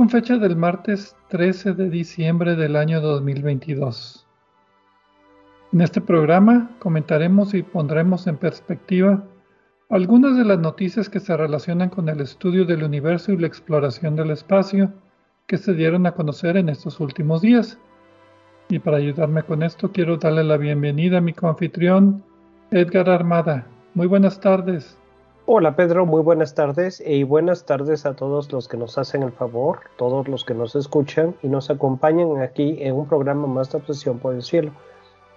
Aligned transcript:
con 0.00 0.08
fecha 0.08 0.38
del 0.38 0.56
martes 0.56 1.14
13 1.28 1.74
de 1.74 1.90
diciembre 1.90 2.56
del 2.56 2.76
año 2.76 3.02
2022. 3.02 4.26
En 5.74 5.82
este 5.82 6.00
programa 6.00 6.70
comentaremos 6.78 7.52
y 7.52 7.62
pondremos 7.62 8.26
en 8.26 8.38
perspectiva 8.38 9.22
algunas 9.90 10.38
de 10.38 10.46
las 10.46 10.58
noticias 10.58 11.10
que 11.10 11.20
se 11.20 11.36
relacionan 11.36 11.90
con 11.90 12.08
el 12.08 12.22
estudio 12.22 12.64
del 12.64 12.82
universo 12.82 13.32
y 13.32 13.36
la 13.36 13.46
exploración 13.46 14.16
del 14.16 14.30
espacio 14.30 14.90
que 15.46 15.58
se 15.58 15.74
dieron 15.74 16.06
a 16.06 16.12
conocer 16.12 16.56
en 16.56 16.70
estos 16.70 16.98
últimos 16.98 17.42
días. 17.42 17.78
Y 18.70 18.78
para 18.78 18.96
ayudarme 18.96 19.42
con 19.42 19.62
esto 19.62 19.92
quiero 19.92 20.16
darle 20.16 20.44
la 20.44 20.56
bienvenida 20.56 21.18
a 21.18 21.20
mi 21.20 21.34
coanfitrión 21.34 22.24
Edgar 22.70 23.10
Armada. 23.10 23.66
Muy 23.92 24.06
buenas 24.06 24.40
tardes. 24.40 24.99
Hola 25.52 25.74
Pedro, 25.74 26.06
muy 26.06 26.22
buenas 26.22 26.54
tardes 26.54 27.02
y 27.04 27.24
buenas 27.24 27.66
tardes 27.66 28.06
a 28.06 28.14
todos 28.14 28.52
los 28.52 28.68
que 28.68 28.76
nos 28.76 28.98
hacen 28.98 29.24
el 29.24 29.32
favor, 29.32 29.80
todos 29.96 30.28
los 30.28 30.44
que 30.44 30.54
nos 30.54 30.76
escuchan 30.76 31.34
y 31.42 31.48
nos 31.48 31.70
acompañan 31.70 32.40
aquí 32.40 32.76
en 32.78 32.94
un 32.94 33.08
programa 33.08 33.48
más 33.48 33.72
de 33.72 33.78
Obsesión 33.78 34.20
por 34.20 34.32
el 34.32 34.44
Cielo. 34.44 34.70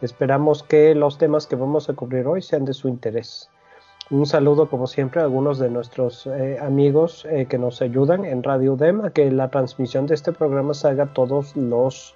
Esperamos 0.02 0.61
que 0.61 0.94
los 0.94 1.17
temas 1.17 1.47
que 1.47 1.56
vamos 1.56 1.89
a 1.89 1.94
cubrir 1.94 2.28
hoy 2.28 2.44
sean 2.44 2.64
de 2.64 2.75
su 2.75 2.89
interés. 2.89 3.50
Un 4.11 4.28
saludo 4.28 4.69
como 4.69 4.86
siempre 4.86 5.19
a 5.19 5.23
algunos 5.23 5.58
de 5.58 5.72
nuestros 5.72 6.28
eh, 6.28 6.59
amigos 6.61 7.25
eh, 7.28 7.47
que 7.50 7.58
nos 7.58 7.81
ayudan 7.81 8.23
en 8.23 8.44
Radio 8.44 8.75
DEM 8.75 9.06
a 9.06 9.09
que 9.09 9.31
la 9.31 9.50
transmisión 9.50 10.06
de 10.06 10.14
este 10.14 10.31
programa 10.31 10.75
se 10.75 10.89
haga 10.89 11.11
todos 11.11 11.56
los, 11.56 12.16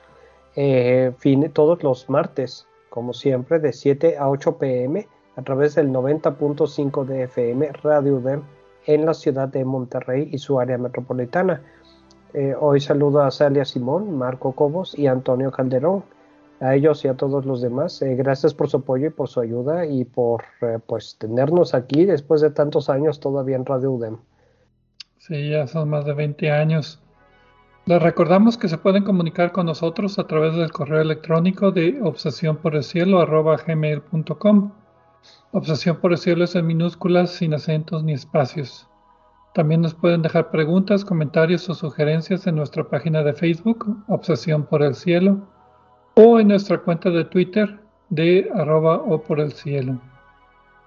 eh, 0.56 1.14
todos 1.52 1.82
los 1.82 2.08
martes, 2.12 2.68
como 2.92 3.14
siempre, 3.14 3.58
de 3.58 3.74
7 3.74 4.20
a 4.20 4.30
8 4.30 4.60
pm 4.60 5.08
a 5.38 5.44
través 5.44 5.76
del 5.76 5.90
90.5 5.92 7.06
de 7.06 7.24
FM 7.24 7.72
Radio 7.84 8.20
DEM 8.20 8.42
en 8.88 9.06
la 9.06 9.14
ciudad 9.14 9.48
de 9.48 9.64
Monterrey 9.64 10.30
y 10.32 10.40
su 10.40 10.60
área 10.60 10.80
metropolitana. 10.80 11.62
Eh, 12.34 12.56
hoy 12.60 12.82
saludo 12.82 13.22
a 13.22 13.30
Celia 13.30 13.64
Simón, 13.64 14.18
Marco 14.18 14.54
Cobos 14.54 14.98
y 14.98 15.08
Antonio 15.08 15.52
Calderón. 15.52 16.04
A 16.60 16.74
ellos 16.74 17.06
y 17.06 17.08
a 17.08 17.14
todos 17.14 17.46
los 17.46 17.62
demás, 17.62 18.02
eh, 18.02 18.16
gracias 18.16 18.56
por 18.56 18.68
su 18.68 18.78
apoyo 18.78 19.08
y 19.08 19.10
por 19.12 19.28
su 19.28 19.40
ayuda 19.40 19.86
y 19.86 20.06
por 20.06 20.44
eh, 20.62 20.80
pues 20.84 21.16
tenernos 21.20 21.76
aquí 21.76 22.06
después 22.06 22.42
de 22.42 22.50
tantos 22.50 22.90
años 22.90 23.20
todavía 23.20 23.58
en 23.58 23.66
Radio 23.66 23.92
UDEM. 23.92 24.18
Sí, 25.20 25.52
ya 25.52 25.68
son 25.68 25.90
más 25.90 26.04
de 26.06 26.14
20 26.14 26.50
años. 26.50 27.00
Les 27.86 28.02
recordamos 28.02 28.58
que 28.58 28.70
se 28.70 28.80
pueden 28.80 29.04
comunicar 29.04 29.52
con 29.52 29.68
nosotros 29.68 30.18
a 30.18 30.26
través 30.26 30.56
del 30.56 30.72
correo 30.72 31.00
electrónico 31.00 31.72
de 31.72 32.02
obsesión 32.02 32.58
por 32.58 32.76
el 32.76 32.84
cielo 32.84 33.20
Obsesión 35.52 35.98
por 35.98 36.12
el 36.12 36.18
cielo 36.18 36.44
es 36.44 36.56
en 36.56 36.68
minúsculas, 36.68 37.32
sin 37.32 37.54
acentos 37.54 38.04
ni 38.04 38.14
espacios. 38.14 38.88
También 39.54 39.82
nos 39.82 39.96
pueden 39.96 40.22
dejar 40.22 40.52
preguntas, 40.52 41.04
comentarios 41.04 41.68
o 41.70 41.74
sugerencias 41.74 42.46
en 42.46 42.56
nuestra 42.56 42.84
página 42.84 43.24
de 43.24 43.34
Facebook, 43.34 44.04
Obsesión 44.08 44.66
por 44.66 44.84
el 44.84 44.94
Cielo, 44.94 45.40
o 46.14 46.40
en 46.40 46.50
nuestra 46.50 46.78
cuenta 46.80 47.10
de 47.10 47.26
Twitter 47.26 47.80
de 48.10 48.50
arroba 48.54 48.98
o 48.98 49.22
por 49.24 49.40
el 49.40 49.52
cielo. 49.52 50.00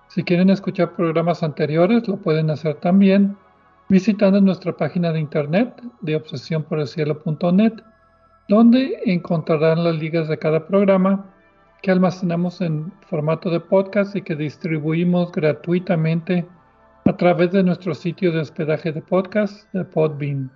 Si 0.08 0.22
quieren 0.22 0.50
escuchar 0.50 0.94
programas 0.94 1.42
anteriores, 1.42 2.06
lo 2.08 2.16
pueden 2.16 2.50
hacer 2.50 2.76
también 2.76 3.36
visitando 3.88 4.40
nuestra 4.40 4.76
página 4.76 5.12
de 5.12 5.20
internet 5.20 5.82
de 6.00 6.16
obsesiónporelcielo.net, 6.16 7.72
donde 8.48 9.00
encontrarán 9.04 9.84
las 9.84 9.96
ligas 9.96 10.28
de 10.28 10.38
cada 10.38 10.66
programa 10.66 11.34
que 11.82 11.90
almacenamos 11.90 12.60
en 12.60 12.92
formato 13.08 13.50
de 13.50 13.60
podcast 13.60 14.14
y 14.14 14.22
que 14.22 14.36
distribuimos 14.36 15.32
gratuitamente 15.32 16.46
a 17.04 17.16
través 17.16 17.52
de 17.52 17.62
nuestro 17.62 17.94
sitio 17.94 18.32
de 18.32 18.40
hospedaje 18.40 18.92
de 18.92 19.00
podcast 19.00 19.72
de 19.72 19.84
Podbean. 19.84 20.50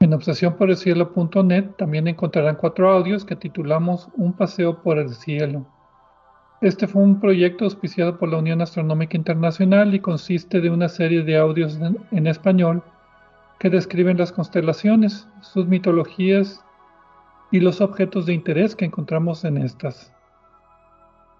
En 0.00 0.14
obsesiónporelcielo.net 0.14 1.70
también 1.76 2.06
encontrarán 2.06 2.54
cuatro 2.54 2.90
audios 2.90 3.24
que 3.24 3.34
titulamos 3.34 4.08
Un 4.14 4.32
paseo 4.32 4.80
por 4.82 4.98
el 4.98 5.10
cielo. 5.10 5.66
Este 6.60 6.86
fue 6.86 7.02
un 7.02 7.20
proyecto 7.20 7.64
auspiciado 7.64 8.18
por 8.18 8.28
la 8.28 8.38
Unión 8.38 8.62
Astronómica 8.62 9.16
Internacional 9.16 9.94
y 9.94 10.00
consiste 10.00 10.60
de 10.60 10.70
una 10.70 10.88
serie 10.88 11.22
de 11.22 11.36
audios 11.36 11.78
en 12.12 12.26
español 12.28 12.82
que 13.58 13.70
describen 13.70 14.18
las 14.18 14.30
constelaciones, 14.30 15.28
sus 15.40 15.66
mitologías 15.66 16.64
y 17.50 17.60
los 17.60 17.80
objetos 17.80 18.26
de 18.26 18.34
interés 18.34 18.76
que 18.76 18.84
encontramos 18.84 19.44
en 19.44 19.58
estas. 19.58 20.12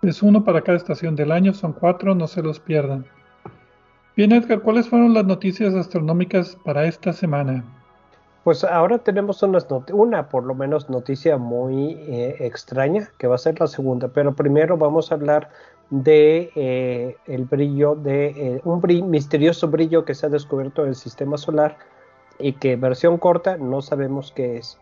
Es 0.03 0.23
uno 0.23 0.45
para 0.45 0.63
cada 0.63 0.79
estación 0.79 1.17
del 1.17 1.33
año, 1.33 1.53
son 1.53 1.73
cuatro, 1.73 2.15
no 2.15 2.27
se 2.27 2.43
los 2.43 2.61
pierdan. 2.61 3.05
Bien, 4.17 4.33
Edgar, 4.33 4.61
¿cuáles 4.61 4.89
fueron 4.89 5.15
las 5.15 5.25
noticias 5.25 5.75
astronómicas 5.75 6.57
para 6.65 6.85
esta 6.87 7.13
semana? 7.13 7.65
Pues 8.45 8.65
ahora 8.65 8.99
tenemos 8.99 9.43
una, 9.43 10.29
por 10.29 10.45
lo 10.45 10.55
menos, 10.55 10.89
noticia 10.89 11.37
muy 11.37 11.93
eh, 12.09 12.37
extraña, 12.41 13.11
que 13.19 13.27
va 13.27 13.35
a 13.35 13.39
ser 13.39 13.61
la 13.61 13.67
segunda, 13.67 14.09
pero 14.09 14.35
primero 14.35 14.77
vamos 14.77 15.11
a 15.11 15.17
hablar 15.17 15.51
de 15.91 16.51
eh, 16.55 17.17
el 17.27 17.45
brillo, 17.45 17.95
de 17.95 18.27
eh, 18.29 18.61
un 18.65 19.11
misterioso 19.11 19.69
brillo 19.69 20.05
que 20.05 20.15
se 20.15 20.27
ha 20.27 20.29
descubierto 20.29 20.83
en 20.83 20.89
el 20.89 20.95
sistema 20.95 21.37
solar 21.37 21.77
y 22.39 22.55
que 22.55 22.77
versión 22.77 23.19
corta 23.19 23.57
no 23.57 23.83
sabemos 23.83 24.33
qué 24.33 24.57
es. 24.59 24.79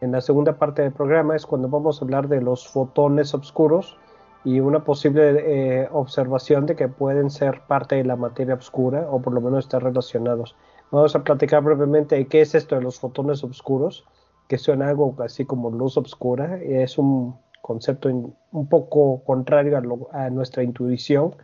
En 0.00 0.12
la 0.12 0.20
segunda 0.20 0.58
parte 0.58 0.82
del 0.82 0.92
programa 0.92 1.36
es 1.36 1.46
cuando 1.46 1.68
vamos 1.68 2.00
a 2.00 2.04
hablar 2.04 2.28
de 2.28 2.42
los 2.42 2.68
fotones 2.68 3.32
oscuros 3.34 3.96
y 4.44 4.60
una 4.60 4.84
posible 4.84 5.82
eh, 5.82 5.88
observación 5.90 6.66
de 6.66 6.76
que 6.76 6.88
pueden 6.88 7.30
ser 7.30 7.62
parte 7.66 7.96
de 7.96 8.04
la 8.04 8.14
materia 8.14 8.54
oscura 8.54 9.08
o 9.10 9.20
por 9.20 9.32
lo 9.32 9.40
menos 9.40 9.64
estar 9.64 9.82
relacionados. 9.82 10.54
Vamos 10.90 11.16
a 11.16 11.24
platicar 11.24 11.62
brevemente 11.62 12.14
de 12.14 12.26
qué 12.26 12.42
es 12.42 12.54
esto 12.54 12.76
de 12.76 12.82
los 12.82 13.00
fotones 13.00 13.42
oscuros, 13.42 14.04
que 14.48 14.58
suena 14.58 14.88
algo 14.88 15.16
así 15.18 15.44
como 15.46 15.70
luz 15.70 15.96
oscura. 15.96 16.58
Es 16.58 16.98
un 16.98 17.36
concepto 17.62 18.08
un 18.08 18.68
poco 18.68 19.24
contrario 19.24 19.80
a 20.12 20.30
nuestra 20.30 20.62
intuición 20.62 21.34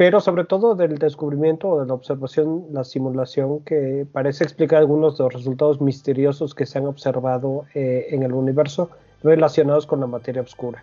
pero 0.00 0.18
sobre 0.18 0.44
todo 0.44 0.74
del 0.74 0.96
descubrimiento 0.96 1.78
de 1.78 1.86
la 1.86 1.92
observación, 1.92 2.64
la 2.72 2.84
simulación 2.84 3.60
que 3.64 4.06
parece 4.10 4.44
explicar 4.44 4.78
algunos 4.78 5.18
de 5.18 5.24
los 5.24 5.34
resultados 5.34 5.78
misteriosos 5.82 6.54
que 6.54 6.64
se 6.64 6.78
han 6.78 6.86
observado 6.86 7.66
eh, 7.74 8.06
en 8.08 8.22
el 8.22 8.32
universo 8.32 8.88
relacionados 9.22 9.84
con 9.84 10.00
la 10.00 10.06
materia 10.06 10.40
oscura. 10.40 10.82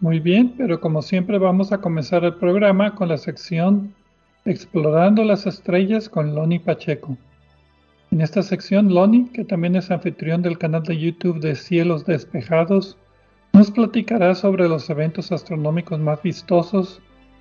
Muy 0.00 0.20
bien, 0.20 0.52
pero 0.58 0.82
como 0.82 1.00
siempre 1.00 1.38
vamos 1.38 1.72
a 1.72 1.78
comenzar 1.78 2.24
el 2.24 2.34
programa 2.34 2.94
con 2.94 3.08
la 3.08 3.16
sección 3.16 3.94
Explorando 4.44 5.24
las 5.24 5.46
estrellas 5.46 6.10
con 6.10 6.34
Loni 6.34 6.58
Pacheco. 6.58 7.16
En 8.10 8.20
esta 8.20 8.42
sección, 8.42 8.92
Loni, 8.92 9.30
que 9.30 9.46
también 9.46 9.76
es 9.76 9.90
anfitrión 9.90 10.42
del 10.42 10.58
canal 10.58 10.82
de 10.82 10.98
YouTube 10.98 11.40
de 11.40 11.54
Cielos 11.54 12.04
Despejados, 12.04 12.98
nos 13.54 13.70
platicará 13.70 14.34
sobre 14.34 14.68
los 14.68 14.90
eventos 14.90 15.32
astronómicos 15.32 15.98
más 15.98 16.22
vistosos 16.22 17.00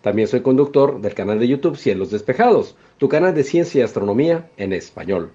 También 0.00 0.28
soy 0.28 0.40
conductor 0.40 1.02
del 1.02 1.12
canal 1.12 1.38
de 1.38 1.46
YouTube 1.46 1.76
Cielos 1.76 2.10
Despejados, 2.10 2.74
tu 2.96 3.10
canal 3.10 3.34
de 3.34 3.44
ciencia 3.44 3.80
y 3.80 3.82
astronomía 3.82 4.48
en 4.56 4.72
español. 4.72 5.30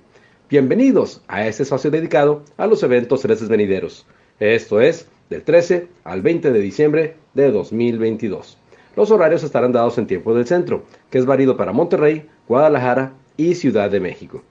Bienvenidos 0.49 1.21
a 1.27 1.45
este 1.45 1.61
espacio 1.61 1.91
dedicado 1.91 2.41
a 2.57 2.65
los 2.65 2.81
eventos 2.81 3.21
celestes 3.21 3.47
venideros. 3.47 4.07
Esto 4.39 4.81
es 4.81 5.07
del 5.29 5.43
13 5.43 5.87
al 6.03 6.23
20 6.23 6.51
de 6.51 6.59
diciembre 6.59 7.15
de 7.35 7.51
2022. 7.51 8.57
Los 8.95 9.11
horarios 9.11 9.43
estarán 9.43 9.71
dados 9.71 9.99
en 9.99 10.07
tiempo 10.07 10.33
del 10.33 10.47
centro, 10.47 10.85
que 11.11 11.19
es 11.19 11.27
válido 11.27 11.57
para 11.57 11.71
Monterrey, 11.71 12.27
Guadalajara 12.47 13.13
y 13.37 13.53
Ciudad 13.53 13.91
de 13.91 13.99
México. 13.99 14.41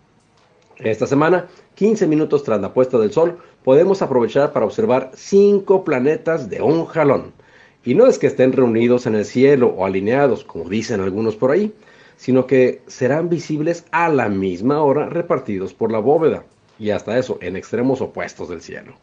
Esta 0.77 1.09
semana, 1.09 1.49
15 1.75 2.07
minutos 2.07 2.45
tras 2.45 2.61
la 2.61 2.73
puesta 2.73 2.99
del 2.99 3.11
sol, 3.11 3.39
podemos 3.65 4.01
aprovechar 4.01 4.53
para 4.53 4.67
observar 4.67 5.11
cinco 5.15 5.83
planetas 5.83 6.49
de 6.49 6.63
un 6.63 6.85
jalón. 6.87 7.33
Y 7.85 7.95
no 7.95 8.07
es 8.07 8.19
que 8.19 8.27
estén 8.27 8.53
reunidos 8.53 9.07
en 9.07 9.15
el 9.15 9.25
cielo 9.25 9.69
o 9.69 9.85
alineados, 9.85 10.45
como 10.45 10.69
dicen 10.69 11.01
algunos 11.01 11.37
por 11.37 11.51
ahí, 11.51 11.73
sino 12.17 12.47
que 12.47 12.81
serán 12.87 13.29
visibles 13.29 13.85
a 13.91 14.09
la 14.09 14.29
misma 14.29 14.83
hora 14.83 15.09
repartidos 15.09 15.75
por 15.75 15.93
la 15.93 15.99
bóveda, 15.99 16.45
y 16.79 16.91
hasta 16.91 17.19
eso 17.19 17.39
en 17.41 17.57
extremos 17.57 18.01
opuestos 18.01 18.49
del 18.49 18.63
cielo. 18.63 18.95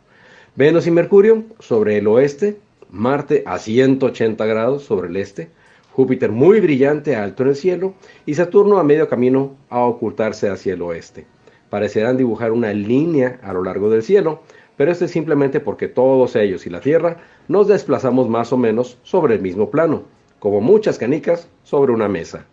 Venus 0.56 0.88
y 0.88 0.92
Mercurio 0.92 1.44
sobre 1.60 1.98
el 1.98 2.08
oeste, 2.08 2.58
Marte 2.90 3.44
a 3.46 3.58
180 3.58 4.46
grados 4.46 4.84
sobre 4.84 5.08
el 5.08 5.16
este, 5.16 5.50
Júpiter 5.94 6.32
muy 6.32 6.60
brillante 6.60 7.16
alto 7.16 7.44
en 7.44 7.50
el 7.50 7.56
cielo 7.56 7.94
y 8.26 8.34
Saturno 8.34 8.80
a 8.80 8.84
medio 8.84 9.08
camino 9.08 9.56
a 9.70 9.80
ocultarse 9.82 10.50
hacia 10.50 10.74
el 10.74 10.82
oeste 10.82 11.26
parecerán 11.72 12.18
dibujar 12.18 12.52
una 12.52 12.74
línea 12.74 13.40
a 13.42 13.54
lo 13.54 13.64
largo 13.64 13.90
del 13.90 14.04
cielo, 14.04 14.44
pero 14.82 14.94
esto 14.94 15.06
es 15.06 15.12
simplemente 15.12 15.60
porque 15.60 15.88
todos 15.88 16.36
ellos 16.36 16.66
y 16.66 16.72
la 16.72 16.80
Tierra 16.80 17.18
nos 17.48 17.68
desplazamos 17.68 18.28
más 18.28 18.52
o 18.52 18.58
menos 18.58 18.98
sobre 19.04 19.36
el 19.36 19.42
mismo 19.44 19.70
plano, 19.70 20.06
como 20.40 20.60
muchas 20.60 20.98
canicas 20.98 21.48
sobre 21.62 21.92
una 21.92 22.08
mesa. 22.08 22.48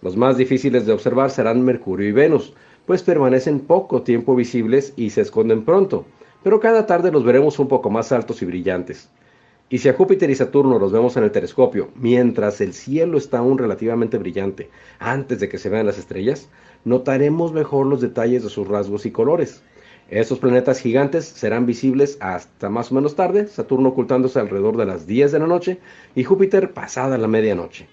Los 0.00 0.16
más 0.16 0.36
difíciles 0.36 0.86
de 0.86 0.92
observar 0.92 1.30
serán 1.30 1.64
Mercurio 1.64 2.08
y 2.08 2.10
Venus, 2.10 2.52
pues 2.84 3.04
permanecen 3.04 3.60
poco 3.60 4.02
tiempo 4.02 4.34
visibles 4.34 4.92
y 4.96 5.10
se 5.10 5.20
esconden 5.20 5.64
pronto, 5.64 6.04
pero 6.42 6.58
cada 6.58 6.84
tarde 6.84 7.12
los 7.12 7.22
veremos 7.22 7.60
un 7.60 7.68
poco 7.68 7.90
más 7.90 8.10
altos 8.10 8.42
y 8.42 8.46
brillantes. 8.46 9.08
Y 9.70 9.78
si 9.78 9.88
a 9.88 9.94
Júpiter 9.94 10.30
y 10.30 10.34
Saturno 10.34 10.80
los 10.80 10.90
vemos 10.90 11.16
en 11.16 11.22
el 11.22 11.30
telescopio, 11.30 11.90
mientras 11.94 12.60
el 12.60 12.72
cielo 12.72 13.18
está 13.18 13.38
aún 13.38 13.56
relativamente 13.56 14.18
brillante, 14.18 14.68
antes 14.98 15.38
de 15.38 15.48
que 15.48 15.58
se 15.58 15.68
vean 15.68 15.86
las 15.86 15.98
estrellas, 15.98 16.48
notaremos 16.84 17.52
mejor 17.52 17.86
los 17.86 18.00
detalles 18.00 18.42
de 18.42 18.50
sus 18.50 18.66
rasgos 18.66 19.06
y 19.06 19.12
colores. 19.12 19.62
Estos 20.12 20.40
planetas 20.40 20.78
gigantes 20.78 21.24
serán 21.24 21.64
visibles 21.64 22.18
hasta 22.20 22.68
más 22.68 22.92
o 22.92 22.94
menos 22.96 23.16
tarde, 23.16 23.46
Saturno 23.46 23.88
ocultándose 23.88 24.38
alrededor 24.38 24.76
de 24.76 24.84
las 24.84 25.06
10 25.06 25.32
de 25.32 25.38
la 25.38 25.46
noche 25.46 25.78
y 26.14 26.22
Júpiter 26.22 26.74
pasada 26.74 27.16
la 27.16 27.28
medianoche. 27.28 27.88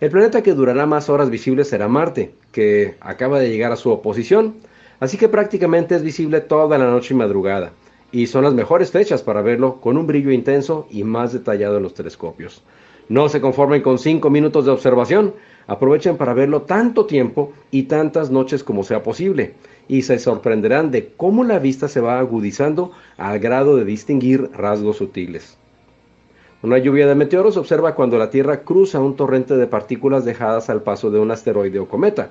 El 0.00 0.10
planeta 0.10 0.42
que 0.42 0.52
durará 0.52 0.84
más 0.84 1.08
horas 1.08 1.30
visibles 1.30 1.70
será 1.70 1.88
Marte, 1.88 2.34
que 2.52 2.96
acaba 3.00 3.40
de 3.40 3.48
llegar 3.48 3.72
a 3.72 3.76
su 3.76 3.90
oposición, 3.90 4.56
así 5.00 5.16
que 5.16 5.30
prácticamente 5.30 5.94
es 5.94 6.02
visible 6.02 6.42
toda 6.42 6.76
la 6.76 6.90
noche 6.90 7.14
y 7.14 7.16
madrugada, 7.16 7.72
y 8.12 8.26
son 8.26 8.44
las 8.44 8.52
mejores 8.52 8.90
fechas 8.90 9.22
para 9.22 9.40
verlo 9.40 9.80
con 9.80 9.96
un 9.96 10.06
brillo 10.06 10.32
intenso 10.32 10.88
y 10.90 11.04
más 11.04 11.32
detallado 11.32 11.78
en 11.78 11.84
los 11.84 11.94
telescopios. 11.94 12.62
No 13.08 13.30
se 13.30 13.40
conformen 13.40 13.80
con 13.80 13.98
5 13.98 14.28
minutos 14.28 14.66
de 14.66 14.72
observación, 14.72 15.32
aprovechen 15.70 16.16
para 16.16 16.34
verlo 16.34 16.62
tanto 16.62 17.06
tiempo 17.06 17.52
y 17.70 17.84
tantas 17.84 18.28
noches 18.28 18.64
como 18.64 18.82
sea 18.82 19.04
posible, 19.04 19.54
y 19.86 20.02
se 20.02 20.18
sorprenderán 20.18 20.90
de 20.90 21.12
cómo 21.16 21.44
la 21.44 21.60
vista 21.60 21.86
se 21.86 22.00
va 22.00 22.18
agudizando 22.18 22.90
al 23.16 23.38
grado 23.38 23.76
de 23.76 23.84
distinguir 23.84 24.50
rasgos 24.52 24.96
sutiles. 24.96 25.56
Una 26.64 26.78
lluvia 26.78 27.06
de 27.06 27.14
meteoros 27.14 27.54
se 27.54 27.60
observa 27.60 27.94
cuando 27.94 28.18
la 28.18 28.30
Tierra 28.30 28.62
cruza 28.64 28.98
un 28.98 29.14
torrente 29.14 29.56
de 29.56 29.68
partículas 29.68 30.24
dejadas 30.24 30.68
al 30.70 30.82
paso 30.82 31.08
de 31.08 31.20
un 31.20 31.30
asteroide 31.30 31.78
o 31.78 31.86
cometa. 31.86 32.30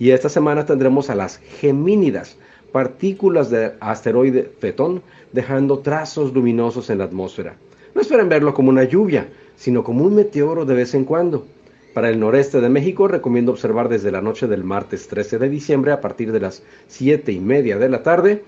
Y 0.00 0.10
esta 0.10 0.28
semana 0.28 0.66
tendremos 0.66 1.10
a 1.10 1.14
las 1.14 1.36
gemínidas, 1.38 2.38
partículas 2.72 3.50
de 3.50 3.72
asteroide 3.78 4.50
Fetón, 4.58 5.00
dejando 5.32 5.78
trazos 5.78 6.34
luminosos 6.34 6.90
en 6.90 6.98
la 6.98 7.04
atmósfera. 7.04 7.54
No 7.94 8.00
esperen 8.00 8.28
verlo 8.28 8.52
como 8.52 8.70
una 8.70 8.82
lluvia, 8.82 9.28
sino 9.54 9.84
como 9.84 10.04
un 10.04 10.16
meteoro 10.16 10.64
de 10.64 10.74
vez 10.74 10.92
en 10.94 11.04
cuando. 11.04 11.46
Para 11.94 12.08
el 12.08 12.20
noreste 12.20 12.60
de 12.60 12.68
México 12.68 13.08
recomiendo 13.08 13.50
observar 13.50 13.88
desde 13.88 14.12
la 14.12 14.20
noche 14.20 14.46
del 14.46 14.62
martes 14.62 15.08
13 15.08 15.38
de 15.38 15.48
diciembre 15.48 15.90
a 15.90 16.00
partir 16.00 16.30
de 16.30 16.38
las 16.38 16.62
7 16.86 17.32
y 17.32 17.40
media 17.40 17.78
de 17.78 17.88
la 17.88 18.04
tarde, 18.04 18.44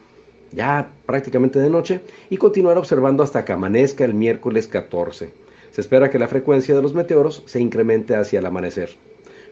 ya 0.52 0.92
prácticamente 1.06 1.58
de 1.58 1.68
noche, 1.68 2.02
y 2.30 2.36
continuar 2.36 2.78
observando 2.78 3.24
hasta 3.24 3.44
que 3.44 3.52
amanezca 3.52 4.04
el 4.04 4.14
miércoles 4.14 4.68
14. 4.68 5.32
Se 5.72 5.80
espera 5.80 6.08
que 6.08 6.20
la 6.20 6.28
frecuencia 6.28 6.76
de 6.76 6.82
los 6.82 6.94
meteoros 6.94 7.42
se 7.46 7.60
incremente 7.60 8.14
hacia 8.14 8.38
el 8.38 8.46
amanecer. 8.46 8.90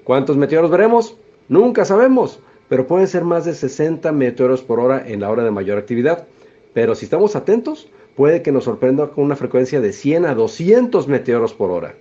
¿Cuántos 0.05 0.37
meteoros 0.37 0.71
veremos? 0.71 1.17
Nunca 1.49 1.85
sabemos, 1.85 2.39
pero 2.69 2.87
pueden 2.87 3.09
ser 3.09 3.25
más 3.25 3.45
de 3.45 3.55
60 3.55 4.13
meteoros 4.13 4.63
por 4.63 4.79
hora 4.79 5.03
en 5.05 5.21
la 5.21 5.31
hora 5.31 5.43
de 5.43 5.51
mayor 5.51 5.79
actividad. 5.79 6.29
Pero 6.75 6.95
si 6.95 7.07
estamos 7.07 7.35
atentos, 7.35 7.89
puede 8.15 8.43
que 8.43 8.53
nos 8.53 8.65
sorprenda 8.65 9.09
con 9.09 9.25
una 9.25 9.35
frecuencia 9.35 9.81
de 9.81 9.93
100 9.93 10.27
a 10.27 10.35
200 10.35 11.09
meteoros 11.09 11.55
por 11.55 11.73
hora. 11.73 11.97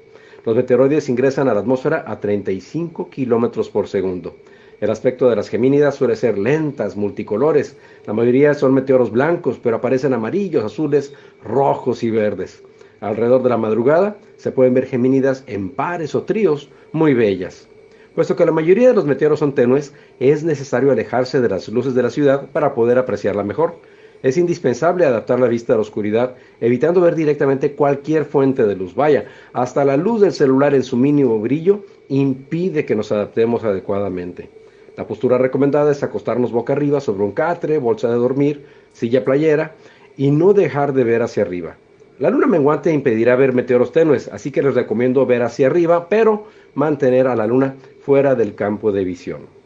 Los 0.46 0.56
meteoroides 0.56 1.10
ingresan 1.10 1.50
a 1.50 1.54
la 1.54 1.60
atmósfera 1.60 2.06
a 2.08 2.20
35 2.20 3.10
kilómetros 3.10 3.70
por 3.70 3.88
segundo. 3.88 4.36
El 4.80 4.90
aspecto 4.90 5.30
de 5.30 5.36
las 5.36 5.50
gemínidas 5.50 5.96
suele 5.96 6.16
ser 6.16 6.38
lentas, 6.38 6.96
multicolores. 6.96 7.76
La 8.06 8.14
mayoría 8.14 8.54
son 8.54 8.74
meteoros 8.74 9.12
blancos, 9.12 9.60
pero 9.62 9.76
aparecen 9.76 10.14
amarillos, 10.14 10.64
azules, 10.64 11.14
rojos 11.44 12.04
y 12.04 12.12
verdes. 12.12 12.64
Alrededor 13.02 13.44
de 13.44 13.50
la 13.50 13.58
madrugada 13.58 14.18
se 14.38 14.52
pueden 14.52 14.74
ver 14.74 14.86
gemínidas 14.86 15.44
en 15.48 15.70
pares 15.70 16.16
o 16.16 16.24
tríos 16.24 16.70
muy 16.94 17.14
bellas. 17.14 17.68
Puesto 18.16 18.36
que 18.36 18.46
la 18.46 18.52
mayoría 18.52 18.90
de 18.90 18.94
los 18.94 19.06
meteoros 19.06 19.40
son 19.40 19.54
tenues, 19.54 19.94
es 20.20 20.44
necesario 20.44 20.92
alejarse 20.92 21.42
de 21.42 21.50
las 21.50 21.68
luces 21.68 21.94
de 21.94 22.04
la 22.04 22.10
ciudad 22.10 22.50
para 22.52 22.74
poder 22.74 22.98
apreciarla 22.98 23.44
mejor. 23.44 23.76
Es 24.22 24.38
indispensable 24.38 25.06
adaptar 25.06 25.40
la 25.40 25.48
vista 25.48 25.74
a 25.74 25.76
la 25.78 25.82
oscuridad, 25.82 26.36
evitando 26.60 27.00
ver 27.00 27.16
directamente 27.16 27.74
cualquier 27.74 28.26
fuente 28.26 28.66
de 28.66 28.76
luz. 28.76 28.94
Vaya, 28.94 29.26
hasta 29.54 29.86
la 29.86 29.96
luz 29.96 30.20
del 30.20 30.34
celular 30.34 30.74
en 30.76 30.84
su 30.84 30.98
mínimo 30.98 31.40
brillo 31.40 31.86
impide 32.10 32.86
que 32.86 32.96
nos 32.96 33.12
adaptemos 33.12 33.64
adecuadamente. 33.64 34.50
La 34.98 35.08
postura 35.08 35.38
recomendada 35.38 35.94
es 35.94 36.04
acostarnos 36.04 36.52
boca 36.52 36.74
arriba 36.74 37.00
sobre 37.00 37.24
un 37.24 37.32
catre, 37.32 37.78
bolsa 37.78 38.10
de 38.10 38.16
dormir, 38.16 38.66
silla 38.92 39.24
playera 39.24 39.76
y 40.18 40.32
no 40.32 40.52
dejar 40.54 40.92
de 40.92 41.06
ver 41.06 41.22
hacia 41.22 41.44
arriba. 41.44 41.78
La 42.20 42.30
luna 42.30 42.48
menguante 42.48 42.92
impedirá 42.92 43.38
ver 43.38 43.54
meteoros 43.54 43.94
tenues, 43.94 44.28
así 44.28 44.52
que 44.52 44.62
les 44.62 44.76
recomiendo 44.76 45.26
ver 45.26 45.44
hacia 45.44 45.68
arriba, 45.68 46.10
pero 46.10 46.48
mantener 46.76 47.28
a 47.28 47.36
la 47.38 47.48
luna 47.48 47.76
fuera 48.02 48.36
del 48.36 48.56
campo 48.56 48.92
de 48.92 49.06
visión. 49.06 49.59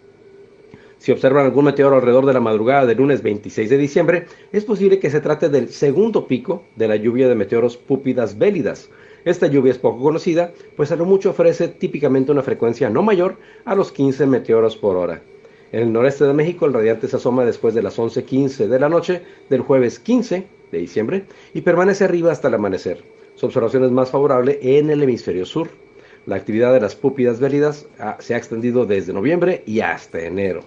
Si 1.03 1.12
observan 1.12 1.43
algún 1.43 1.65
meteoro 1.65 1.98
alrededor 1.98 2.25
de 2.25 2.31
la 2.31 2.39
madrugada 2.39 2.86
del 2.86 3.00
lunes 3.00 3.22
26 3.22 3.69
de 3.69 3.77
diciembre, 3.77 4.25
es 4.53 4.63
posible 4.63 5.00
que 5.00 5.10
se 5.10 5.19
trate 5.19 5.50
del 5.50 5.67
segundo 5.67 6.27
pico 6.27 6.63
de 6.77 6.88
la 6.88 6.95
lluvia 6.95 7.27
de 7.27 7.36
meteoros 7.36 7.75
púpidas 7.75 8.38
vélidas. 8.38 8.89
Esta 9.25 9.48
lluvia 9.48 9.74
es 9.74 9.77
poco 9.77 10.01
conocida, 10.01 10.53
pues 10.77 10.93
a 10.93 10.95
lo 10.95 11.03
mucho 11.03 11.31
ofrece 11.31 11.67
típicamente 11.67 12.31
una 12.31 12.41
frecuencia 12.41 12.89
no 12.89 13.03
mayor 13.03 13.36
a 13.65 13.75
los 13.75 13.91
15 13.91 14.27
meteoros 14.27 14.77
por 14.77 14.95
hora. 14.95 15.22
En 15.74 15.81
el 15.81 15.91
noreste 15.91 16.24
de 16.24 16.31
México, 16.31 16.67
el 16.67 16.74
radiante 16.74 17.10
se 17.10 17.17
asoma 17.17 17.43
después 17.43 17.74
de 17.74 17.83
las 17.83 18.00
11.15 18.00 18.67
de 18.67 18.79
la 18.79 18.88
noche 18.88 19.24
del 19.50 19.60
jueves 19.60 20.00
15 20.00 20.48
de 20.72 20.77
diciembre 20.77 21.25
y 21.53 21.60
permanece 21.60 22.05
arriba 22.05 22.31
hasta 22.31 22.48
el 22.48 22.53
amanecer. 22.53 23.03
Su 23.36 23.48
observación 23.48 23.83
es 23.83 23.91
más 23.91 24.10
favorable 24.10 24.57
en 24.62 24.89
el 24.89 25.03
hemisferio 25.03 25.45
sur. 25.45 25.67
La 26.25 26.38
actividad 26.38 26.72
de 26.72 26.79
las 26.79 26.95
púpidas 26.95 27.41
vélidas 27.41 27.88
ah, 28.00 28.15
se 28.22 28.36
ha 28.36 28.38
extendido 28.38 28.86
desde 28.86 29.12
noviembre 29.12 29.63
y 29.65 29.81
hasta 29.81 30.22
enero. 30.22 30.63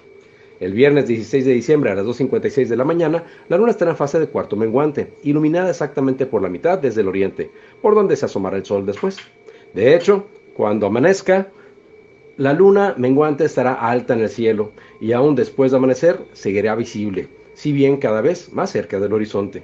El 0.59 0.73
viernes 0.73 1.07
16 1.07 1.45
de 1.45 1.53
diciembre 1.53 1.91
a 1.91 1.95
las 1.95 2.07
2.56 2.07 2.69
de 2.69 2.77
la 2.77 2.85
mañana, 2.85 3.25
la 3.49 3.59
luna 3.59 3.73
estará 3.73 3.91
en 3.91 3.97
fase 3.97 4.19
de 4.19 4.29
cuarto 4.29 4.57
menguante, 4.57 5.13
iluminada 5.23 5.69
exactamente 5.69 6.25
por 6.25 6.43
la 6.43 6.49
mitad 6.49 6.79
desde 6.79 7.03
el 7.03 7.09
oriente, 7.09 7.51
por 7.83 7.95
donde 7.95 8.17
se 8.17 8.25
asomará 8.25 8.57
el 8.57 8.65
sol 8.65 8.87
después. 8.87 9.19
De 9.75 9.95
hecho, 9.95 10.25
cuando 10.55 10.87
amanezca, 10.87 11.49
la 12.39 12.55
luna 12.55 12.95
menguante 12.97 13.45
estará 13.45 13.75
alta 13.75 14.15
en 14.15 14.21
el 14.21 14.31
cielo 14.31 14.73
y 14.99 15.13
aún 15.13 15.35
después 15.35 15.73
de 15.73 15.77
amanecer 15.77 16.21
seguirá 16.33 16.75
visible, 16.75 17.29
si 17.53 17.73
bien 17.73 17.99
cada 17.99 18.23
vez 18.23 18.51
más 18.53 18.71
cerca 18.71 18.99
del 18.99 19.13
horizonte. 19.13 19.63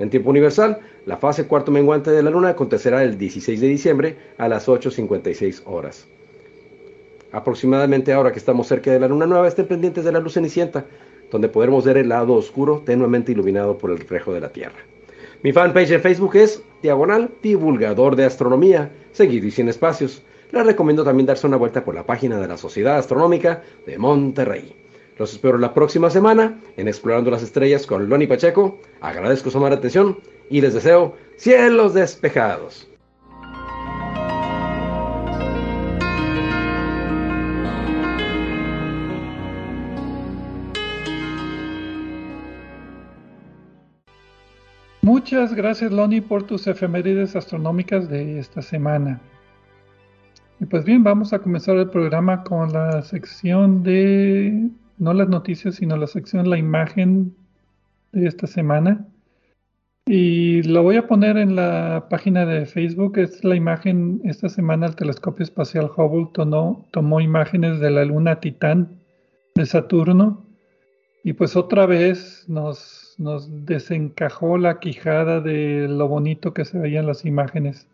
En 0.00 0.10
tiempo 0.10 0.30
universal, 0.30 0.80
la 1.06 1.18
fase 1.18 1.46
cuarto 1.46 1.70
menguante 1.70 2.10
de 2.10 2.22
la 2.22 2.30
luna 2.30 2.50
acontecerá 2.50 3.04
el 3.04 3.16
16 3.16 3.60
de 3.60 3.68
diciembre 3.68 4.16
a 4.38 4.48
las 4.48 4.66
8.56 4.66 5.62
horas. 5.66 6.08
Aproximadamente 7.32 8.12
ahora 8.12 8.30
que 8.30 8.38
estamos 8.38 8.66
cerca 8.66 8.92
de 8.92 9.00
la 9.00 9.08
luna 9.08 9.26
nueva, 9.26 9.48
estén 9.48 9.66
pendientes 9.66 10.04
de 10.04 10.12
la 10.12 10.20
luz 10.20 10.34
cenicienta, 10.34 10.84
donde 11.30 11.48
podremos 11.48 11.84
ver 11.84 11.96
el 11.96 12.10
lado 12.10 12.34
oscuro 12.34 12.82
tenuemente 12.84 13.32
iluminado 13.32 13.78
por 13.78 13.90
el 13.90 13.98
reflejo 13.98 14.32
de 14.34 14.40
la 14.40 14.50
Tierra. 14.50 14.78
Mi 15.42 15.52
fanpage 15.52 15.90
en 15.90 16.02
Facebook 16.02 16.36
es 16.36 16.62
Diagonal 16.82 17.30
Divulgador 17.42 18.14
de 18.14 18.26
Astronomía, 18.26 18.92
seguido 19.12 19.46
y 19.46 19.50
sin 19.50 19.68
espacios. 19.68 20.22
Les 20.52 20.66
recomiendo 20.66 21.02
también 21.02 21.26
darse 21.26 21.46
una 21.46 21.56
vuelta 21.56 21.84
por 21.84 21.94
la 21.94 22.04
página 22.04 22.38
de 22.38 22.46
la 22.46 22.58
Sociedad 22.58 22.98
Astronómica 22.98 23.62
de 23.86 23.98
Monterrey. 23.98 24.76
Los 25.18 25.32
espero 25.32 25.56
la 25.56 25.72
próxima 25.72 26.10
semana 26.10 26.60
en 26.76 26.86
Explorando 26.86 27.30
las 27.30 27.42
Estrellas 27.42 27.86
con 27.86 28.08
Loni 28.08 28.26
Pacheco. 28.26 28.78
Agradezco 29.00 29.50
su 29.50 29.58
mala 29.58 29.76
atención 29.76 30.18
y 30.50 30.60
les 30.60 30.74
deseo 30.74 31.16
cielos 31.36 31.94
despejados. 31.94 32.91
Muchas 45.22 45.54
gracias, 45.54 45.92
Loni, 45.92 46.20
por 46.20 46.42
tus 46.42 46.66
efemérides 46.66 47.36
astronómicas 47.36 48.08
de 48.08 48.40
esta 48.40 48.60
semana. 48.60 49.20
Y 50.58 50.64
pues 50.66 50.84
bien, 50.84 51.04
vamos 51.04 51.32
a 51.32 51.38
comenzar 51.38 51.76
el 51.76 51.90
programa 51.90 52.42
con 52.42 52.72
la 52.72 53.02
sección 53.02 53.84
de, 53.84 54.68
no 54.98 55.14
las 55.14 55.28
noticias, 55.28 55.76
sino 55.76 55.96
la 55.96 56.08
sección 56.08 56.50
La 56.50 56.58
imagen 56.58 57.36
de 58.10 58.26
esta 58.26 58.48
semana. 58.48 59.06
Y 60.06 60.64
lo 60.64 60.82
voy 60.82 60.96
a 60.96 61.06
poner 61.06 61.36
en 61.36 61.54
la 61.54 62.08
página 62.10 62.44
de 62.44 62.66
Facebook. 62.66 63.16
Es 63.16 63.44
la 63.44 63.54
imagen, 63.54 64.20
esta 64.24 64.48
semana 64.48 64.88
el 64.88 64.96
telescopio 64.96 65.44
espacial 65.44 65.88
Hubble 65.96 66.30
tomó, 66.34 66.84
tomó 66.90 67.20
imágenes 67.20 67.78
de 67.78 67.90
la 67.90 68.04
luna 68.04 68.40
Titán 68.40 68.98
de 69.54 69.66
Saturno. 69.66 70.44
Y 71.22 71.34
pues 71.34 71.54
otra 71.54 71.86
vez 71.86 72.44
nos 72.48 73.01
nos, 73.18 73.48
desencajó 73.66 74.58
la 74.58 74.80
quijada 74.80 75.40
de 75.40 75.86
lo 75.88 76.08
bonito 76.08 76.52
que 76.54 76.64
se 76.64 76.78
veían 76.78 77.06
las 77.06 77.24
imágenes. 77.24 77.86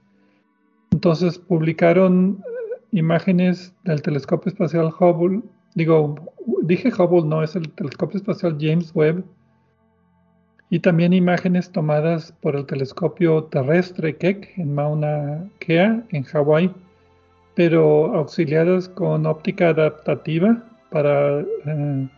Entonces 0.90 1.38
publicaron 1.38 2.38
eh, 2.40 2.80
imágenes 2.92 3.74
del 3.84 4.02
telescopio 4.02 4.50
espacial 4.50 4.92
Hubble, 4.98 5.42
digo, 5.74 6.16
dije 6.62 6.90
Hubble, 6.90 7.28
no, 7.28 7.42
es 7.42 7.56
el 7.56 7.70
telescopio 7.70 8.18
espacial 8.18 8.56
James 8.60 8.92
Webb, 8.94 9.24
y 10.70 10.80
también 10.80 11.12
imágenes 11.12 11.70
tomadas 11.70 12.32
por 12.42 12.54
el 12.54 12.66
telescopio 12.66 13.44
terrestre 13.44 14.16
Keck 14.16 14.58
en 14.58 14.74
Mauna 14.74 15.48
Kea, 15.60 16.04
en 16.10 16.24
Hawái, 16.24 16.70
pero 17.54 18.14
auxiliadas 18.14 18.88
con 18.88 19.26
óptica 19.26 19.70
adaptativa 19.70 20.62
para 20.90 21.40
eh, 21.40 22.08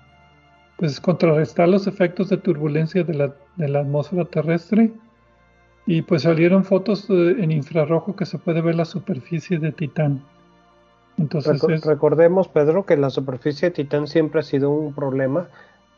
pues 0.81 0.99
contrarrestar 0.99 1.69
los 1.69 1.87
efectos 1.87 2.31
de 2.31 2.39
turbulencia 2.39 3.05
de 3.05 3.13
la, 3.59 3.81
atmósfera 3.81 4.25
terrestre 4.25 4.91
y 5.85 6.01
pues 6.01 6.23
salieron 6.23 6.65
fotos 6.65 7.11
en 7.11 7.53
infrarrojo 7.53 8.17
que 8.17 8.25
se 8.25 8.39
puede 8.39 8.63
ver 8.63 8.77
la 8.77 8.87
superficie 8.87 9.59
de 9.59 9.73
Titán. 9.73 10.25
Entonces 11.19 11.85
Recordemos, 11.85 12.49
Pedro, 12.49 12.87
que 12.87 12.97
la 12.97 13.11
superficie 13.11 13.69
de 13.69 13.75
Titán 13.75 14.07
siempre 14.07 14.41
ha 14.41 14.43
sido 14.43 14.71
un 14.71 14.95
problema 14.95 15.49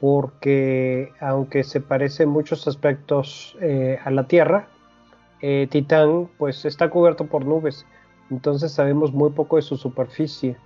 porque 0.00 1.10
aunque 1.20 1.62
se 1.62 1.80
parece 1.80 2.24
en 2.24 2.30
muchos 2.30 2.66
aspectos 2.66 3.56
eh, 3.60 4.00
a 4.04 4.10
la 4.10 4.26
Tierra, 4.26 4.66
eh, 5.42 5.68
Titán 5.70 6.28
pues 6.38 6.64
está 6.64 6.90
cubierto 6.90 7.26
por 7.26 7.44
nubes, 7.44 7.86
entonces 8.32 8.72
sabemos 8.72 9.12
muy 9.12 9.30
poco 9.30 9.54
de 9.54 9.62
su 9.62 9.76
superficie. 9.76 10.56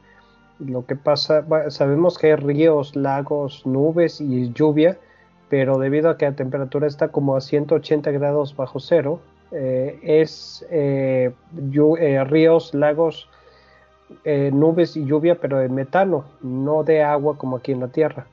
Lo 0.58 0.86
que 0.86 0.96
pasa, 0.96 1.44
sabemos 1.68 2.16
que 2.18 2.28
hay 2.28 2.36
ríos, 2.36 2.96
lagos, 2.96 3.66
nubes 3.66 4.20
y 4.20 4.52
lluvia, 4.52 4.98
pero 5.50 5.78
debido 5.78 6.08
a 6.08 6.16
que 6.16 6.24
la 6.24 6.34
temperatura 6.34 6.86
está 6.86 7.08
como 7.08 7.36
a 7.36 7.40
180 7.40 8.10
grados 8.10 8.56
bajo 8.56 8.80
cero, 8.80 9.20
eh, 9.52 9.98
es 10.02 10.66
eh, 10.70 11.32
eh, 12.00 12.24
ríos, 12.24 12.74
lagos, 12.74 13.28
nubes 14.24 14.96
y 14.96 15.04
lluvia, 15.04 15.40
pero 15.40 15.58
de 15.58 15.68
metano, 15.68 16.24
no 16.40 16.84
de 16.84 17.02
agua 17.02 17.36
como 17.36 17.56
aquí 17.56 17.72
en 17.72 17.80
la 17.80 17.88
Tierra. 17.88 18.26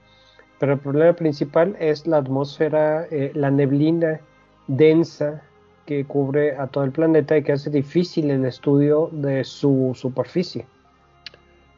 Pero 0.60 0.74
el 0.74 0.80
problema 0.80 1.14
principal 1.14 1.76
es 1.80 2.08
la 2.08 2.18
atmósfera, 2.18 3.08
la 3.34 3.52
neblina 3.52 4.22
densa 4.68 5.42
que 5.86 6.06
cubre 6.06 6.56
a 6.56 6.68
todo 6.68 6.84
el 6.84 6.92
planeta 6.92 7.36
y 7.36 7.44
que 7.44 7.54
hace 7.54 7.70
difícil 7.70 8.30
el 8.32 8.46
estudio 8.46 9.10
de 9.12 9.44
su 9.44 9.92
superficie. 9.96 10.66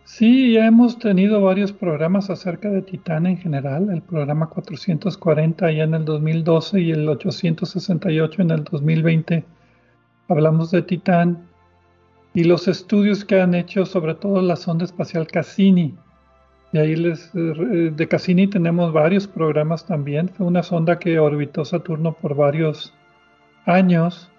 Sí, 0.06 0.54
ya 0.54 0.68
hemos 0.68 1.00
tenido 1.00 1.42
varios 1.42 1.72
programas 1.74 2.30
acerca 2.30 2.70
de 2.70 2.84
Titán 2.84 3.26
en 3.26 3.38
general, 3.40 3.90
el 3.90 4.04
programa 4.04 4.48
440 4.50 5.72
ya 5.72 5.84
en 5.84 5.96
el 5.96 6.06
2012 6.06 6.80
y 6.80 6.92
el 6.92 7.10
868 7.10 8.42
en 8.44 8.52
el 8.52 8.64
2020. 8.64 9.44
Hablamos 10.28 10.70
de 10.70 10.84
Titán 10.84 11.48
y 12.36 12.44
los 12.44 12.68
estudios 12.68 13.26
que 13.26 13.42
han 13.42 13.56
hecho 13.56 13.84
sobre 13.88 14.14
todo 14.14 14.44
la 14.44 14.56
sonda 14.56 14.86
espacial 14.86 15.26
Cassini. 15.26 15.96
Y 16.72 16.78
ahí 16.78 16.96
les, 16.96 17.34
eh, 17.34 17.92
de 17.96 18.08
Cassini 18.08 18.46
tenemos 18.46 18.94
varios 18.94 19.26
programas 19.26 19.88
también. 19.88 20.30
Fue 20.30 20.46
una 20.46 20.62
sonda 20.62 21.00
que 21.00 21.18
orbitó 21.18 21.66
Saturno 21.66 22.14
por 22.14 22.36
varios 22.36 22.94
años 23.66 24.30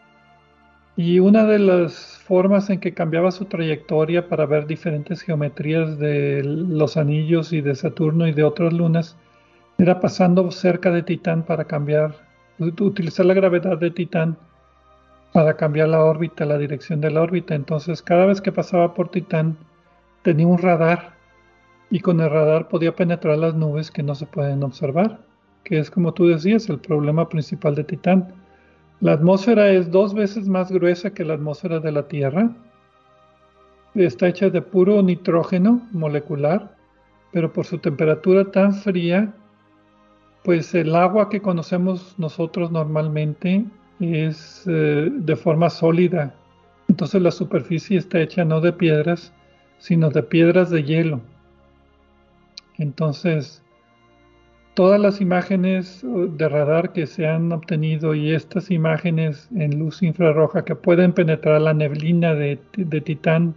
y 0.96 1.18
una 1.20 1.44
de 1.44 1.58
las 1.58 2.18
formas 2.24 2.70
en 2.70 2.80
que 2.80 2.94
cambiaba 2.94 3.30
su 3.30 3.44
trayectoria 3.44 4.28
para 4.28 4.46
ver 4.46 4.66
diferentes 4.66 5.20
geometrías 5.20 5.98
de 5.98 6.42
los 6.42 6.96
anillos 6.96 7.52
y 7.52 7.60
de 7.60 7.74
Saturno 7.74 8.26
y 8.26 8.32
de 8.32 8.44
otras 8.44 8.72
lunas 8.72 9.16
era 9.76 10.00
pasando 10.00 10.50
cerca 10.50 10.90
de 10.90 11.02
Titán 11.02 11.42
para 11.42 11.64
cambiar, 11.64 12.14
utilizar 12.58 13.26
la 13.26 13.34
gravedad 13.34 13.76
de 13.76 13.90
Titán 13.90 14.38
para 15.34 15.54
cambiar 15.54 15.90
la 15.90 16.02
órbita, 16.02 16.46
la 16.46 16.56
dirección 16.56 17.02
de 17.02 17.10
la 17.10 17.20
órbita. 17.20 17.54
Entonces 17.54 18.00
cada 18.00 18.24
vez 18.24 18.40
que 18.40 18.50
pasaba 18.50 18.94
por 18.94 19.10
Titán 19.10 19.58
tenía 20.22 20.46
un 20.46 20.56
radar 20.56 21.14
y 21.90 22.00
con 22.00 22.20
el 22.22 22.30
radar 22.30 22.68
podía 22.68 22.96
penetrar 22.96 23.36
las 23.36 23.54
nubes 23.54 23.90
que 23.90 24.02
no 24.02 24.14
se 24.14 24.24
pueden 24.24 24.62
observar, 24.62 25.20
que 25.62 25.78
es 25.78 25.90
como 25.90 26.14
tú 26.14 26.26
decías 26.26 26.70
el 26.70 26.78
problema 26.78 27.28
principal 27.28 27.74
de 27.74 27.84
Titán 27.84 28.45
la 29.00 29.12
atmósfera 29.12 29.70
es 29.70 29.90
dos 29.90 30.14
veces 30.14 30.48
más 30.48 30.72
gruesa 30.72 31.12
que 31.12 31.24
la 31.24 31.34
atmósfera 31.34 31.80
de 31.80 31.92
la 31.92 32.08
Tierra. 32.08 32.50
Está 33.94 34.28
hecha 34.28 34.48
de 34.48 34.62
puro 34.62 35.02
nitrógeno 35.02 35.86
molecular, 35.92 36.74
pero 37.32 37.52
por 37.52 37.66
su 37.66 37.78
temperatura 37.78 38.50
tan 38.50 38.74
fría, 38.74 39.34
pues 40.44 40.74
el 40.74 40.94
agua 40.94 41.28
que 41.28 41.42
conocemos 41.42 42.14
nosotros 42.18 42.70
normalmente 42.70 43.66
es 44.00 44.64
eh, 44.66 45.08
de 45.10 45.36
forma 45.36 45.68
sólida. 45.68 46.34
Entonces 46.88 47.20
la 47.20 47.30
superficie 47.30 47.98
está 47.98 48.20
hecha 48.20 48.44
no 48.44 48.60
de 48.60 48.72
piedras, 48.72 49.32
sino 49.78 50.08
de 50.08 50.22
piedras 50.22 50.70
de 50.70 50.84
hielo. 50.84 51.20
Entonces, 52.78 53.62
todas 54.76 55.00
las 55.00 55.22
imágenes 55.22 56.04
uh, 56.04 56.28
de 56.36 56.50
radar 56.50 56.92
que 56.92 57.06
se 57.06 57.26
han 57.26 57.50
obtenido 57.50 58.14
y 58.14 58.32
estas 58.32 58.70
imágenes 58.70 59.48
en 59.56 59.78
luz 59.78 60.02
infrarroja 60.02 60.66
que 60.66 60.74
pueden 60.76 61.14
penetrar 61.14 61.62
la 61.62 61.72
neblina 61.72 62.34
de, 62.34 62.58
Titán, 63.02 63.54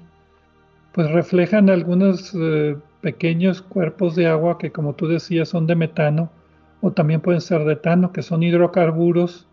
pues 0.93 1.11
reflejan 1.11 1.69
algunos 1.69 2.33
uh, 2.33 2.79
pequeños 3.01 3.61
cuerpos 3.61 4.15
de 4.15 4.27
agua 4.27 4.57
que 4.57 4.71
como 4.71 4.95
tú 4.95 5.07
decías 5.07 5.49
son 5.49 5.67
de 5.67 5.75
metano 5.75 6.31
o 6.79 6.91
también 6.93 7.19
pueden 7.19 7.41
ser 7.41 7.65
de 7.65 7.73
etano, 7.73 8.13
que 8.13 8.21
son 8.21 8.41
hidrocarburos 8.41 9.45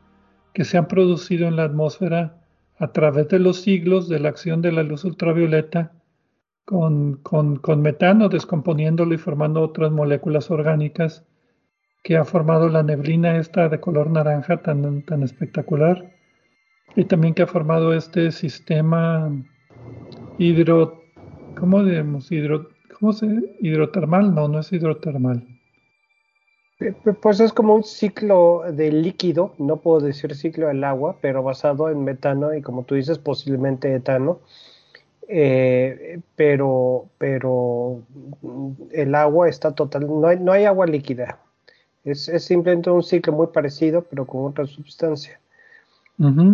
que 0.52 0.64
se 0.64 0.78
han 0.78 0.87
producido 0.87 1.49
en 1.49 1.56
la 1.56 1.64
atmósfera 1.64 2.37
a 2.78 2.92
través 2.92 3.26
de 3.28 3.40
los 3.40 3.61
siglos 3.61 4.08
de 4.08 4.20
la 4.20 4.28
acción 4.28 4.62
de 4.62 4.70
la 4.70 4.85
luz 4.85 5.04
ultravioleta 5.04 5.90
con, 6.64 7.16
con 7.16 7.82
metano, 7.82 8.28
descomponiéndolo 8.28 9.14
y 9.14 9.18
formando 9.18 9.62
otras 9.62 9.90
moléculas 9.90 10.49
orgánicas 10.52 11.26
que 12.07 12.17
ha 12.17 12.25
formado 12.25 12.69
la 12.69 12.85
neblina 12.85 13.37
esta 13.37 13.69
de 13.69 13.81
color 13.81 14.09
naranja 14.11 14.59
tan, 14.59 15.03
tan 15.03 15.25
espectacular 15.25 16.09
y 16.95 17.05
también 17.05 17.35
que 17.35 17.43
ha 17.43 17.49
formado 17.49 17.93
este 17.93 18.31
sistema 18.31 19.29
hidro, 20.39 21.03
¿cómo 21.59 21.83
digamos? 21.83 22.31
Hidro, 22.31 22.69
¿Cómo 23.01 23.13
se? 23.13 23.27
Hidrotermal, 23.61 24.33
no, 24.33 24.47
no 24.47 24.61
es 24.61 24.73
hidrotermal. 24.73 25.45
Eh, 26.79 26.95
pues 27.21 27.41
es 27.41 27.53
como 27.53 27.75
un 27.75 27.83
ciclo 27.83 28.63
de 28.73 28.93
líquido, 28.93 29.57
no 29.59 29.79
puedo 29.79 29.99
decir 29.99 30.33
ciclo 30.37 30.69
del 30.69 30.85
agua, 30.85 31.17
pero 31.21 31.43
basado 31.43 31.91
en 31.91 32.05
metano 32.05 32.55
y 32.55 32.63
como 32.63 32.85
tú 32.85 32.95
dices, 32.95 33.19
posiblemente 33.19 33.93
etano. 33.93 34.39
Eh, 35.27 36.21
pero, 36.37 37.09
pero 37.19 38.01
el 38.93 39.13
agua 39.17 39.49
está 39.49 39.75
total, 39.75 40.07
no 40.07 40.29
hay, 40.29 40.39
no 40.39 40.53
hay 40.53 40.67
agua 40.67 40.87
líquida, 40.87 41.41
es, 42.07 42.45
simplemente 42.45 42.91
un 42.91 43.03
ciclo 43.03 43.33
muy 43.33 43.49
parecido, 43.49 44.03
pero 44.03 44.27
con 44.27 44.47
otra 44.47 44.67
sustancia. 44.67 45.41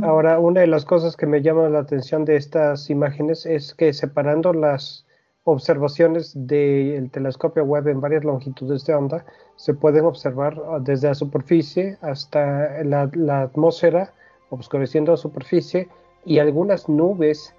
Ahora, 0.03 0.41
una 0.41 0.63
de 0.63 0.67
las 0.67 0.85
cosas 0.85 1.17
que 1.17 1.27
me 1.27 1.41
llama 1.41 1.69
la 1.69 1.79
atención 1.79 2.25
de 2.25 2.35
estas 2.35 2.91
imágenes 2.91 3.47
es 3.47 3.75
que 3.75 3.93
separando 3.93 4.53
las 4.53 5.07
observaciones 5.45 6.33
del 6.35 7.11
telescopio 7.11 7.65
web 7.65 7.87
en 7.87 8.01
varias 8.01 8.25
longitudes 8.25 8.85
de 8.87 8.95
onda, 8.95 9.25
se 9.57 9.75
pueden 9.75 10.05
observar 10.05 10.61
ah, 10.69 10.79
desde 10.81 11.09
la 11.09 11.15
superficie 11.15 11.97
hasta 12.01 12.83
la, 12.83 13.43
atmósfera, 13.43 14.13
obscureciendo 14.51 15.13
la 15.13 15.17
superficie, 15.17 15.89
y 16.25 16.39
algunas 16.39 16.89
nubes 16.89 17.55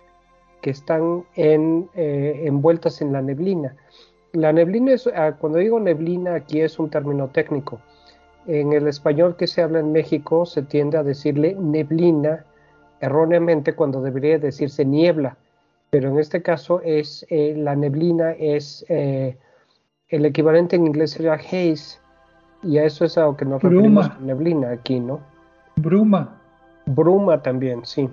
que 0.61 0.69
están 0.69 1.23
en, 1.35 1.89
eh, 1.95 2.43
envueltas 2.45 3.01
en 3.01 3.13
la 3.13 3.21
neblina. 3.21 3.75
La 4.33 4.51
neblina 4.51 4.93
es, 4.93 5.07
ah, 5.15 5.33
cuando 5.37 5.59
digo 5.59 5.79
neblina 5.79 6.33
aquí 6.33 6.61
es 6.61 6.79
un 6.79 6.89
término 6.89 7.27
técnico. 7.27 7.79
En 8.47 8.73
el 8.73 8.87
español 8.87 9.35
que 9.35 9.45
se 9.45 9.61
habla 9.61 9.79
en 9.79 9.91
México 9.91 10.47
se 10.47 10.63
tiende 10.63 10.97
a 10.97 11.03
decirle 11.03 11.55
neblina 11.59 12.43
erróneamente 12.99 13.73
cuando 13.73 14.01
debería 14.01 14.39
decirse 14.39 14.85
niebla, 14.85 15.37
pero 15.91 16.09
en 16.09 16.17
este 16.17 16.41
caso 16.41 16.81
es 16.83 17.27
eh, 17.29 17.53
la 17.55 17.75
neblina 17.75 18.31
es 18.31 18.83
eh, 18.89 19.37
el 20.09 20.25
equivalente 20.25 20.77
en 20.77 20.87
inglés 20.87 21.11
sería 21.11 21.33
haze 21.33 21.99
y 22.63 22.79
a 22.79 22.85
eso 22.85 23.05
es 23.05 23.17
a 23.19 23.25
lo 23.25 23.37
que 23.37 23.45
nos 23.45 23.61
referimos 23.61 24.09
con 24.09 24.25
neblina 24.25 24.71
aquí, 24.71 24.99
¿no? 24.99 25.19
Bruma. 25.75 26.41
Bruma 26.87 27.41
también, 27.43 27.85
sí. 27.85 28.09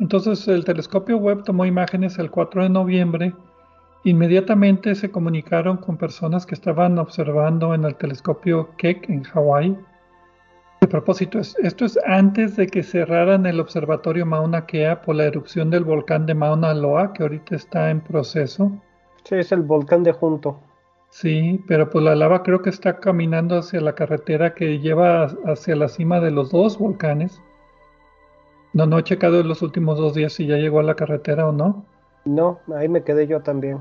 Entonces 0.00 0.48
el 0.48 0.64
telescopio 0.64 1.18
Webb 1.18 1.44
tomó 1.44 1.66
imágenes 1.66 2.18
el 2.18 2.30
4 2.30 2.62
de 2.62 2.68
noviembre. 2.70 3.34
Inmediatamente 4.04 4.94
se 4.94 5.10
comunicaron 5.10 5.78
con 5.78 5.96
personas 5.96 6.44
que 6.44 6.54
estaban 6.54 6.98
observando 6.98 7.72
en 7.72 7.84
el 7.84 7.96
telescopio 7.96 8.68
Keck 8.76 9.08
en 9.08 9.22
Hawái. 9.24 9.78
De 10.82 10.88
propósito, 10.88 11.38
esto 11.38 11.84
es 11.86 11.98
antes 12.04 12.56
de 12.56 12.66
que 12.66 12.82
cerraran 12.82 13.46
el 13.46 13.60
observatorio 13.60 14.26
Mauna 14.26 14.66
Kea 14.66 15.00
por 15.00 15.16
la 15.16 15.24
erupción 15.24 15.70
del 15.70 15.84
volcán 15.84 16.26
de 16.26 16.34
Mauna 16.34 16.74
Loa, 16.74 17.14
que 17.14 17.22
ahorita 17.22 17.56
está 17.56 17.88
en 17.88 18.02
proceso. 18.02 18.70
Sí, 19.24 19.36
es 19.36 19.52
el 19.52 19.62
volcán 19.62 20.02
de 20.02 20.12
Junto. 20.12 20.60
Sí, 21.08 21.64
pero 21.66 21.88
pues 21.88 22.04
la 22.04 22.14
lava 22.14 22.42
creo 22.42 22.60
que 22.60 22.68
está 22.68 23.00
caminando 23.00 23.56
hacia 23.56 23.80
la 23.80 23.94
carretera 23.94 24.52
que 24.52 24.80
lleva 24.80 25.32
hacia 25.46 25.76
la 25.76 25.88
cima 25.88 26.20
de 26.20 26.30
los 26.30 26.50
dos 26.50 26.78
volcanes. 26.78 27.40
No, 28.74 28.84
no 28.84 28.98
he 28.98 29.02
checado 29.04 29.40
en 29.40 29.48
los 29.48 29.62
últimos 29.62 29.96
dos 29.96 30.12
días 30.12 30.34
si 30.34 30.46
ya 30.46 30.56
llegó 30.56 30.80
a 30.80 30.82
la 30.82 30.96
carretera 30.96 31.48
o 31.48 31.52
no. 31.52 31.86
No, 32.26 32.58
ahí 32.76 32.88
me 32.88 33.02
quedé 33.02 33.26
yo 33.26 33.40
también. 33.40 33.80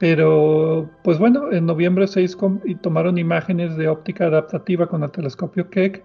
Pero, 0.00 0.88
pues 1.04 1.18
bueno, 1.18 1.52
en 1.52 1.66
noviembre 1.66 2.06
6 2.06 2.38
y 2.64 2.74
tomaron 2.76 3.18
imágenes 3.18 3.76
de 3.76 3.86
óptica 3.86 4.28
adaptativa 4.28 4.86
con 4.86 5.02
el 5.02 5.10
telescopio 5.10 5.68
Keck 5.68 6.02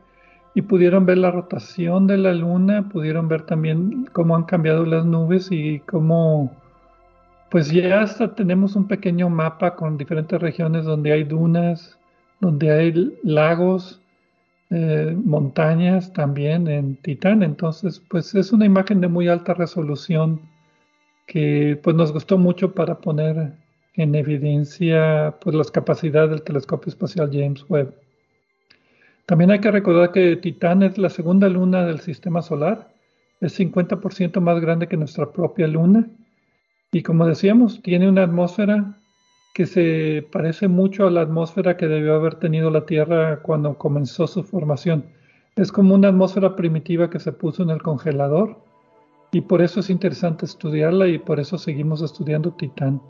y 0.53 0.63
pudieron 0.63 1.05
ver 1.05 1.19
la 1.19 1.31
rotación 1.31 2.05
de 2.05 2.17
la 2.17 2.33
luna, 2.33 2.89
pudieron 2.89 3.29
ver 3.29 3.43
también 3.43 4.05
cómo 4.11 4.35
han 4.35 4.43
cambiado 4.43 4.85
las 4.85 5.05
nubes 5.05 5.47
y 5.49 5.79
cómo, 5.79 6.53
pues 7.49 7.71
ya 7.71 8.01
hasta 8.01 8.35
tenemos 8.35 8.75
un 8.75 8.85
pequeño 8.85 9.29
mapa 9.29 9.77
con 9.77 9.97
diferentes 9.97 10.41
regiones 10.41 10.83
donde 10.83 11.13
hay 11.13 11.23
dunas, 11.23 11.97
donde 12.41 12.71
hay 12.71 13.17
lagos, 13.23 14.01
eh, 14.71 15.15
montañas 15.23 16.11
también 16.11 16.67
en 16.67 16.97
Titán. 16.97 17.43
Entonces, 17.43 18.01
pues 18.09 18.35
es 18.35 18.51
una 18.51 18.65
imagen 18.65 18.99
de 18.99 19.07
muy 19.07 19.29
alta 19.29 19.53
resolución 19.53 20.41
que 21.27 21.79
pues 21.81 21.95
nos 21.95 22.11
gustó 22.11 22.37
mucho 22.37 22.73
para 22.73 22.99
poner 22.99 23.53
en 23.97 24.15
evidencia 24.15 25.35
pues 25.41 25.55
las 25.55 25.71
capacidades 25.71 26.31
del 26.31 26.43
telescopio 26.43 26.89
espacial 26.89 27.29
James 27.31 27.65
Webb. 27.69 27.93
También 29.25 29.51
hay 29.51 29.59
que 29.59 29.71
recordar 29.71 30.11
que 30.11 30.35
Titán 30.35 30.83
es 30.83 30.97
la 30.97 31.09
segunda 31.09 31.49
luna 31.49 31.85
del 31.85 31.99
sistema 31.99 32.41
solar, 32.41 32.93
es 33.41 33.59
50% 33.59 34.39
más 34.39 34.59
grande 34.61 34.87
que 34.87 34.97
nuestra 34.97 35.31
propia 35.31 35.67
luna 35.67 36.07
y 36.95 37.03
como 37.03 37.27
decíamos, 37.27 37.81
tiene 37.81 38.07
una 38.07 38.23
atmósfera 38.23 38.97
que 39.53 39.65
se 39.65 40.25
parece 40.31 40.69
mucho 40.69 41.05
a 41.05 41.11
la 41.11 41.21
atmósfera 41.21 41.75
que 41.75 41.87
debió 41.87 42.15
haber 42.15 42.35
tenido 42.35 42.69
la 42.69 42.85
Tierra 42.85 43.41
cuando 43.41 43.77
comenzó 43.77 44.27
su 44.27 44.43
formación. 44.43 45.05
Es 45.57 45.73
como 45.73 45.93
una 45.93 46.07
atmósfera 46.07 46.55
primitiva 46.55 47.09
que 47.09 47.19
se 47.19 47.33
puso 47.33 47.63
en 47.63 47.69
el 47.69 47.81
congelador 47.81 48.57
y 49.33 49.41
por 49.41 49.61
eso 49.61 49.81
es 49.81 49.89
interesante 49.89 50.45
estudiarla 50.45 51.07
y 51.07 51.17
por 51.19 51.41
eso 51.41 51.57
seguimos 51.57 52.01
estudiando 52.01 52.51
Titán. 52.51 53.01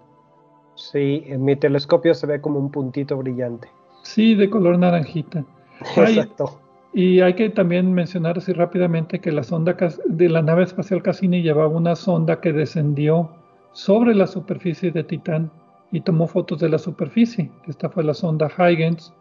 Sí, 0.76 1.24
en 1.28 1.44
mi 1.44 1.56
telescopio 1.56 2.14
se 2.14 2.28
ve 2.28 2.42
como 2.42 2.60
un 2.60 2.70
puntito 2.70 3.18
brillante. 3.18 3.68
Sí, 4.04 4.36
de 4.36 4.50
color 4.50 4.78
naranjita. 4.78 5.44
Exacto. 5.98 6.62
y 6.94 7.20
hay 7.20 7.34
que 7.34 7.50
también 7.50 7.94
mencionar 7.94 8.38
así 8.38 8.54
rápidamente 8.54 9.20
que 9.20 9.32
la 9.32 9.44
sonda 9.44 9.76
de 10.06 10.30
la 10.30 10.42
nave 10.42 10.64
espacial 10.64 11.04
Cassini 11.04 11.42
llevaba 11.42 11.68
una 11.68 11.98
sonda 11.98 12.40
que 12.40 12.54
descendió 12.54 13.30
sobre 13.74 14.16
la 14.16 14.26
superficie 14.26 14.92
de 14.92 15.04
Titán 15.04 15.52
y 15.92 16.02
tomó 16.02 16.28
fotos 16.28 16.60
de 16.60 16.70
la 16.70 16.78
superficie. 16.78 17.52
Esta 17.68 17.90
fue 17.90 18.04
la 18.04 18.14
sonda 18.14 18.50
Huygens. 18.58 19.14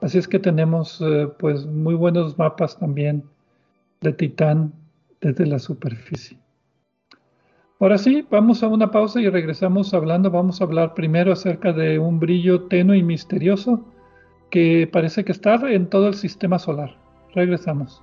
Así 0.00 0.18
es 0.18 0.26
que 0.26 0.38
tenemos 0.38 1.00
eh, 1.02 1.28
pues 1.38 1.66
muy 1.66 1.94
buenos 1.94 2.38
mapas 2.38 2.78
también 2.78 3.24
de 4.00 4.12
Titán 4.14 4.72
desde 5.20 5.46
la 5.46 5.58
superficie. 5.58 6.38
Ahora 7.80 7.96
sí, 7.96 8.26
vamos 8.30 8.62
a 8.62 8.68
una 8.68 8.90
pausa 8.90 9.22
y 9.22 9.28
regresamos 9.30 9.94
hablando. 9.94 10.30
Vamos 10.30 10.60
a 10.60 10.64
hablar 10.64 10.92
primero 10.92 11.32
acerca 11.32 11.72
de 11.72 11.98
un 11.98 12.20
brillo 12.20 12.64
tenue 12.64 12.98
y 12.98 13.02
misterioso 13.02 13.82
que 14.50 14.86
parece 14.86 15.24
que 15.24 15.32
está 15.32 15.54
en 15.72 15.88
todo 15.88 16.08
el 16.08 16.14
sistema 16.14 16.58
solar. 16.58 16.98
Regresamos. 17.34 18.02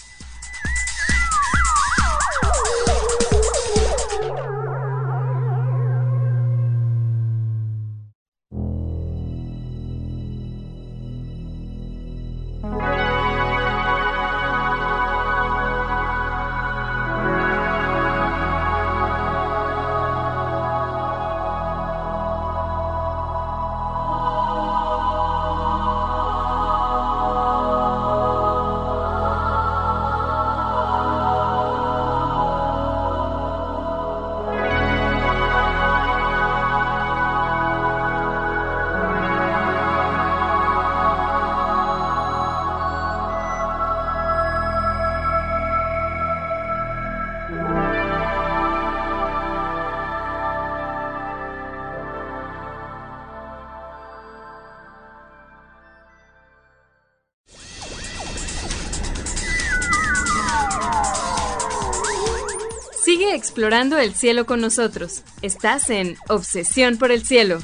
Explorando 63.51 63.97
el 63.97 64.13
cielo 64.13 64.45
con 64.45 64.61
nosotros. 64.61 65.25
Estás 65.41 65.89
en 65.89 66.15
Obsesión 66.29 66.97
por 66.97 67.11
el 67.11 67.21
Cielo. 67.25 67.59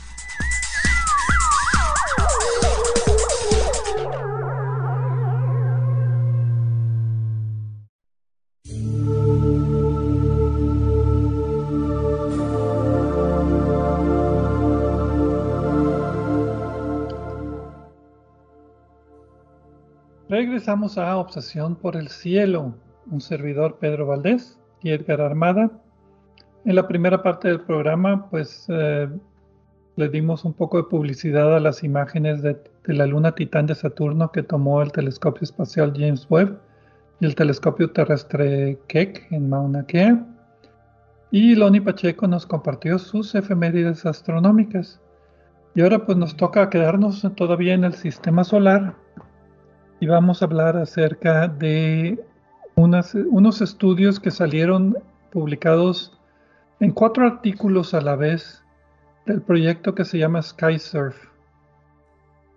Regresamos 20.27 20.97
a 20.97 21.15
Obsesión 21.15 21.77
por 21.77 21.95
el 21.95 22.09
Cielo, 22.09 22.75
un 23.09 23.21
servidor 23.21 23.79
Pedro 23.79 24.05
Valdés 24.05 24.59
y 24.81 24.91
Edgar 24.91 25.21
Armada. 25.21 25.71
En 26.65 26.75
la 26.75 26.87
primera 26.87 27.23
parte 27.23 27.47
del 27.47 27.61
programa, 27.61 28.29
pues 28.29 28.65
eh, 28.69 29.07
le 29.95 30.09
dimos 30.09 30.45
un 30.45 30.53
poco 30.53 30.77
de 30.77 30.83
publicidad 30.83 31.55
a 31.55 31.59
las 31.59 31.83
imágenes 31.83 32.41
de, 32.41 32.57
la 32.85 33.05
luna 33.05 33.33
Titán 33.33 33.65
de 33.65 33.75
Saturno 33.75 34.31
que 34.31 34.43
tomó 34.43 34.81
el 34.81 34.91
telescopio 34.91 35.43
espacial 35.43 35.93
James 35.93 36.25
Webb 36.29 36.57
y 37.19 37.25
el 37.25 37.35
telescopio 37.35 37.91
terrestre 37.91 38.79
Keck 38.87 39.31
en 39.31 39.49
Mauna 39.49 39.85
Kea. 39.85 40.25
Y 41.31 41.55
Loni 41.55 41.81
Pacheco 41.81 42.27
nos 42.27 42.45
compartió 42.45 42.97
sus 42.99 43.35
efemérides 43.35 44.05
astronómicas. 44.05 45.01
Y 45.75 45.81
ahora 45.81 46.05
pues 46.05 46.17
nos 46.17 46.37
toca 46.37 46.69
quedarnos 46.69 47.27
todavía 47.35 47.73
en 47.73 47.83
el 47.83 47.93
sistema 47.93 48.43
solar 48.43 48.95
y 49.99 50.07
vamos 50.07 50.41
a 50.41 50.45
hablar 50.45 50.77
acerca 50.77 51.47
de 51.47 52.23
unos 52.77 53.61
estudios 53.61 54.19
que 54.19 54.31
salieron 54.31 54.97
publicados 55.31 56.17
en 56.79 56.91
cuatro 56.91 57.25
artículos 57.25 57.93
a 57.93 58.01
la 58.01 58.15
vez 58.15 58.63
del 59.25 59.41
proyecto 59.41 59.95
que 59.95 60.05
se 60.05 60.19
llama 60.19 60.41
SkySurf. 60.41 61.15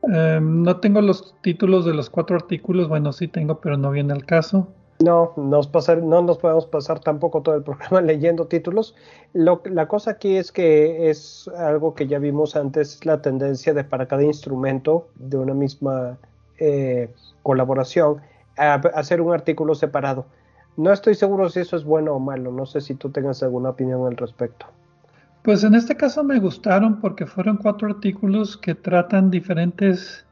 Em, 0.02 0.62
no 0.62 0.76
tengo 0.78 1.00
los 1.00 1.34
títulos 1.42 1.84
de 1.84 1.94
los 1.94 2.08
cuatro 2.10 2.36
artículos, 2.36 2.88
bueno, 2.88 3.12
sí 3.12 3.28
tengo, 3.28 3.60
pero 3.60 3.76
no 3.76 3.90
viene 3.90 4.14
el 4.14 4.24
caso. 4.24 4.68
No, 5.02 5.32
nos 5.36 5.66
pasar, 5.66 6.02
no 6.02 6.20
nos 6.20 6.36
podemos 6.38 6.66
pasar 6.66 7.00
tampoco 7.00 7.40
todo 7.40 7.54
el 7.54 7.62
programa 7.64 8.02
leyendo 8.02 8.46
títulos. 8.46 8.94
la 9.32 9.88
cosa 9.88 10.12
aquí 10.12 10.36
es 10.36 10.52
que 10.52 11.08
es 11.08 11.48
algo 11.56 11.94
que 11.94 12.06
ya 12.06 12.18
vimos 12.18 12.56
antes, 12.56 13.04
la 13.06 13.22
tendencia 13.22 13.72
de 13.72 13.84
para 13.84 14.06
cada 14.06 14.22
instrumento 14.22 15.08
de 15.16 15.38
una 15.38 15.54
misma 15.54 16.18
eh, 16.58 17.08
colaboración 17.42 18.20
a, 18.56 18.74
hacer 18.74 19.20
un 19.20 19.32
artículo 19.32 19.74
separado. 19.74 20.26
No 20.76 20.92
estoy 20.92 21.14
seguro 21.14 21.48
si 21.48 21.60
eso 21.60 21.76
es 21.76 21.84
bueno 21.84 22.14
o 22.14 22.20
malo, 22.20 22.52
no 22.52 22.66
sé 22.66 22.80
si 22.80 22.94
tú 22.94 23.10
tengas 23.10 23.42
alguna 23.42 23.70
opinión 23.70 24.06
al 24.06 24.16
respecto. 24.16 24.66
Pues 25.42 25.64
en 25.64 25.74
este 25.74 25.96
caso 25.96 26.22
me 26.22 26.38
gustaron 26.38 27.00
porque 27.00 27.26
fueron 27.26 27.56
cuatro 27.56 27.88
artículos 27.88 28.56
que 28.56 28.74
tratan 28.74 29.30
diferentes 29.30 30.26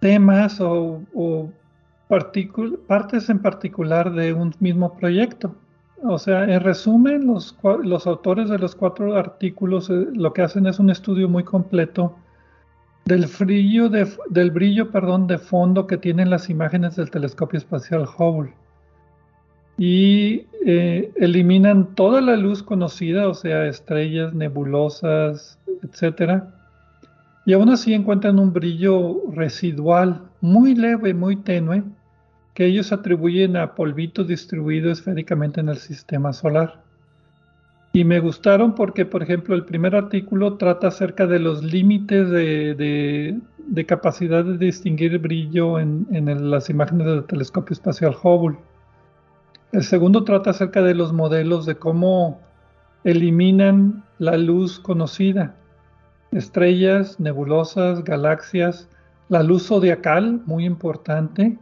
temas 0.00 0.60
o, 0.60 1.02
partes 2.86 3.28
en 3.28 3.40
particular 3.40 4.12
de 4.12 4.32
un 4.32 4.54
mismo 4.60 4.94
proyecto. 4.94 5.54
O 6.04 6.16
sea, 6.18 6.44
en 6.44 6.60
resumen, 6.60 7.26
los, 7.26 7.58
los 7.82 8.06
autores 8.06 8.48
de 8.48 8.58
los 8.58 8.76
cuatro 8.76 9.16
artículos 9.16 9.90
eh, 9.90 10.06
lo 10.14 10.32
que 10.32 10.42
hacen 10.42 10.66
es 10.66 10.78
un 10.78 10.90
estudio 10.90 11.28
muy 11.28 11.42
completo 11.42 12.14
del 13.04 13.26
brillo, 13.40 13.88
de, 13.88 15.38
fondo 15.38 15.86
que 15.86 15.96
tienen 15.96 16.30
las 16.30 16.50
imágenes 16.50 16.96
del 16.96 17.10
telescopio 17.10 17.58
espacial 17.58 18.06
Hubble 18.18 18.52
y 19.78 20.46
eh, 20.66 21.12
eliminan 21.16 21.94
toda 21.94 22.20
la 22.20 22.36
luz 22.36 22.62
conocida, 22.62 23.28
o 23.28 23.34
sea, 23.34 23.66
estrellas, 23.66 24.34
nebulosas, 24.34 25.58
etc. 25.82 26.42
Y 27.46 27.52
aún 27.52 27.70
así 27.70 27.94
encuentran 27.94 28.38
un 28.38 28.52
brillo 28.52 29.22
residual 29.30 30.22
muy 30.40 30.74
leve, 30.74 31.14
muy 31.14 31.36
tenue, 31.36 31.84
que 32.54 32.66
ellos 32.66 32.92
atribuyen 32.92 33.56
a 33.56 33.74
polvito 33.76 34.24
distribuido 34.24 34.90
esféricamente 34.90 35.60
en 35.60 35.68
el 35.68 35.78
sistema 35.78 36.32
solar. 36.32 36.82
Y 37.92 38.04
me 38.04 38.20
gustaron 38.20 38.74
porque, 38.74 39.06
por 39.06 39.22
ejemplo, 39.22 39.54
el 39.54 39.64
primer 39.64 39.96
artículo 39.96 40.56
trata 40.56 40.88
acerca 40.88 41.26
de 41.26 41.38
los 41.38 41.64
límites 41.64 42.30
de, 42.30 43.40
capacidad 43.86 44.44
de 44.44 44.58
distinguir 44.58 45.18
brillo 45.18 45.78
en, 45.78 46.06
en 46.10 46.50
las 46.50 46.68
imágenes 46.68 47.06
del 47.06 47.24
telescopio 47.24 47.72
espacial 47.72 48.14
Hubble. 48.22 48.58
El 49.72 49.82
segundo 49.82 50.24
trata 50.24 50.50
acerca 50.50 50.82
de 50.82 50.94
los 50.94 51.12
modelos 51.12 51.66
de 51.66 51.76
cómo 51.76 52.40
eliminan 53.04 54.04
la 54.18 54.36
luz 54.36 54.78
conocida, 54.80 55.54
estrellas, 56.32 57.18
nebulosas, 57.20 58.04
galaxias, 58.04 58.88
la 59.28 59.42
luz 59.42 59.66
zodiacal, 59.66 60.42
muy 60.46 60.64
importante. 60.64 61.58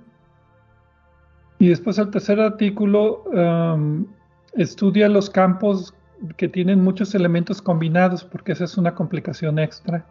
Y 1.59 1.69
después 1.69 1.99
el 1.99 2.11
tercer 2.11 2.41
artículo 2.41 3.25
um, 3.25 4.07
estudia 4.55 5.09
los 5.09 5.31
campos 5.31 5.95
que 6.37 6.49
tienen 6.49 6.83
muchos 6.83 7.15
elementos 7.15 7.63
combinados, 7.63 8.25
porque 8.25 8.53
esa 8.53 8.65
es 8.65 8.77
una 8.77 8.95
complicación 8.95 9.59
extra. 9.59 10.05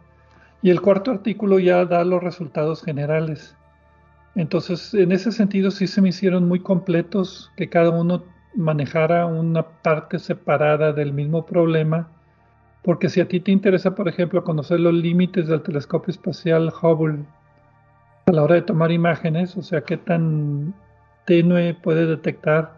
Y 0.62 0.70
el 0.70 0.80
cuarto 0.80 1.10
artículo 1.10 1.58
ya 1.58 1.84
da 1.84 2.04
los 2.04 2.22
resultados 2.22 2.82
generales. 2.82 3.56
Entonces, 4.34 4.92
en 4.94 5.12
ese 5.12 5.32
sentido 5.32 5.70
sí 5.70 5.86
se 5.86 6.02
me 6.02 6.10
hicieron 6.10 6.46
muy 6.46 6.60
completos 6.60 7.50
que 7.56 7.68
cada 7.68 7.90
uno 7.90 8.22
manejara 8.54 9.26
una 9.26 9.62
parte 9.62 10.18
separada 10.18 10.92
del 10.92 11.12
mismo 11.12 11.46
problema, 11.46 12.08
porque 12.82 13.08
si 13.08 13.20
a 13.20 13.28
ti 13.28 13.40
te 13.40 13.50
interesa, 13.50 13.94
por 13.94 14.08
ejemplo, 14.08 14.44
conocer 14.44 14.80
los 14.80 14.94
límites 14.94 15.48
del 15.48 15.62
telescopio 15.62 16.10
espacial 16.10 16.72
Hubble 16.82 17.24
a 18.26 18.32
la 18.32 18.42
hora 18.42 18.56
de 18.56 18.62
tomar 18.62 18.92
imágenes, 18.92 19.56
o 19.56 19.62
sea, 19.62 19.82
qué 19.82 19.96
tan 19.96 20.74
tenue 21.26 21.74
puede 21.74 22.06
detectar, 22.06 22.76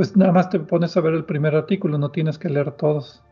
pues 0.00 0.16
nada 0.16 0.32
más 0.32 0.48
te 0.48 0.58
pones 0.58 0.96
a 0.96 1.02
ver 1.02 1.12
el 1.12 1.26
primer 1.26 1.54
artículo, 1.54 1.98
no 1.98 2.10
tienes 2.10 2.38
que 2.38 2.48
leer 2.48 2.70
todos. 2.70 3.22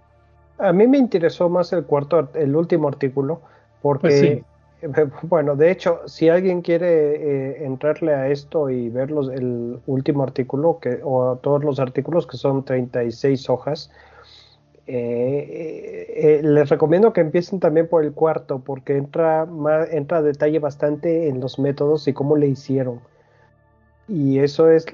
A 0.58 0.70
mí 0.70 0.86
me 0.86 0.98
interesó 0.98 1.48
más 1.48 1.72
el 1.72 1.84
cuarto, 1.84 2.28
el 2.34 2.54
último 2.54 2.88
artículo, 2.88 3.40
porque 3.80 4.44
pues 4.82 5.08
Bueno, 5.22 5.56
de 5.56 5.70
hecho, 5.70 6.02
si 6.04 6.28
alguien 6.28 6.60
quiere 6.60 6.88
eh, 6.88 7.64
entrarle 7.64 8.12
a 8.12 8.28
esto 8.28 8.68
y 8.68 8.90
ver 8.90 9.08
el 9.08 9.80
último 9.86 10.22
artículo, 10.22 10.78
que, 10.78 11.00
o 11.02 11.38
todos 11.40 11.64
los 11.64 11.80
artículos, 11.80 12.26
que 12.26 12.36
son 12.36 12.62
36 12.62 13.48
hojas, 13.48 13.90
eh, 14.86 16.06
eh, 16.16 16.40
les 16.42 16.68
recomiendo 16.68 17.14
que 17.14 17.22
empiecen 17.22 17.60
también 17.60 17.88
por 17.88 18.04
el 18.04 18.12
cuarto, 18.12 18.58
porque 18.58 18.98
entra, 18.98 19.46
más, 19.46 19.90
entra 19.90 20.18
a 20.18 20.22
detalle 20.22 20.58
bastante 20.58 21.30
en 21.30 21.40
los 21.40 21.58
métodos 21.58 22.06
y 22.08 22.12
cómo 22.12 22.36
le 22.36 22.48
hicieron. 22.48 23.00
Y 24.06 24.40
eso 24.40 24.70
es, 24.70 24.84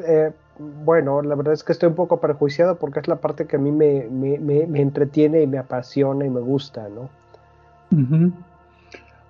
bueno, 0.59 1.23
la 1.23 1.35
verdad 1.35 1.53
es 1.55 1.65
que 1.65 1.73
estoy 1.73 1.89
un 1.89 1.95
poco 1.95 2.21
perjuiciado 2.21 2.77
porque 2.77 3.01
es 3.01 3.09
la 3.09 3.17
parte 3.17 3.47
que 3.47 3.57
a 3.57 3.59
mí 3.59 3.73
me, 3.73 4.07
me, 4.11 4.81
entretiene 4.81 5.43
y 5.43 5.47
me 5.47 5.59
apasiona 5.59 6.25
y 6.25 6.31
me 6.31 6.41
gusta, 6.41 6.89
¿no? 6.89 7.11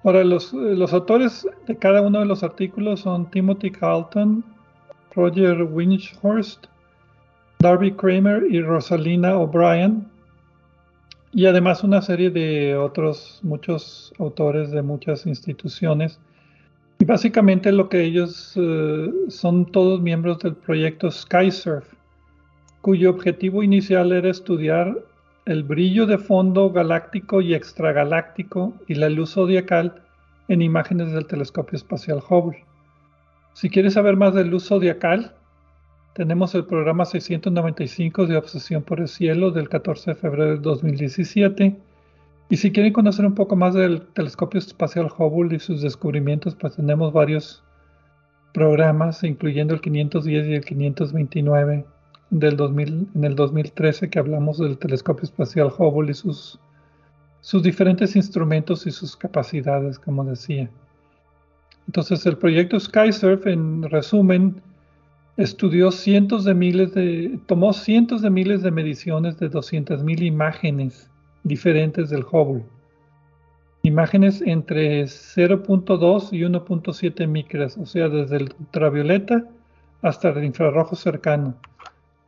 Ahora, 0.04 0.24
los, 0.24 0.52
los, 0.52 0.92
autores 0.92 1.46
de 1.66 1.76
cada 1.76 2.02
uno 2.02 2.20
de 2.20 2.26
los 2.26 2.42
artículos 2.42 3.00
son 3.00 3.30
Timothy 3.30 3.70
Carlton, 3.70 4.44
Roger 5.14 5.62
Winchhurst, 5.62 6.66
Darby 7.58 7.92
Kramer 7.92 8.44
y 8.50 8.60
Rosalina 8.60 9.38
O'Brien. 9.38 10.06
Y 11.32 11.46
además 11.46 11.82
una 11.82 12.00
serie 12.00 12.30
de 12.30 12.76
otros, 12.76 13.40
muchos 13.42 14.12
autores 14.18 14.70
de 14.70 14.82
muchas 14.82 15.26
instituciones. 15.26 16.20
Y 16.98 17.04
básicamente 17.04 17.72
lo 17.72 17.88
que 17.88 18.04
ellos 18.04 18.52
eh, 18.56 19.10
son 19.28 19.66
todos 19.66 20.00
miembros 20.00 20.38
del 20.38 20.54
proyecto 20.54 21.10
SkySurf, 21.10 21.92
cuyo 22.80 23.10
objetivo 23.10 23.62
inicial 23.62 24.12
era 24.12 24.30
estudiar 24.30 24.96
el 25.46 25.62
brillo 25.62 26.06
de 26.06 26.18
fondo 26.18 26.70
galáctico 26.70 27.40
y 27.40 27.54
extragaláctico 27.54 28.74
y 28.86 28.94
la 28.94 29.08
luz 29.08 29.34
zodiacal 29.34 30.02
en 30.48 30.62
imágenes 30.62 31.12
del 31.12 31.26
telescopio 31.26 31.76
espacial 31.76 32.22
Hubble. 32.28 32.64
Si 33.52 33.70
quieres 33.70 33.94
saber 33.94 34.16
más 34.16 34.34
de 34.34 34.44
luz 34.44 34.68
zodiacal, 34.68 35.34
tenemos 36.14 36.54
el 36.54 36.64
programa 36.64 37.04
695 37.04 38.26
de 38.26 38.36
Obsesión 38.36 38.82
por 38.82 39.00
el 39.00 39.08
Cielo 39.08 39.50
del 39.50 39.68
14 39.68 40.12
de 40.12 40.14
febrero 40.14 40.50
de 40.52 40.58
2017. 40.58 41.76
Y 42.50 42.56
si 42.58 42.72
quieren 42.72 42.92
conocer 42.92 43.24
un 43.24 43.34
poco 43.34 43.56
más 43.56 43.74
del 43.74 44.02
telescopio 44.08 44.58
espacial 44.58 45.10
Hubble 45.16 45.56
y 45.56 45.58
sus 45.58 45.80
descubrimientos, 45.80 46.54
pues 46.54 46.76
tenemos 46.76 47.12
varios 47.12 47.62
programas, 48.52 49.24
incluyendo 49.24 49.74
el 49.74 49.80
510 49.80 50.46
y 50.46 50.54
el 50.54 50.64
529 50.64 51.84
del 52.30 52.56
2000, 52.56 53.08
en 53.14 53.24
el 53.24 53.34
2013 53.34 54.10
que 54.10 54.18
hablamos 54.18 54.58
del 54.58 54.78
telescopio 54.78 55.24
espacial 55.24 55.72
Hubble 55.76 56.10
y 56.10 56.14
sus, 56.14 56.60
sus 57.40 57.62
diferentes 57.62 58.14
instrumentos 58.14 58.86
y 58.86 58.90
sus 58.90 59.16
capacidades, 59.16 59.98
como 59.98 60.24
decía. 60.24 60.70
Entonces 61.86 62.26
el 62.26 62.36
proyecto 62.36 62.78
SkySurf, 62.78 63.46
en 63.46 63.82
resumen, 63.84 64.60
estudió 65.36 65.90
cientos 65.90 66.44
de 66.44 66.54
miles 66.54 66.94
de, 66.94 67.38
tomó 67.46 67.72
cientos 67.72 68.22
de 68.22 68.30
miles 68.30 68.62
de 68.62 68.70
mediciones 68.70 69.38
de 69.38 69.50
200.000 69.50 70.22
imágenes 70.22 71.10
diferentes 71.44 72.10
del 72.10 72.24
Hubble. 72.24 72.64
Imágenes 73.82 74.42
entre 74.42 75.04
0.2 75.04 76.32
y 76.32 76.40
1.7 76.40 77.28
micras, 77.28 77.78
o 77.78 77.86
sea, 77.86 78.08
desde 78.08 78.36
el 78.38 78.54
ultravioleta 78.58 79.44
hasta 80.02 80.30
el 80.30 80.44
infrarrojo 80.44 80.96
cercano 80.96 81.54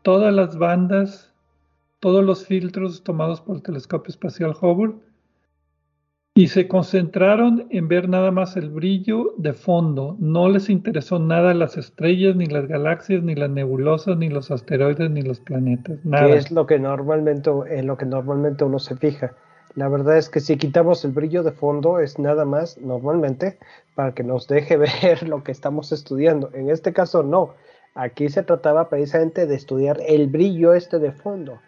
todas 0.07 0.33
las 0.33 0.57
bandas, 0.57 1.33
todos 1.98 2.24
los 2.24 2.46
filtros 2.46 3.02
tomados 3.02 3.40
por 3.40 3.57
el 3.57 3.62
telescopio 3.62 4.11
espacial 4.11 4.55
Hubble 4.61 4.94
y 6.37 6.49
se 6.49 6.68
concentraron 6.68 7.66
en 7.70 7.88
ver 7.88 8.11
nada 8.11 8.31
más 8.31 8.59
el 8.59 8.68
brillo 8.68 9.33
de 9.38 9.55
fondo. 9.55 10.16
No 10.18 10.51
les 10.51 10.68
interesó 10.68 11.18
nada 11.18 11.55
las 11.55 11.79
estrellas, 11.79 12.37
ni 12.37 12.44
las 12.44 12.68
galaxias, 12.68 13.22
ni 13.22 13.35
las 13.35 13.49
nebulosas, 13.49 14.18
ni 14.18 14.29
los 14.29 14.51
asteroides, 14.51 15.11
ni 15.11 15.22
los 15.22 15.40
planetas. 15.40 15.99
Nada. 16.05 16.27
Que 16.27 16.37
es 16.37 16.51
lo 16.51 16.66
que 16.66 16.79
normalmente, 16.79 17.51
en 17.70 17.87
lo 17.87 17.96
que 17.96 18.05
normalmente 18.05 18.64
uno 18.64 18.79
se 18.79 18.96
fija. 18.96 19.33
La 19.77 19.88
verdad 19.88 20.18
es 20.18 20.29
que 20.29 20.40
si 20.40 20.59
quitamos 20.59 21.07
el 21.07 21.12
brillo 21.12 21.42
de 21.42 21.53
fondo 21.53 22.01
es 22.01 22.18
nada 22.18 22.44
más 22.44 22.77
normalmente 22.83 23.57
para 23.94 24.12
que 24.12 24.22
nos 24.22 24.46
deje 24.46 24.77
ver 24.77 25.27
lo 25.27 25.42
que 25.42 25.53
estamos 25.53 25.90
estudiando. 25.90 26.51
En 26.53 26.68
este 26.68 26.92
caso 26.92 27.22
no. 27.22 27.55
Aquí 27.94 28.29
se 28.29 28.42
trataba 28.42 28.90
precisamente 28.90 29.46
de 29.46 29.55
estudiar 29.55 30.01
el 30.07 30.27
brillo 30.27 30.75
este 30.75 30.99
de 30.99 31.12
fondo. 31.12 31.61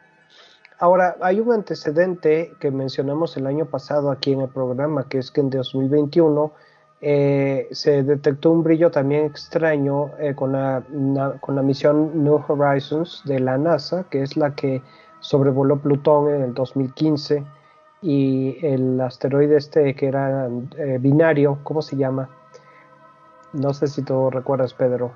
Ahora, 0.80 1.16
hay 1.20 1.40
un 1.40 1.52
antecedente 1.52 2.54
que 2.60 2.70
mencionamos 2.70 3.36
el 3.36 3.46
año 3.46 3.66
pasado 3.66 4.10
aquí 4.10 4.32
en 4.32 4.42
el 4.42 4.48
programa, 4.48 5.08
que 5.08 5.18
es 5.18 5.30
que 5.30 5.40
en 5.40 5.50
2021 5.50 6.52
eh, 7.00 7.68
se 7.72 8.02
detectó 8.02 8.50
un 8.52 8.62
brillo 8.62 8.90
también 8.90 9.24
extraño 9.24 10.10
eh, 10.18 10.34
con, 10.34 10.52
la, 10.52 10.82
con 11.40 11.56
la 11.56 11.62
misión 11.62 12.24
New 12.24 12.42
Horizons 12.46 13.22
de 13.24 13.40
la 13.40 13.58
NASA, 13.58 14.04
que 14.10 14.22
es 14.22 14.36
la 14.36 14.54
que 14.54 14.82
sobrevoló 15.20 15.78
Plutón 15.78 16.32
en 16.34 16.42
el 16.42 16.54
2015 16.54 17.44
y 18.02 18.64
el 18.64 19.00
asteroide 19.00 19.56
este 19.56 19.94
que 19.94 20.06
era 20.06 20.48
eh, 20.76 20.98
binario, 21.00 21.58
¿cómo 21.64 21.82
se 21.82 21.96
llama? 21.96 22.28
No 23.52 23.72
sé 23.74 23.88
si 23.88 24.02
tú 24.02 24.30
recuerdas, 24.30 24.74
Pedro. 24.74 25.12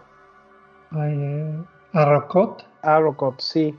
Arrocot. 1.92 2.64
Arrocot, 2.83 3.40
sí. 3.40 3.79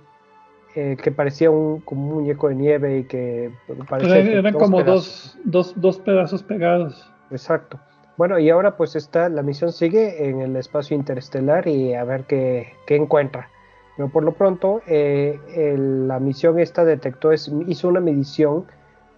Que 0.74 1.12
parecía 1.16 1.52
un, 1.52 1.82
como 1.82 2.08
un 2.08 2.14
muñeco 2.16 2.50
de 2.50 2.56
nieve 2.56 2.98
y 3.00 3.04
que 3.04 3.52
parecía... 3.88 4.18
eran 4.18 4.54
como 4.54 4.84
dos, 4.84 5.38
dos, 5.44 5.74
dos 5.76 6.00
pedazos 6.00 6.42
pegados. 6.44 7.10
Exacto. 7.30 7.80
Bueno, 8.16 8.38
y 8.38 8.50
ahora 8.50 8.78
pues 8.78 8.96
está, 8.96 9.28
la 9.30 9.42
misión 9.42 9.72
sigue 9.72 10.30
en 10.30 10.42
el 10.42 10.56
espacio 10.56 10.96
interestelar 10.96 11.68
y 11.68 11.94
a 11.96 12.04
ver 12.04 12.26
qué, 12.26 12.74
encuentra. 12.88 13.50
Pero 13.98 14.10
por 14.10 14.24
lo 14.24 14.34
pronto, 14.34 14.82
eh, 14.88 15.40
la 15.78 16.20
misión 16.20 16.60
esta 16.60 16.86
detectó, 16.86 17.32
es, 17.32 17.52
hizo 17.68 17.88
una 17.88 18.00
medición 18.00 18.66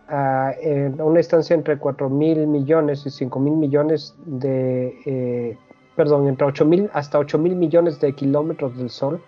a, 0.08 0.54
en 0.62 1.02
una 1.02 1.20
estancia 1.20 1.54
entre 1.56 1.78
4 1.78 2.10
mil 2.10 2.48
millones 2.48 3.06
y 3.06 3.10
5 3.10 3.40
mil 3.40 3.54
millones 3.54 4.16
de, 4.26 4.98
eh, 5.06 5.58
perdón, 5.96 6.28
entre 6.28 6.48
8 6.48 6.66
mil 6.66 6.90
hasta 6.94 7.20
8 7.20 7.38
mil 7.38 7.56
millones 7.56 8.00
de 8.00 8.14
kilómetros 8.14 8.78
del 8.78 8.90
Sol 8.90 9.22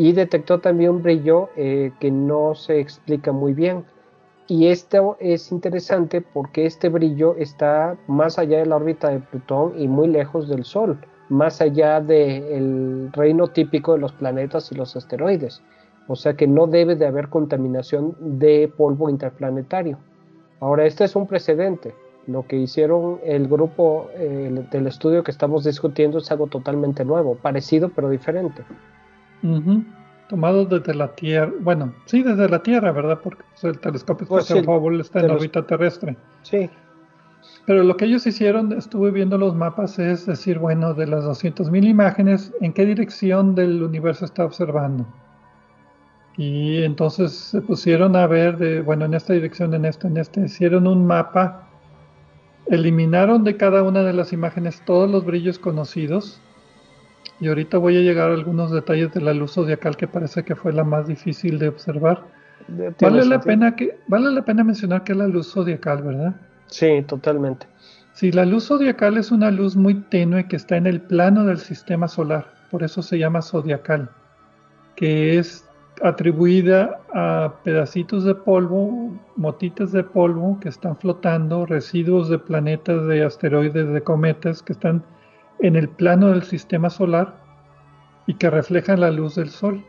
y 0.00 0.12
detectó 0.12 0.60
también 0.60 0.92
un 0.92 1.02
brillo 1.02 1.50
eh, 1.56 1.92
que 2.00 2.10
no 2.10 2.54
se 2.54 2.80
explica 2.80 3.32
muy 3.32 3.52
bien. 3.52 3.84
Y 4.46 4.68
esto 4.68 5.18
es 5.20 5.52
interesante 5.52 6.22
porque 6.22 6.64
este 6.64 6.88
brillo 6.88 7.36
está 7.36 7.98
más 8.06 8.38
allá 8.38 8.60
de 8.60 8.64
la 8.64 8.76
órbita 8.76 9.10
de 9.10 9.18
Plutón 9.18 9.74
y 9.78 9.88
muy 9.88 10.08
lejos 10.08 10.48
del 10.48 10.64
Sol, 10.64 10.98
más 11.28 11.60
allá 11.60 12.00
del 12.00 13.10
reino 13.12 13.48
típico 13.48 13.92
de 13.92 13.98
los 13.98 14.12
planetas 14.12 14.72
y 14.72 14.74
los 14.74 14.96
asteroides. 14.96 15.60
O 16.08 16.16
sea 16.16 16.32
que 16.32 16.46
no 16.46 16.66
debe 16.66 16.96
de 16.96 17.06
haber 17.06 17.28
contaminación 17.28 18.16
de 18.18 18.72
polvo 18.74 19.10
interplanetario. 19.10 19.98
Ahora, 20.60 20.86
este 20.86 21.04
es 21.04 21.14
un 21.14 21.26
precedente. 21.26 21.94
Lo 22.26 22.46
que 22.46 22.56
hicieron 22.56 23.20
el 23.22 23.48
grupo 23.48 24.08
eh, 24.14 24.64
del 24.70 24.86
estudio 24.86 25.22
que 25.22 25.30
estamos 25.30 25.64
discutiendo 25.64 26.16
es 26.16 26.30
algo 26.30 26.46
totalmente 26.46 27.04
nuevo, 27.04 27.34
parecido 27.34 27.90
pero 27.90 28.08
diferente 28.08 28.62
tomados 30.28 30.68
desde 30.68 30.94
la 30.94 31.08
Tierra, 31.14 31.52
bueno, 31.60 31.92
sí, 32.04 32.22
desde 32.22 32.48
la 32.48 32.62
Tierra, 32.62 32.92
¿verdad? 32.92 33.20
Porque 33.22 33.42
pues, 33.50 33.64
el 33.64 33.78
telescopio 33.80 34.26
pues 34.26 34.44
espacial 34.44 34.68
Hubble 34.68 35.00
está 35.00 35.20
en 35.20 35.30
órbita 35.30 35.66
terrestre. 35.66 36.16
Sí. 36.42 36.70
Pero 37.66 37.84
lo 37.84 37.96
que 37.96 38.06
ellos 38.06 38.26
hicieron, 38.26 38.72
estuve 38.72 39.10
viendo 39.10 39.38
los 39.38 39.54
mapas, 39.54 39.98
es 39.98 40.26
decir, 40.26 40.58
bueno, 40.58 40.94
de 40.94 41.06
las 41.06 41.24
200.000 41.24 41.86
imágenes, 41.86 42.52
¿en 42.60 42.72
qué 42.72 42.86
dirección 42.86 43.54
del 43.54 43.82
universo 43.82 44.24
está 44.24 44.44
observando? 44.44 45.06
Y 46.36 46.82
entonces 46.84 47.32
se 47.32 47.60
pusieron 47.60 48.16
a 48.16 48.26
ver, 48.26 48.56
de, 48.56 48.80
bueno, 48.82 49.04
en 49.04 49.14
esta 49.14 49.32
dirección, 49.32 49.74
en 49.74 49.84
esta, 49.84 50.08
en 50.08 50.16
esta, 50.16 50.40
hicieron 50.40 50.86
un 50.86 51.06
mapa, 51.06 51.68
eliminaron 52.66 53.44
de 53.44 53.56
cada 53.56 53.82
una 53.82 54.02
de 54.02 54.12
las 54.12 54.32
imágenes 54.32 54.82
todos 54.86 55.10
los 55.10 55.24
brillos 55.24 55.58
conocidos, 55.58 56.40
y 57.40 57.48
ahorita 57.48 57.78
voy 57.78 57.96
a 57.96 58.00
llegar 58.00 58.30
a 58.30 58.34
algunos 58.34 58.70
detalles 58.70 59.12
de 59.12 59.20
la 59.22 59.32
luz 59.32 59.54
zodiacal 59.54 59.96
que 59.96 60.06
parece 60.06 60.44
que 60.44 60.54
fue 60.54 60.72
la 60.72 60.84
más 60.84 61.06
difícil 61.06 61.58
de 61.58 61.68
observar. 61.68 62.22
Vale 63.00 63.24
la, 63.24 63.40
pena 63.40 63.74
que, 63.74 63.98
vale 64.06 64.30
la 64.30 64.42
pena 64.42 64.62
mencionar 64.62 65.02
que 65.02 65.12
es 65.12 65.18
la 65.18 65.26
luz 65.26 65.50
zodiacal, 65.50 66.02
¿verdad? 66.02 66.34
Sí, 66.66 67.02
totalmente. 67.06 67.66
Sí, 68.12 68.30
la 68.30 68.44
luz 68.44 68.66
zodiacal 68.66 69.16
es 69.16 69.32
una 69.32 69.50
luz 69.50 69.76
muy 69.76 69.94
tenue 69.94 70.46
que 70.46 70.56
está 70.56 70.76
en 70.76 70.86
el 70.86 71.00
plano 71.00 71.46
del 71.46 71.58
sistema 71.58 72.06
solar, 72.06 72.46
por 72.70 72.82
eso 72.82 73.02
se 73.02 73.18
llama 73.18 73.40
zodiacal, 73.40 74.10
que 74.94 75.38
es 75.38 75.64
atribuida 76.02 77.00
a 77.14 77.54
pedacitos 77.64 78.24
de 78.24 78.34
polvo, 78.34 79.18
motitas 79.36 79.92
de 79.92 80.04
polvo 80.04 80.58
que 80.60 80.68
están 80.68 80.96
flotando, 80.96 81.66
residuos 81.66 82.28
de 82.28 82.38
planetas, 82.38 83.06
de 83.06 83.24
asteroides, 83.24 83.88
de 83.88 84.02
cometas 84.02 84.62
que 84.62 84.74
están 84.74 85.02
en 85.62 85.76
el 85.76 85.88
plano 85.88 86.28
del 86.28 86.42
sistema 86.42 86.90
solar 86.90 87.34
y 88.26 88.34
que 88.34 88.50
reflejan 88.50 89.00
la 89.00 89.10
luz 89.10 89.34
del 89.34 89.50
Sol. 89.50 89.84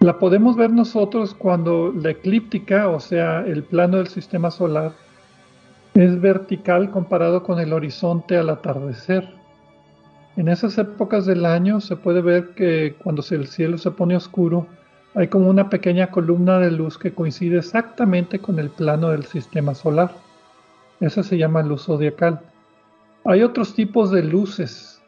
La 0.00 0.18
podemos 0.18 0.56
ver 0.56 0.70
nosotros 0.70 1.34
cuando 1.34 1.92
la 1.92 2.10
eclíptica, 2.10 2.88
o 2.88 3.00
sea, 3.00 3.40
el 3.46 3.62
plano 3.62 3.96
del 3.96 4.08
sistema 4.08 4.50
solar, 4.50 4.92
es 5.94 6.20
vertical 6.20 6.90
comparado 6.90 7.42
con 7.42 7.60
el 7.60 7.72
horizonte 7.72 8.36
al 8.36 8.50
atardecer. 8.50 9.28
En 10.36 10.48
esas 10.48 10.76
épocas 10.78 11.26
del 11.26 11.46
año 11.46 11.80
se 11.80 11.96
puede 11.96 12.20
ver 12.20 12.50
que 12.54 12.96
cuando 13.02 13.22
el 13.30 13.46
cielo 13.46 13.78
se 13.78 13.92
pone 13.92 14.16
oscuro, 14.16 14.66
hay 15.14 15.28
como 15.28 15.48
una 15.48 15.70
pequeña 15.70 16.08
columna 16.10 16.58
de 16.58 16.72
luz 16.72 16.98
que 16.98 17.14
coincide 17.14 17.58
exactamente 17.58 18.40
con 18.40 18.58
el 18.58 18.70
plano 18.70 19.10
del 19.10 19.24
sistema 19.24 19.74
solar. 19.74 20.10
Esa 20.98 21.22
se 21.22 21.38
llama 21.38 21.62
luz 21.62 21.84
zodiacal. 21.84 22.40
Hay 23.24 23.42
otros 23.42 23.74
tipos 23.74 24.10
de 24.10 24.22
luces. 24.22 25.02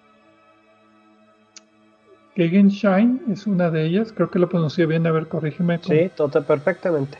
Gegenschein 2.35 3.22
es 3.31 3.46
una 3.46 3.70
de 3.70 3.87
ellas, 3.87 4.12
creo 4.12 4.31
que 4.31 4.38
lo 4.38 4.48
pronuncié 4.48 4.87
bien, 4.87 5.07
a 5.07 5.12
ver, 5.12 5.29
corrígeme. 5.29 5.79
Sí, 5.83 6.11
todo 6.14 6.42
perfectamente. 6.42 7.18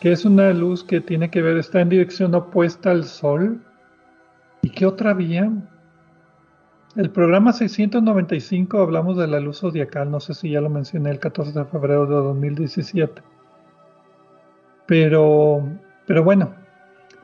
Que 0.00 0.12
es 0.12 0.24
una 0.24 0.52
luz 0.52 0.82
que 0.82 1.00
tiene 1.00 1.30
que 1.30 1.42
ver, 1.42 1.56
está 1.56 1.80
en 1.80 1.88
dirección 1.88 2.34
opuesta 2.34 2.90
al 2.90 3.04
Sol. 3.04 3.60
¿Y 4.62 4.70
qué 4.70 4.86
otra 4.86 5.14
vía? 5.14 5.50
El 6.96 7.10
programa 7.10 7.52
695 7.52 8.80
hablamos 8.80 9.16
de 9.16 9.26
la 9.26 9.40
luz 9.40 9.60
zodiacal, 9.60 10.10
no 10.10 10.20
sé 10.20 10.34
si 10.34 10.50
ya 10.50 10.60
lo 10.60 10.70
mencioné 10.70 11.10
el 11.10 11.18
14 11.18 11.52
de 11.52 11.64
febrero 11.64 12.06
de 12.06 12.14
2017. 12.14 13.22
Pero, 14.86 15.62
pero 16.06 16.22
bueno, 16.22 16.54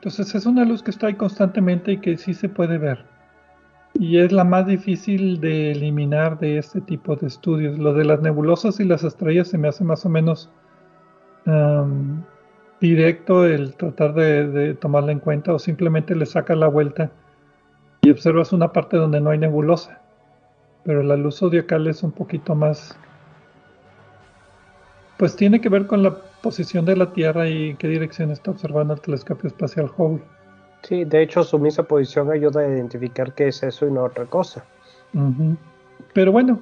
entonces 0.01 0.33
es 0.33 0.47
una 0.47 0.65
luz 0.65 0.81
que 0.81 0.89
está 0.89 1.05
ahí 1.05 1.13
constantemente 1.13 1.91
y 1.91 1.97
que 1.99 2.17
sí 2.17 2.33
se 2.33 2.49
puede 2.49 2.79
ver. 2.79 3.05
Y 3.93 4.17
es 4.17 4.31
la 4.31 4.43
más 4.43 4.65
difícil 4.65 5.39
de 5.39 5.73
eliminar 5.73 6.39
de 6.39 6.57
este 6.57 6.81
tipo 6.81 7.15
de 7.15 7.27
estudios. 7.27 7.77
Lo 7.77 7.93
de 7.93 8.05
las 8.05 8.19
nebulosas 8.19 8.79
y 8.79 8.83
las 8.83 9.03
estrellas 9.03 9.49
se 9.49 9.59
me 9.59 9.67
hace 9.67 9.83
más 9.83 10.03
o 10.03 10.09
menos 10.09 10.49
directo 12.79 13.45
el 13.45 13.75
tratar 13.75 14.15
de, 14.15 14.73
tomarla 14.73 15.11
en 15.11 15.19
cuenta 15.19 15.53
o 15.53 15.59
simplemente 15.59 16.15
le 16.15 16.25
sacas 16.25 16.57
la 16.57 16.67
vuelta 16.67 17.11
y 18.01 18.09
observas 18.09 18.53
una 18.53 18.73
parte 18.73 18.97
donde 18.97 19.21
no 19.21 19.29
hay 19.29 19.37
nebulosa. 19.37 20.01
Pero 20.83 21.03
la 21.03 21.15
luz 21.15 21.37
zodiacal 21.37 21.85
es 21.85 22.01
un 22.01 22.11
poquito 22.11 22.55
más... 22.55 22.97
Pues 25.19 25.35
tiene 25.35 25.61
que 25.61 25.69
ver 25.69 25.85
con 25.85 26.01
la 26.01 26.17
posición 26.41 26.85
de 26.85 26.97
la 26.97 27.13
Tierra 27.13 27.47
y 27.47 27.71
en 27.71 27.77
qué 27.77 27.87
dirección 27.87 28.31
está 28.31 28.51
observando 28.51 28.93
el 28.93 29.01
telescopio 29.01 29.47
espacial 29.47 29.89
Hubble. 29.95 30.23
Sí, 30.83 31.05
de 31.05 31.21
hecho 31.21 31.43
su 31.43 31.59
misma 31.59 31.83
posición 31.83 32.31
ayuda 32.31 32.61
a 32.61 32.67
identificar 32.67 33.33
qué 33.33 33.49
es 33.49 33.61
eso 33.61 33.87
y 33.87 33.91
no 33.91 34.03
otra 34.03 34.25
cosa. 34.25 34.65
Pero 36.13 36.31
bueno, 36.31 36.59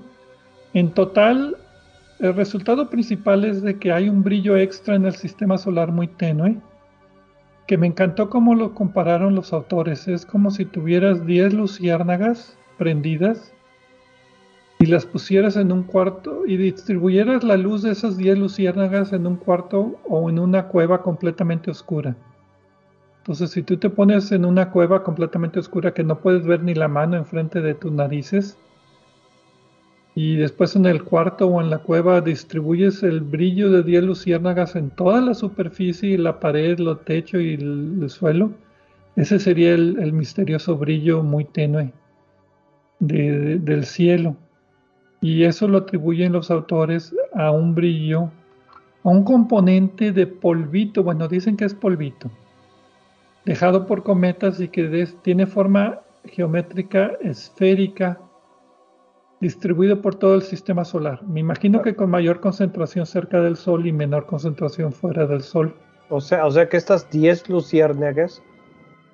en 0.74 0.92
total 0.92 1.56
el 2.20 2.36
resultado 2.36 2.90
principal 2.90 3.46
es 3.46 3.62
de 3.62 3.80
que 3.80 3.92
hay 3.92 4.10
un 4.10 4.24
brillo 4.24 4.58
extra 4.58 4.96
en 4.96 5.06
el 5.06 5.16
sistema 5.16 5.58
solar 5.58 5.92
muy 5.92 6.08
tenue, 6.08 6.58
que 7.66 7.78
me 7.78 7.88
encantó 7.88 8.30
cómo 8.30 8.56
lo 8.56 8.74
compararon 8.74 9.36
los 9.36 9.54
autores. 9.54 10.08
Es 10.08 10.26
como 10.26 10.52
si 10.52 10.66
tuvieras 10.66 11.26
10 11.26 11.54
luciérnagas 11.54 12.58
prendidas 12.78 13.54
las 14.90 15.06
pusieras 15.06 15.56
en 15.56 15.72
un 15.72 15.84
cuarto 15.84 16.46
y 16.46 16.58
distribuyeras 16.58 17.44
la 17.44 17.56
luz 17.56 17.84
de 17.84 17.92
esas 17.92 18.18
10 18.18 18.38
luciérnagas 18.38 19.14
en 19.14 19.26
un 19.26 19.38
cuarto 19.38 20.00
o 20.08 20.30
en 20.30 20.40
una 20.40 20.68
cueva 20.68 21.02
completamente 21.02 21.72
oscura. 21.72 22.18
Entonces, 23.20 23.52
si 23.52 23.64
tú 23.64 23.78
te 23.78 23.90
pones 23.90 24.32
en 24.32 24.44
una 24.44 24.72
cueva 24.72 25.04
completamente 25.04 25.60
oscura 25.60 25.94
que 25.94 26.04
no 26.04 26.20
puedes 26.20 26.46
ver 26.46 26.64
ni 26.64 26.74
la 26.74 26.88
mano 26.88 27.16
enfrente 27.16 27.62
de 27.62 27.76
tus 27.76 27.92
narices, 27.92 28.58
y 30.16 30.36
después 30.36 30.76
en 30.76 30.86
el 30.86 31.04
cuarto 31.04 31.48
o 31.48 31.62
en 31.62 31.70
la 31.70 31.78
cueva 31.78 32.22
distribuyes 32.22 33.04
el 33.04 33.22
brillo 33.22 33.72
de 33.72 33.84
10 33.84 34.04
luciérnagas 34.04 34.76
en 34.76 34.90
toda 34.90 35.22
la 35.22 35.34
superficie, 35.34 36.18
la 36.18 36.40
pared, 36.40 36.78
los 36.80 37.06
techos 37.06 37.42
y 37.42 37.54
el, 37.54 38.10
suelo, 38.10 38.52
ese 39.16 39.40
sería 39.40 39.74
el, 39.74 40.12
misterioso 40.12 40.76
brillo 40.76 41.24
muy 41.24 41.46
tenue 41.46 41.94
del 43.00 43.86
cielo. 43.86 44.36
Y 45.22 45.44
eso 45.44 45.68
lo 45.68 45.80
atribuyen 45.80 46.32
los 46.32 46.50
autores 46.50 47.14
a 47.34 47.52
un 47.52 47.76
brillo, 47.76 48.32
a 49.04 49.10
un 49.10 49.24
componente 49.24 50.12
de 50.12 50.28
polvito, 50.28 51.04
bueno, 51.04 51.28
dicen 51.28 51.58
que 51.58 51.66
es 51.66 51.74
polvito, 51.74 52.30
dejado 53.46 53.86
por 53.86 54.04
cometas 54.04 54.60
y 54.60 54.70
que 54.70 55.08
tiene 55.22 55.46
forma 55.46 56.00
geométrica 56.26 57.14
esférica, 57.22 58.20
distribuido 59.42 60.02
por 60.02 60.16
todo 60.16 60.36
el 60.36 60.42
sistema 60.42 60.84
solar. 60.84 61.24
Me 61.24 61.40
imagino 61.40 61.82
que 61.82 61.96
con 61.96 62.10
mayor 62.10 62.40
concentración 62.40 63.06
cerca 63.06 63.42
del 63.42 63.56
Sol 63.56 63.88
y 63.88 63.92
menor 63.92 64.26
concentración 64.26 64.92
fuera 64.92 65.26
del 65.26 65.42
Sol. 65.42 65.76
O 66.10 66.20
sea, 66.20 66.46
o 66.46 66.52
sea 66.52 66.68
que 66.68 66.78
estas 66.78 67.10
10 67.10 67.50
luciérnagas 67.50 68.42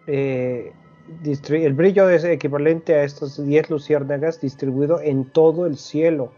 eh, 0.08 0.72
el 1.24 1.74
brillo 1.74 2.10
es 2.10 2.24
equivalente 2.24 2.96
a 2.96 3.04
estos 3.04 3.44
10 3.44 3.70
luciérnagas 3.70 4.42
distribuido 4.42 5.00
en 5.02 5.26
todo 5.26 5.66
el 5.66 5.78
cielo. 5.78 6.32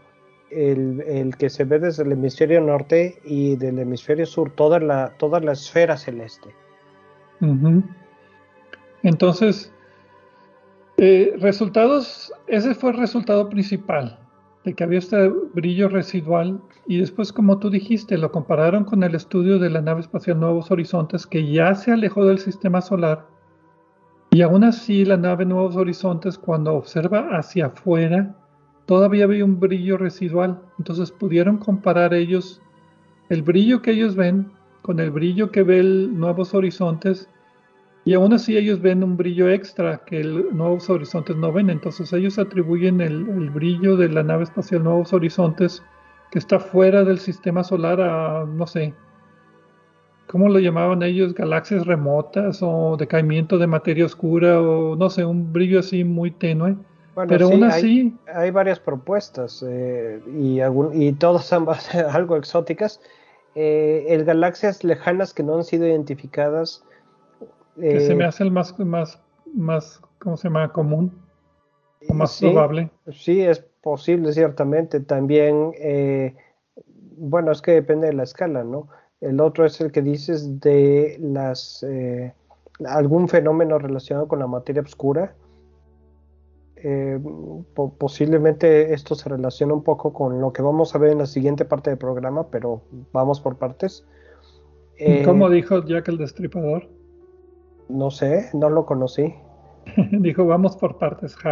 El, 0.50 1.34
que 1.36 1.50
se 1.50 1.64
ve 1.64 1.78
desde 1.78 2.04
el 2.04 2.12
hemisferio 2.12 2.62
norte 2.62 3.20
y 3.22 3.56
del 3.56 3.78
hemisferio 3.80 4.24
sur, 4.24 4.50
toda 4.50 4.80
la, 4.80 5.12
toda 5.18 5.40
la 5.40 5.52
esfera 5.52 5.98
celeste. 5.98 6.54
Entonces, 9.02 9.70
eh, 10.96 11.36
resultados, 11.38 12.32
ese 12.46 12.74
fue 12.74 12.92
el 12.92 12.96
resultado 12.96 13.50
principal, 13.50 14.18
de 14.64 14.72
que 14.72 14.84
había 14.84 15.00
este 15.00 15.28
brillo 15.28 15.90
residual 15.90 16.62
y 16.86 16.98
después, 16.98 17.30
como 17.30 17.58
tú 17.58 17.68
dijiste, 17.68 18.16
lo 18.16 18.32
compararon 18.32 18.84
con 18.84 19.02
el 19.02 19.14
estudio 19.14 19.58
de 19.58 19.68
la 19.68 19.82
nave 19.82 20.00
espacial 20.00 20.40
Nuevos 20.40 20.70
Horizontes, 20.70 21.26
que 21.26 21.46
ya 21.52 21.74
se 21.74 21.92
alejó 21.92 22.24
del 22.24 22.38
sistema 22.38 22.80
solar 22.80 23.37
y 24.38 24.42
aún 24.42 24.62
así 24.62 25.04
la 25.04 25.16
nave 25.16 25.44
Nuevos 25.44 25.74
Horizontes 25.74 26.38
cuando 26.38 26.74
observa 26.74 27.36
hacia 27.36 27.66
afuera 27.66 28.36
todavía 28.86 29.24
había 29.24 29.44
un 29.44 29.58
brillo 29.58 29.96
residual. 29.96 30.60
Entonces 30.78 31.10
pudieron 31.10 31.56
comparar 31.56 32.14
ellos 32.14 32.62
el 33.30 33.42
brillo 33.42 33.82
que 33.82 33.90
ellos 33.90 34.14
ven 34.14 34.52
con 34.82 35.00
el 35.00 35.10
brillo 35.10 35.50
que 35.50 35.64
ve 35.64 35.80
el 35.80 36.16
Nuevos 36.16 36.54
Horizontes 36.54 37.28
y 38.04 38.14
aún 38.14 38.32
así 38.32 38.56
ellos 38.56 38.80
ven 38.80 39.02
un 39.02 39.16
brillo 39.16 39.48
extra 39.48 40.04
que 40.04 40.20
el 40.20 40.56
Nuevos 40.56 40.88
Horizontes 40.88 41.34
no 41.34 41.52
ven. 41.52 41.68
Entonces 41.68 42.12
ellos 42.12 42.38
atribuyen 42.38 43.00
el, 43.00 43.28
el 43.28 43.50
brillo 43.50 43.96
de 43.96 44.08
la 44.08 44.22
nave 44.22 44.44
espacial 44.44 44.84
Nuevos 44.84 45.12
Horizontes 45.12 45.82
que 46.30 46.38
está 46.38 46.60
fuera 46.60 47.02
del 47.02 47.18
sistema 47.18 47.64
solar 47.64 48.00
a, 48.00 48.44
no 48.44 48.68
sé, 48.68 48.94
¿cómo 50.28 50.48
lo 50.48 50.60
llamaban 50.60 51.02
ellos? 51.02 51.34
Galaxias 51.34 51.86
remotas 51.86 52.60
o 52.62 52.96
decaimiento 52.96 53.58
de 53.58 53.66
materia 53.66 54.04
oscura 54.04 54.60
o 54.60 54.94
no 54.94 55.10
sé, 55.10 55.24
un 55.24 55.52
brillo 55.52 55.80
así 55.80 56.04
muy 56.04 56.30
tenue. 56.30 56.76
Pero 57.26 57.46
aún 57.46 57.64
así... 57.64 58.16
Hay, 58.32 58.52
varias 58.52 58.78
propuestas 58.78 59.64
eh, 59.66 60.20
y, 60.32 60.60
y 60.92 61.12
todas 61.14 61.52
ambas 61.52 61.92
algo 62.12 62.36
exóticas. 62.36 63.00
Eh, 63.56 64.06
el 64.08 64.24
galaxias 64.24 64.84
lejanas 64.84 65.34
que 65.34 65.42
no 65.42 65.56
han 65.56 65.64
sido 65.64 65.86
identificadas. 65.86 66.84
que 67.80 68.00
se 68.00 68.14
me 68.14 68.24
eh, 68.24 68.28
hace 68.28 68.44
el 68.44 68.52
más, 68.52 68.78
más, 68.78 69.20
más, 69.52 70.00
¿cómo 70.20 70.36
se 70.36 70.44
llama? 70.44 70.72
Común 70.72 71.12
o 72.08 72.14
más 72.14 72.38
probable. 72.38 72.90
Sí, 73.10 73.40
es 73.40 73.58
posible, 73.82 74.32
ciertamente. 74.32 75.00
También, 75.00 75.72
bueno, 77.16 77.50
es 77.50 77.60
que 77.62 77.72
depende 77.72 78.06
de 78.06 78.12
la 78.12 78.22
escala, 78.22 78.62
¿no? 78.62 78.88
El 79.20 79.40
otro 79.40 79.64
es 79.66 79.80
el 79.80 79.90
que 79.90 80.02
dices 80.02 80.60
de 80.60 81.16
las 81.20 81.82
eh, 81.82 82.32
algún 82.86 83.28
fenómeno 83.28 83.78
relacionado 83.78 84.28
con 84.28 84.38
la 84.38 84.46
materia 84.46 84.82
oscura. 84.82 85.34
Eh, 86.76 87.18
posiblemente 87.98 88.94
esto 88.94 89.16
se 89.16 89.28
relaciona 89.28 89.74
un 89.74 89.82
poco 89.82 90.12
con 90.12 90.40
lo 90.40 90.52
que 90.52 90.62
vamos 90.62 90.94
a 90.94 90.98
ver 90.98 91.10
en 91.10 91.18
la 91.18 91.26
siguiente 91.26 91.64
parte 91.64 91.90
del 91.90 91.98
programa, 91.98 92.46
pero 92.48 92.82
vamos 93.12 93.40
por 93.40 93.56
partes. 93.56 94.06
Eh, 94.96 95.22
¿Cómo 95.24 95.50
dijo 95.50 95.84
Jack 95.84 96.06
el 96.08 96.18
Destripador? 96.18 96.88
No 97.88 98.12
sé, 98.12 98.50
no 98.52 98.70
lo 98.70 98.86
conocí. 98.86 99.34
dijo, 100.12 100.46
vamos 100.46 100.76
por 100.76 100.98
partes, 100.98 101.36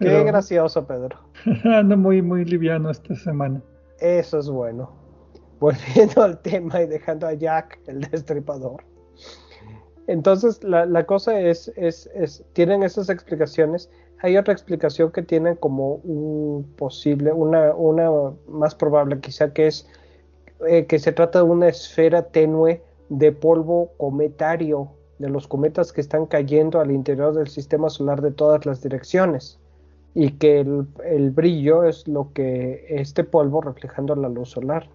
Qué 0.00 0.24
gracioso, 0.24 0.86
Pedro. 0.86 1.18
Ando 1.64 1.96
muy, 1.96 2.22
muy 2.22 2.44
liviano 2.44 2.90
esta 2.90 3.14
semana. 3.14 3.62
Eso 4.02 4.40
es 4.40 4.50
bueno. 4.50 4.90
Volviendo 5.60 6.22
al 6.22 6.42
tema 6.42 6.82
y 6.82 6.86
dejando 6.86 7.28
a 7.28 7.34
Jack 7.34 7.78
el 7.86 8.00
destripador. 8.00 8.82
Entonces, 10.08 10.62
la, 10.64 11.06
cosa 11.06 11.38
es, 11.40 11.72
es, 11.76 12.44
tienen 12.52 12.82
esas 12.82 13.08
explicaciones. 13.08 13.88
Hay 14.18 14.36
otra 14.36 14.52
explicación 14.52 15.12
que 15.12 15.22
tienen 15.22 15.54
como 15.54 15.94
un 15.94 16.64
posible, 16.76 17.32
una, 17.32 17.72
una 17.76 18.10
más 18.48 18.74
probable 18.74 19.20
quizá, 19.20 19.52
que 19.52 19.68
es 19.68 19.86
eh, 20.66 20.86
que 20.86 20.98
se 20.98 21.12
trata 21.12 21.38
de 21.38 21.44
una 21.44 21.68
esfera 21.68 22.26
tenue 22.26 22.82
de 23.08 23.30
polvo 23.30 23.92
cometario, 23.98 24.90
de 25.20 25.30
los 25.30 25.46
cometas 25.46 25.92
que 25.92 26.00
están 26.00 26.26
cayendo 26.26 26.80
al 26.80 26.90
interior 26.90 27.34
del 27.34 27.46
sistema 27.46 27.88
solar 27.88 28.20
de 28.20 28.32
todas 28.32 28.66
las 28.66 28.82
direcciones 28.82 29.61
y 30.14 30.32
que 30.32 30.60
el, 30.60 31.30
brillo 31.30 31.84
es 31.84 32.06
lo 32.06 32.32
que 32.32 32.84
este 32.88 33.24
polvo 33.24 33.60
reflejando 33.60 34.14
la 34.14 34.28
luz 34.28 34.50
solar. 34.50 34.88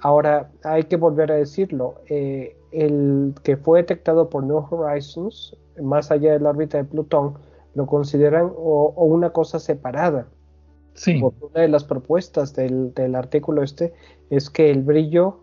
Ahora, 0.00 0.50
hay 0.62 0.84
que 0.84 0.96
volver 0.96 1.32
a 1.32 1.36
decirlo, 1.36 1.94
eh, 2.08 2.56
el 2.72 3.34
que 3.42 3.56
fue 3.56 3.80
detectado 3.80 4.28
por 4.28 4.44
New 4.44 4.62
Horizons, 4.70 5.56
más 5.82 6.10
allá 6.10 6.32
de 6.32 6.40
la 6.40 6.50
órbita 6.50 6.78
de 6.78 6.84
Plutón, 6.84 7.38
lo 7.74 7.86
consideran 7.86 8.52
o, 8.54 8.92
una 8.96 9.30
cosa 9.30 9.58
separada. 9.58 10.26
Sí. 10.92 11.20
una 11.20 11.60
de 11.60 11.68
las 11.68 11.82
propuestas 11.82 12.54
del, 12.54 12.94
del 12.94 13.16
artículo 13.16 13.64
este 13.64 13.92
es 14.30 14.48
que 14.48 14.70
el 14.70 14.82
brillo 14.82 15.40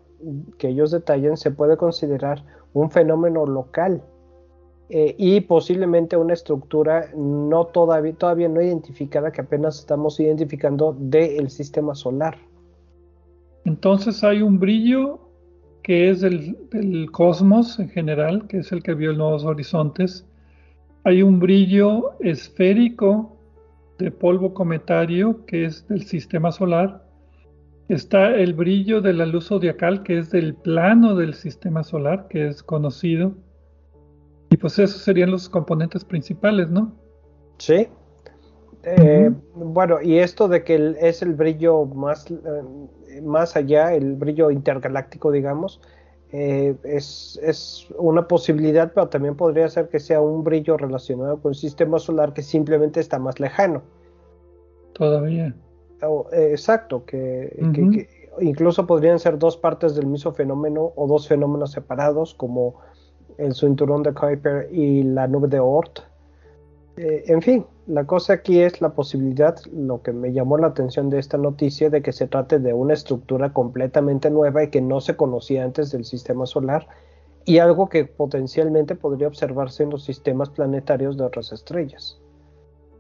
que 0.58 0.70
ellos 0.70 0.92
detallan 0.92 1.36
se 1.36 1.52
puede 1.52 1.76
considerar 1.76 2.46
un 2.72 2.90
fenómeno 2.90 3.46
local 3.46 4.02
eh, 4.94 5.16
y 5.18 5.40
posiblemente 5.40 6.18
una 6.18 6.34
estructura 6.34 7.10
no 7.16 7.68
todavía, 7.68 8.14
todavía 8.14 8.50
no 8.50 8.62
identificada 8.62 9.32
que 9.32 9.40
apenas 9.40 9.80
estamos 9.80 10.20
identificando 10.20 10.94
del 11.00 11.50
sistema 11.50 11.96
solar. 11.96 12.38
Entonces 13.64 14.22
hay 14.22 14.42
un 14.42 14.60
brillo 14.60 15.22
que 15.82 16.10
es 16.10 16.20
del, 16.20 16.58
cosmos 17.10 17.80
en 17.80 17.88
general, 17.88 18.48
que 18.50 18.58
es 18.58 18.74
el 18.74 18.84
que 18.84 18.94
vio 18.94 19.14
nuevos 19.14 19.46
horizontes. 19.46 20.28
Hay 21.06 21.22
un 21.22 21.40
brillo 21.40 22.12
esférico 22.20 23.38
de 23.98 24.12
polvo 24.12 24.54
cometario 24.54 25.46
que 25.46 25.64
es 25.64 25.88
del 25.88 26.04
sistema 26.04 26.52
solar. 26.52 27.02
Está 27.88 28.36
el 28.36 28.54
brillo 28.56 29.00
de 29.00 29.14
la 29.14 29.26
luz 29.26 29.48
zodiacal 29.48 30.04
que 30.04 30.18
es 30.18 30.32
del 30.32 30.54
plano 30.54 31.16
del 31.16 31.34
sistema 31.34 31.82
solar, 31.82 32.28
que 32.28 32.50
es 32.50 32.62
conocido 32.62 33.34
y 34.52 34.58
pues 34.58 34.78
esos 34.78 35.02
serían 35.02 35.32
los 35.32 35.48
componentes 35.48 36.04
principales, 36.04 36.70
¿no? 36.70 36.92
Sí. 37.58 37.88
Eh, 38.84 39.32
bueno, 39.56 40.02
y 40.02 40.18
esto 40.18 40.50
de 40.50 40.66
que 40.66 40.96
es 41.00 41.22
el 41.22 41.36
brillo 41.36 41.86
más, 41.86 42.30
eh, 42.30 43.22
más 43.22 43.56
allá, 43.56 43.94
el 43.94 44.16
brillo 44.16 44.52
intergaláctico, 44.52 45.32
digamos, 45.32 45.80
eh, 46.34 46.76
es, 46.84 47.40
es, 47.42 47.88
una 47.98 48.28
posibilidad, 48.28 48.92
pero 48.94 49.08
también 49.08 49.38
podría 49.38 49.70
ser 49.70 49.88
que 49.88 50.02
sea 50.02 50.20
un 50.20 50.44
brillo 50.44 50.76
relacionado 50.76 51.42
con 51.42 51.52
el 51.52 51.56
sistema 51.56 51.98
solar 51.98 52.34
que 52.34 52.42
simplemente 52.42 53.00
está 53.00 53.20
más 53.20 53.40
lejano. 53.40 53.84
Todavía. 54.92 55.56
exacto, 56.34 57.06
que, 57.06 57.56
incluso 58.42 58.86
podrían 58.86 59.18
ser 59.18 59.38
dos 59.38 59.56
partes 59.56 59.96
del 59.96 60.08
mismo 60.08 60.34
fenómeno 60.34 60.92
o 60.98 61.08
dos 61.08 61.30
fenómenos 61.30 61.72
separados, 61.72 62.34
como 62.34 62.76
el 63.38 63.54
cinturón 63.54 64.04
de 64.04 64.14
Kuiper 64.14 64.70
y 64.72 65.04
la 65.04 65.28
nube 65.28 65.48
de 65.48 65.60
Oort. 65.60 66.00
Eh, 66.98 67.24
en 67.28 67.42
fin, 67.42 67.66
la 67.88 68.06
cosa 68.06 68.34
aquí 68.34 68.60
es 68.60 68.82
la 68.82 68.94
posibilidad, 68.94 69.58
lo 69.74 70.02
que 70.02 70.12
me 70.12 70.34
llamó 70.34 70.58
la 70.58 70.68
atención 70.68 71.10
de 71.10 71.20
esta 71.20 71.38
noticia, 71.38 71.90
de 71.90 72.02
que 72.02 72.12
se 72.12 72.28
trate 72.28 72.60
de 72.60 72.74
una 72.74 72.94
estructura 72.94 73.54
completamente 73.54 74.30
nueva 74.30 74.64
y 74.64 74.70
que 74.70 74.82
no 74.82 75.02
se 75.02 75.16
conocía 75.16 75.64
antes 75.64 75.92
del 75.92 76.06
sistema 76.06 76.46
solar 76.46 76.88
y 77.46 77.58
algo 77.58 77.90
que 77.90 78.06
potencialmente 78.06 78.96
podría 78.96 79.28
observarse 79.28 79.84
en 79.84 79.90
los 79.90 80.04
sistemas 80.04 80.50
planetarios 80.50 81.18
de 81.18 81.24
otras 81.24 81.52
estrellas. 81.52 82.20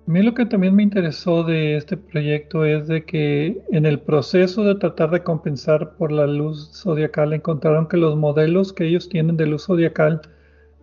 A 0.07 0.11
mí 0.11 0.23
lo 0.23 0.33
que 0.33 0.45
también 0.45 0.75
me 0.75 0.83
interesó 0.83 1.43
de 1.43 1.77
este 1.77 1.95
proyecto 1.95 2.65
es 2.65 2.87
de 2.87 3.05
que 3.05 3.61
en 3.71 3.85
el 3.85 3.99
proceso 3.99 4.63
de 4.63 4.75
tratar 4.75 5.11
de 5.11 5.23
compensar 5.23 5.95
por 5.95 6.11
la 6.11 6.25
luz 6.25 6.71
zodiacal 6.73 7.33
encontraron 7.33 7.87
que 7.87 7.97
los 7.97 8.17
modelos 8.17 8.73
que 8.73 8.87
ellos 8.87 9.09
tienen 9.09 9.37
de 9.37 9.45
luz 9.45 9.65
zodiacal 9.67 10.21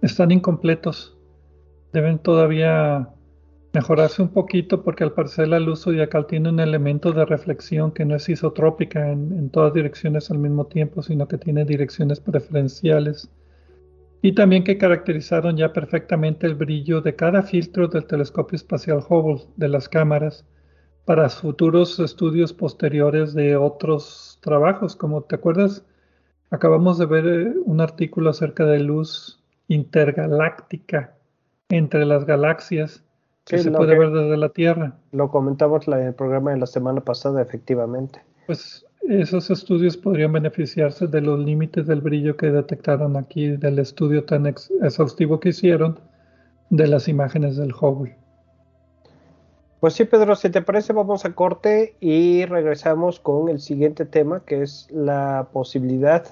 están 0.03 0.31
incompletos. 0.31 1.17
Deben 1.93 2.21
todavía 2.21 3.09
mejorarse 3.73 4.23
un 4.23 4.29
poquito 4.29 4.83
porque 4.85 5.05
al 5.05 5.13
parecer 5.13 5.49
la 5.49 5.59
luz 5.59 5.83
zodiacal 5.83 6.27
tiene 6.27 6.49
un 6.49 6.61
elemento 6.61 7.13
de 7.13 7.25
reflexión 7.25 7.91
que 7.91 8.05
no 8.05 8.15
es 8.15 8.29
isotrópica 8.29 9.11
en, 9.11 9.33
en 9.33 9.51
todas 9.51 9.75
direcciones 9.75 10.31
al 10.31 10.39
mismo 10.39 10.67
tiempo, 10.67 11.03
sino 11.03 11.27
que 11.27 11.39
tiene 11.39 11.65
direcciones 11.65 12.21
preferenciales 12.21 13.29
y 14.21 14.35
también 14.35 14.65
que 14.65 14.79
caracterizaron 14.79 15.57
ya 15.57 15.73
perfectamente 15.73 16.47
el 16.47 16.55
brillo 16.55 17.01
de 17.01 17.15
cada 17.15 17.43
filtro 17.43 17.89
del 17.89 18.07
telescopio 18.07 18.57
espacial 18.57 19.05
Hubble 19.09 19.45
de 19.57 19.69
las 19.69 19.89
cámaras 19.89 20.45
para 21.05 21.29
futuros 21.29 21.99
estudios 22.01 22.53
posteriores 22.53 23.33
de 23.33 23.57
otros 23.57 24.39
trabajos. 24.43 24.97
Como 24.97 25.23
te 25.23 25.37
acuerdas, 25.37 25.85
acabamos 26.51 26.99
de 26.99 27.07
ver 27.07 27.27
eh, 27.27 27.55
un 27.65 27.81
artículo 27.81 28.31
acerca 28.31 28.65
de 28.65 28.81
luz 28.81 29.41
intergaláctica 29.69 31.15
entre 31.69 32.05
las 32.05 32.25
galaxias 32.25 33.05
que 33.45 33.59
se 33.59 33.71
puede 33.71 33.99
ver 33.99 34.11
desde 34.11 34.37
la 34.37 34.51
Tierra. 34.51 34.99
Lo 35.13 35.31
comentamos 35.31 35.89
en 35.89 35.95
el 35.95 36.15
programa 36.15 36.51
de 36.51 36.59
la 36.59 36.67
semana 36.67 37.01
pasada, 37.01 37.41
efectivamente. 37.41 38.21
Pues 38.47 38.85
esos 39.09 39.51
estudios 39.51 39.97
podrían 39.97 40.33
beneficiarse 40.33 41.07
de 41.07 41.23
los 41.23 41.39
límites 41.41 41.87
del 41.87 42.03
brillo 42.03 42.37
que 42.37 42.51
detectaron 42.51 43.17
aquí 43.17 43.57
del 43.57 43.79
estudio 43.79 44.25
tan 44.25 44.47
exhaustivo 44.47 45.41
que 45.41 45.49
hicieron 45.49 45.99
de 46.69 46.87
las 46.87 47.09
imágenes 47.09 47.57
del 47.57 47.73
Hubble. 47.73 48.17
Pues 49.81 49.95
sí, 49.95 50.05
Pedro, 50.05 50.37
si 50.37 50.51
te 50.51 50.61
parece, 50.61 50.93
vamos 50.93 51.25
a 51.25 51.35
corte 51.35 51.95
y 52.01 52.45
regresamos 52.45 53.19
con 53.19 53.49
el 53.49 53.61
siguiente 53.61 54.05
tema, 54.05 54.43
que 54.45 54.63
es 54.63 54.89
la 54.91 55.49
posibilidad 55.53 56.27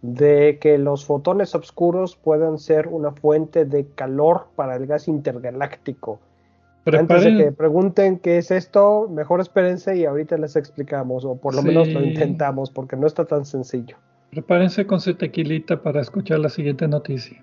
de 0.00 0.58
que 0.60 0.78
los 0.78 1.04
fotones 1.04 1.54
oscuros 1.54 2.16
puedan 2.16 2.58
ser 2.58 2.86
una 2.88 3.10
fuente 3.12 3.64
de 3.64 3.88
calor 3.88 4.46
para 4.54 4.76
el 4.76 4.86
gas 4.86 5.08
intergaláctico. 5.08 6.20
Antes 6.86 7.24
de 7.24 7.36
que 7.36 7.52
pregunten 7.52 8.18
qué 8.18 8.38
es 8.38 8.50
esto, 8.52 9.08
mejor 9.08 9.40
espérense 9.40 9.96
y 9.96 10.04
ahorita 10.04 10.36
les 10.38 10.54
explicamos, 10.54 11.24
o 11.24 11.36
por 11.36 11.54
lo 11.54 11.62
menos 11.62 11.88
lo 11.88 12.00
intentamos, 12.00 12.70
porque 12.70 12.96
no 12.96 13.06
está 13.06 13.24
tan 13.24 13.44
sencillo. 13.44 13.96
Prepárense 14.30 14.86
con 14.86 15.00
su 15.00 15.14
tequilita 15.14 15.82
para 15.82 16.00
escuchar 16.00 16.38
la 16.38 16.48
siguiente 16.48 16.86
noticia. 16.86 17.42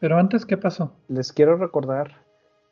pero 0.00 0.18
antes, 0.18 0.44
¿qué 0.44 0.56
pasó? 0.56 0.92
Les 1.08 1.32
quiero 1.32 1.56
recordar 1.56 2.24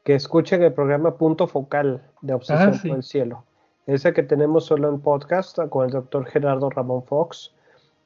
que 0.05 0.15
escuchen 0.15 0.63
el 0.63 0.73
programa 0.73 1.17
Punto 1.17 1.47
Focal 1.47 2.03
de 2.21 2.35
Obsesión 2.35 2.75
ah, 2.75 2.81
por 2.83 2.97
el 2.97 3.03
Cielo. 3.03 3.45
Ese 3.87 4.13
que 4.13 4.23
tenemos 4.23 4.67
solo 4.67 4.89
en 4.89 5.01
podcast 5.01 5.59
con 5.69 5.87
el 5.87 5.93
doctor 5.93 6.27
Gerardo 6.27 6.71
Ramón 6.71 7.05
Fox, 7.05 7.53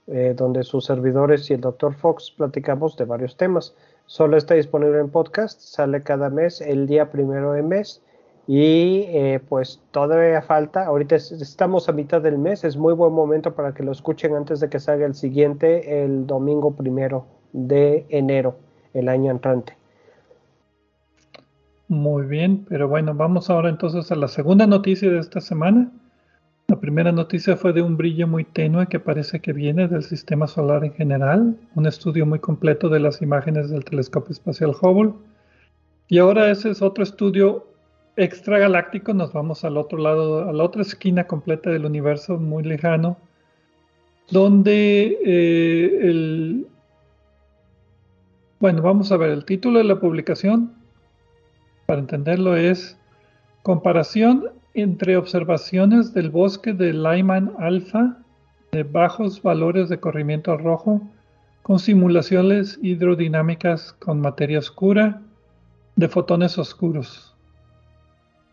eh, 0.06 0.34
donde 0.36 0.62
sus 0.62 0.84
servidores 0.84 1.50
y 1.50 1.54
el 1.54 1.60
doctor 1.60 1.94
Fox 1.94 2.30
platicamos 2.36 2.96
de 2.96 3.04
varios 3.04 3.36
temas. 3.36 3.74
Solo 4.06 4.36
está 4.36 4.54
disponible 4.54 5.00
en 5.00 5.10
podcast, 5.10 5.60
sale 5.60 6.02
cada 6.02 6.30
mes, 6.30 6.60
el 6.60 6.86
día 6.86 7.10
primero 7.10 7.52
de 7.52 7.62
mes. 7.62 8.02
Y 8.46 9.06
eh, 9.08 9.40
pues 9.48 9.82
todavía 9.90 10.40
falta, 10.40 10.86
ahorita 10.86 11.16
estamos 11.16 11.88
a 11.88 11.92
mitad 11.92 12.22
del 12.22 12.38
mes, 12.38 12.62
es 12.62 12.76
muy 12.76 12.94
buen 12.94 13.12
momento 13.12 13.54
para 13.54 13.74
que 13.74 13.82
lo 13.82 13.90
escuchen 13.90 14.36
antes 14.36 14.60
de 14.60 14.68
que 14.68 14.78
salga 14.78 15.04
el 15.04 15.14
siguiente, 15.14 16.04
el 16.04 16.28
domingo 16.28 16.76
primero 16.76 17.26
de 17.52 18.06
enero 18.08 18.65
el 18.98 19.08
año 19.08 19.30
entrante. 19.30 19.76
Muy 21.88 22.26
bien, 22.26 22.66
pero 22.68 22.88
bueno, 22.88 23.14
vamos 23.14 23.48
ahora 23.48 23.68
entonces 23.68 24.10
a 24.10 24.16
la 24.16 24.26
segunda 24.26 24.66
noticia 24.66 25.08
de 25.10 25.20
esta 25.20 25.40
semana. 25.40 25.92
La 26.66 26.80
primera 26.80 27.12
noticia 27.12 27.56
fue 27.56 27.72
de 27.72 27.82
un 27.82 27.96
brillo 27.96 28.26
muy 28.26 28.42
tenue 28.42 28.88
que 28.88 28.98
parece 28.98 29.40
que 29.40 29.52
viene 29.52 29.86
del 29.86 30.02
sistema 30.02 30.48
solar 30.48 30.84
en 30.84 30.92
general, 30.94 31.56
un 31.76 31.86
estudio 31.86 32.26
muy 32.26 32.40
completo 32.40 32.88
de 32.88 32.98
las 32.98 33.22
imágenes 33.22 33.70
del 33.70 33.84
telescopio 33.84 34.32
espacial 34.32 34.72
Hubble. 34.80 35.12
Y 36.08 36.18
ahora 36.18 36.50
ese 36.50 36.70
es 36.70 36.82
otro 36.82 37.04
estudio 37.04 37.66
extragaláctico, 38.16 39.14
nos 39.14 39.32
vamos 39.32 39.64
al 39.64 39.76
otro 39.76 39.98
lado, 39.98 40.48
a 40.48 40.52
la 40.52 40.64
otra 40.64 40.82
esquina 40.82 41.28
completa 41.28 41.70
del 41.70 41.84
universo 41.84 42.36
muy 42.38 42.64
lejano, 42.64 43.16
donde 44.30 45.18
eh, 45.24 46.00
el, 46.02 46.66
bueno, 48.58 48.82
vamos 48.82 49.12
a 49.12 49.16
ver, 49.16 49.30
el 49.30 49.44
título 49.44 49.78
de 49.78 49.84
la 49.84 50.00
publicación, 50.00 50.72
para 51.86 52.00
entenderlo, 52.00 52.56
es 52.56 52.98
Comparación 53.62 54.50
entre 54.74 55.16
observaciones 55.16 56.14
del 56.14 56.30
bosque 56.30 56.72
de 56.72 56.92
Lyman 56.92 57.52
alfa 57.58 58.16
de 58.72 58.82
bajos 58.82 59.42
valores 59.42 59.88
de 59.88 59.98
corrimiento 59.98 60.56
rojo 60.56 61.00
con 61.62 61.78
simulaciones 61.78 62.78
hidrodinámicas 62.82 63.94
con 63.94 64.20
materia 64.20 64.58
oscura 64.58 65.20
de 65.96 66.08
fotones 66.08 66.58
oscuros. 66.58 67.34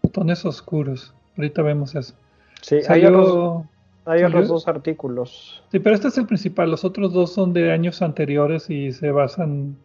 Fotones 0.01 0.45
oscuros. 0.45 1.13
Ahorita 1.37 1.61
vemos 1.61 1.93
eso. 1.93 2.15
Sí, 2.61 2.77
hay, 2.87 3.05
otros, 3.05 3.65
hay 4.05 4.23
otros 4.23 4.47
dos 4.47 4.67
artículos. 4.67 5.63
Sí, 5.71 5.79
pero 5.79 5.93
este 5.93 6.07
es 6.07 6.17
el 6.17 6.25
principal. 6.25 6.71
Los 6.71 6.85
otros 6.85 7.13
dos 7.13 7.33
son 7.33 7.53
de 7.53 7.71
años 7.71 8.01
anteriores 8.01 8.69
y 8.69 8.91
se 8.93 9.11
basan 9.11 9.75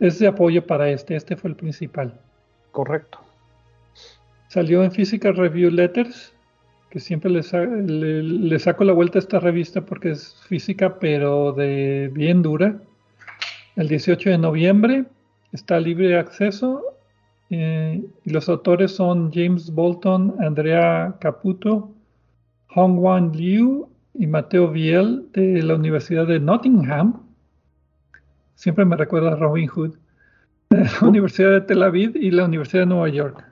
es 0.00 0.18
de 0.18 0.28
apoyo 0.28 0.66
para 0.66 0.90
este, 0.90 1.16
este 1.16 1.36
fue 1.36 1.50
el 1.50 1.56
principal. 1.56 2.20
Correcto. 2.70 3.18
Salió 4.48 4.82
en 4.82 4.92
Physical 4.92 5.36
Review 5.36 5.70
Letters, 5.70 6.32
que 6.90 7.00
siempre 7.00 7.30
le, 7.30 8.58
saco 8.58 8.84
la 8.84 8.92
vuelta 8.92 9.18
a 9.18 9.20
esta 9.20 9.40
revista 9.40 9.82
porque 9.82 10.10
es 10.10 10.36
física, 10.48 10.98
pero 10.98 11.52
de 11.52 12.10
bien 12.12 12.42
dura. 12.42 12.80
El 13.76 13.88
18 13.88 14.30
de 14.30 14.38
noviembre 14.38 15.04
está 15.52 15.78
libre 15.80 16.08
de 16.08 16.18
acceso 16.18 16.82
eh, 17.50 18.02
y 18.24 18.30
los 18.30 18.48
autores 18.48 18.92
son 18.92 19.30
James 19.32 19.70
Bolton, 19.70 20.34
Andrea 20.40 21.16
Caputo, 21.20 21.90
Hongwan 22.74 23.32
Liu 23.32 23.88
y 24.14 24.26
Mateo 24.26 24.68
Viel 24.68 25.26
de 25.32 25.62
la 25.62 25.74
Universidad 25.74 26.26
de 26.26 26.40
Nottingham 26.40 27.27
siempre 28.58 28.84
me 28.84 28.96
recuerda 28.96 29.32
a 29.32 29.36
Robin 29.36 29.68
Hood, 29.68 29.94
la 30.70 31.08
Universidad 31.08 31.52
de 31.52 31.60
Tel 31.60 31.82
Aviv 31.82 32.16
y 32.16 32.32
la 32.32 32.44
Universidad 32.44 32.82
de 32.82 32.86
Nueva 32.86 33.08
York. 33.08 33.44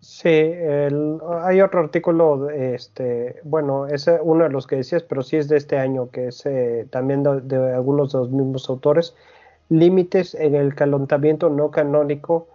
Sí, 0.00 0.28
hay 0.28 1.60
otro 1.60 1.80
artículo, 1.80 2.48
este, 2.48 3.40
bueno, 3.42 3.88
es 3.88 4.08
uno 4.22 4.44
de 4.44 4.50
los 4.50 4.68
que 4.68 4.76
decías, 4.76 5.02
pero 5.02 5.22
sí 5.22 5.36
es 5.36 5.48
de 5.48 5.56
este 5.56 5.76
año, 5.78 6.08
que 6.10 6.28
es 6.28 6.46
eh, 6.46 6.86
también 6.90 7.24
de, 7.24 7.74
algunos 7.74 8.12
de 8.12 8.18
los 8.20 8.30
mismos 8.30 8.70
autores, 8.70 9.16
límites 9.68 10.34
en 10.36 10.54
el 10.54 10.76
calentamiento 10.76 11.50
no 11.50 11.72
canónico 11.72 12.46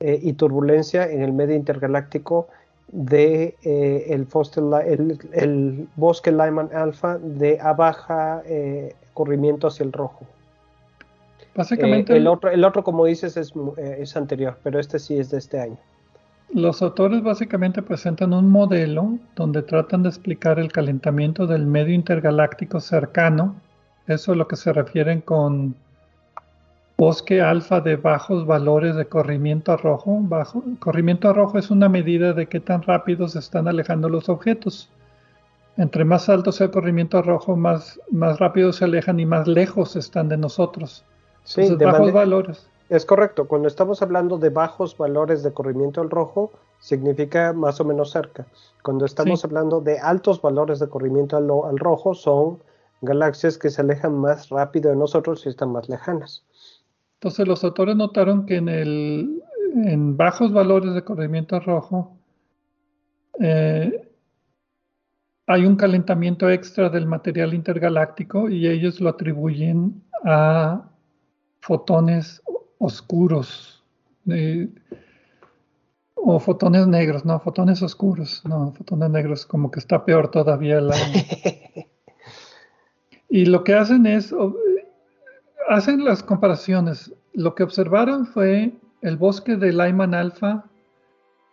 eh, 0.00 0.18
y 0.20 0.32
turbulencia 0.32 1.08
en 1.08 1.22
el 1.22 1.32
medio 1.32 1.54
intergaláctico 1.54 2.48
de 2.88 3.56
eh, 3.62 4.06
el, 4.10 5.18
el, 5.32 5.88
bosque 5.96 6.30
Lyman 6.30 6.70
Alpha 6.72 7.18
de 7.18 7.58
a 7.60 7.72
baja 7.72 8.42
eh, 8.46 8.94
corrimiento 9.12 9.66
hacia 9.66 9.84
el 9.84 9.92
rojo. 9.92 10.26
Básicamente. 11.54 12.16
el, 12.16 12.26
otro, 12.26 12.50
el 12.50 12.64
otro, 12.64 12.84
como 12.84 13.06
dices, 13.06 13.36
es, 13.36 13.52
es 13.78 14.16
anterior, 14.16 14.58
pero 14.62 14.78
este 14.78 14.98
sí 14.98 15.18
es 15.18 15.30
de 15.30 15.38
este 15.38 15.58
año. 15.58 15.78
Los 16.52 16.80
autores 16.80 17.22
básicamente 17.22 17.82
presentan 17.82 18.32
un 18.32 18.48
modelo 18.48 19.18
donde 19.34 19.62
tratan 19.62 20.02
de 20.02 20.10
explicar 20.10 20.58
el 20.58 20.70
calentamiento 20.70 21.46
del 21.46 21.66
medio 21.66 21.94
intergaláctico 21.94 22.78
cercano. 22.80 23.56
Eso 24.06 24.32
es 24.32 24.38
lo 24.38 24.46
que 24.46 24.56
se 24.56 24.72
refieren 24.72 25.22
con 25.22 25.74
bosque 26.98 27.42
alfa 27.42 27.80
de 27.80 27.96
bajos 27.96 28.46
valores 28.46 28.96
de 28.96 29.06
corrimiento 29.06 29.72
a 29.72 29.76
rojo. 29.76 30.18
Bajo, 30.22 30.62
corrimiento 30.78 31.28
a 31.28 31.32
rojo 31.32 31.58
es 31.58 31.70
una 31.70 31.88
medida 31.88 32.32
de 32.32 32.46
qué 32.46 32.60
tan 32.60 32.82
rápido 32.82 33.28
se 33.28 33.38
están 33.38 33.68
alejando 33.68 34.08
los 34.08 34.28
objetos. 34.28 34.90
Entre 35.76 36.04
más 36.06 36.28
alto 36.30 36.52
sea 36.52 36.66
el 36.66 36.72
corrimiento 36.72 37.18
a 37.18 37.22
rojo, 37.22 37.54
más, 37.54 38.00
más 38.10 38.38
rápido 38.38 38.72
se 38.72 38.84
alejan 38.84 39.20
y 39.20 39.26
más 39.26 39.46
lejos 39.46 39.94
están 39.94 40.28
de 40.28 40.38
nosotros. 40.38 41.04
Sí, 41.44 41.76
de 41.76 41.84
bajos 41.84 42.12
valores. 42.12 42.66
Es 42.88 43.04
correcto, 43.04 43.46
cuando 43.46 43.68
estamos 43.68 44.00
hablando 44.00 44.38
de 44.38 44.48
bajos 44.48 44.96
valores 44.96 45.42
de 45.42 45.52
corrimiento 45.52 46.00
al 46.00 46.08
rojo, 46.08 46.52
significa 46.78 47.52
más 47.52 47.80
o 47.80 47.84
menos 47.84 48.10
cerca. 48.10 48.46
Cuando 48.82 49.04
estamos 49.04 49.44
hablando 49.44 49.80
de 49.80 49.98
altos 49.98 50.40
valores 50.40 50.78
de 50.78 50.88
corrimiento 50.88 51.36
al, 51.36 51.50
al, 51.68 51.78
rojo, 51.78 52.14
son 52.14 52.58
galaxias 53.02 53.58
que 53.58 53.70
se 53.70 53.82
alejan 53.82 54.14
más 54.14 54.48
rápido 54.48 54.90
de 54.90 54.96
nosotros 54.96 55.44
y 55.44 55.50
están 55.50 55.72
más 55.72 55.88
lejanas. 55.88 56.44
Entonces 57.16 57.48
los 57.48 57.64
autores 57.64 57.96
notaron 57.96 58.44
que 58.44 58.56
en, 58.56 58.68
el, 58.68 59.42
en 59.74 60.16
bajos 60.16 60.52
valores 60.52 60.94
de 60.94 61.02
corrimiento 61.02 61.58
rojo 61.60 62.18
eh, 63.40 64.10
hay 65.46 65.64
un 65.64 65.76
calentamiento 65.76 66.50
extra 66.50 66.90
del 66.90 67.06
material 67.06 67.54
intergaláctico 67.54 68.50
y 68.50 68.66
ellos 68.66 69.00
lo 69.00 69.10
atribuyen 69.10 70.02
a 70.24 70.90
fotones 71.60 72.42
oscuros. 72.78 73.84
o 76.14 76.40
fotones 76.40 76.86
negros, 76.88 77.24
no, 77.24 77.38
fotones 77.38 77.82
oscuros, 77.82 78.42
no, 78.44 78.72
fotones 78.72 79.10
negros, 79.10 79.46
como 79.46 79.70
que 79.70 79.78
está 79.78 80.04
peor 80.04 80.28
todavía 80.30 80.80
la... 80.80 80.96
y 83.28 83.44
lo 83.46 83.62
que 83.62 83.74
hacen 83.74 84.06
es, 84.06 84.34
hacen 85.68 86.04
las 86.04 86.22
comparaciones. 86.22 87.12
Lo 87.32 87.54
que 87.54 87.62
observaron 87.62 88.26
fue 88.26 88.72
el 89.02 89.16
bosque 89.16 89.56
de 89.56 89.72
Lyman 89.72 90.14
Alpha, 90.14 90.64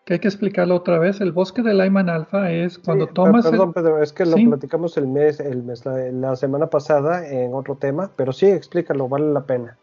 que 0.05 0.13
hay 0.13 0.19
que 0.19 0.27
explicarlo 0.27 0.75
otra 0.75 0.99
vez. 0.99 1.21
El 1.21 1.31
bosque 1.31 1.61
de 1.61 1.73
Lyman 1.73 2.09
Alpha 2.09 2.51
es 2.51 2.77
cuando 2.77 3.07
tomas. 3.07 3.45
Perdón, 3.45 3.73
Pedro, 3.73 4.01
es 4.01 4.11
que 4.11 4.25
lo 4.25 4.35
platicamos 4.35 4.97
el 4.97 5.07
mes, 5.07 5.39
el 5.39 5.63
mes 5.63 5.83
la, 5.85 6.35
semana 6.35 6.67
pasada 6.67 7.27
en 7.27 7.53
otro 7.53 7.75
tema, 7.75 8.11
pero 8.15 8.33
sí, 8.33 8.47
explícalo, 8.47 9.07
vale 9.07 9.31
la 9.31 9.45
pena. 9.45 9.77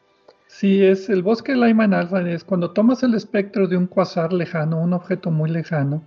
Sí, 0.47 0.85
es 0.85 1.09
el 1.09 1.23
bosque 1.23 1.53
de 1.53 1.59
Lyman 1.59 1.95
Alpha, 1.95 2.21
es 2.29 2.43
cuando 2.43 2.73
tomas 2.73 3.03
el 3.03 3.15
espectro 3.15 3.69
de 3.69 3.77
un 3.77 3.87
cuasar 3.87 4.33
lejano, 4.33 4.81
un 4.81 4.93
objeto 4.93 5.31
muy 5.31 5.49
lejano, 5.49 6.03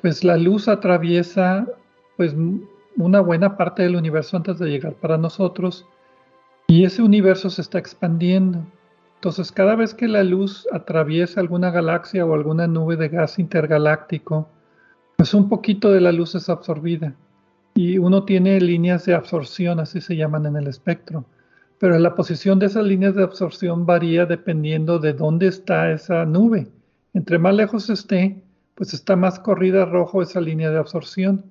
pues 0.00 0.22
la 0.22 0.36
luz 0.36 0.68
atraviesa 0.68 1.66
pues 2.16 2.34
una 2.96 3.20
buena 3.20 3.56
parte 3.56 3.82
del 3.82 3.96
universo 3.96 4.36
antes 4.36 4.58
de 4.58 4.68
llegar 4.68 4.94
para 4.94 5.18
nosotros 5.18 5.86
y 6.68 6.84
ese 6.84 7.02
universo 7.02 7.50
se 7.50 7.62
está 7.62 7.78
expandiendo. 7.78 8.64
Entonces, 9.16 9.50
cada 9.50 9.74
vez 9.74 9.94
que 9.94 10.06
la 10.06 10.22
luz 10.22 10.68
atraviesa 10.72 11.40
alguna 11.40 11.72
galaxia 11.72 12.24
o 12.24 12.34
alguna 12.34 12.68
nube 12.68 12.96
de 12.96 13.08
gas 13.08 13.40
intergaláctico, 13.40 14.48
pues 15.16 15.34
un 15.34 15.48
poquito 15.48 15.90
de 15.90 16.00
la 16.00 16.12
luz 16.12 16.36
es 16.36 16.48
absorbida 16.48 17.16
y 17.74 17.98
uno 17.98 18.24
tiene 18.24 18.60
líneas 18.60 19.04
de 19.06 19.14
absorción, 19.14 19.80
así 19.80 20.00
se 20.00 20.14
llaman 20.14 20.46
en 20.46 20.56
el 20.56 20.68
espectro 20.68 21.24
pero 21.78 21.98
la 21.98 22.14
posición 22.14 22.58
de 22.58 22.66
esas 22.66 22.84
líneas 22.84 23.14
de 23.14 23.22
absorción 23.22 23.86
varía 23.86 24.26
dependiendo 24.26 24.98
de 24.98 25.12
dónde 25.12 25.46
está 25.46 25.92
esa 25.92 26.24
nube. 26.24 26.68
Entre 27.14 27.38
más 27.38 27.54
lejos 27.54 27.88
esté, 27.88 28.42
pues 28.74 28.92
está 28.94 29.16
más 29.16 29.38
corrida 29.38 29.84
rojo 29.84 30.22
esa 30.22 30.40
línea 30.40 30.70
de 30.70 30.78
absorción. 30.78 31.44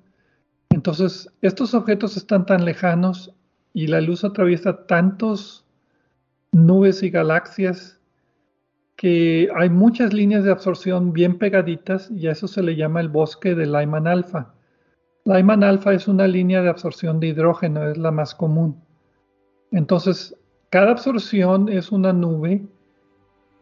Entonces, 0.70 1.30
estos 1.40 1.74
objetos 1.74 2.16
están 2.16 2.44
tan 2.46 2.64
lejanos 2.64 3.34
y 3.72 3.86
la 3.86 4.00
luz 4.00 4.24
atraviesa 4.24 4.86
tantos 4.86 5.64
nubes 6.52 7.02
y 7.02 7.10
galaxias 7.10 8.00
que 8.96 9.48
hay 9.54 9.70
muchas 9.70 10.12
líneas 10.12 10.42
de 10.42 10.50
absorción 10.50 11.12
bien 11.12 11.38
pegaditas 11.38 12.10
y 12.10 12.26
a 12.26 12.32
eso 12.32 12.48
se 12.48 12.62
le 12.62 12.74
llama 12.74 13.00
el 13.00 13.08
bosque 13.08 13.54
de 13.54 13.66
Lyman 13.66 14.08
alfa. 14.08 14.52
Lyman 15.24 15.62
alfa 15.62 15.92
es 15.92 16.08
una 16.08 16.26
línea 16.26 16.62
de 16.62 16.68
absorción 16.68 17.20
de 17.20 17.28
hidrógeno, 17.28 17.88
es 17.88 17.96
la 17.96 18.10
más 18.10 18.34
común. 18.34 18.82
Entonces, 19.70 20.36
cada 20.70 20.90
absorción 20.90 21.68
es 21.68 21.92
una 21.92 22.12
nube 22.12 22.66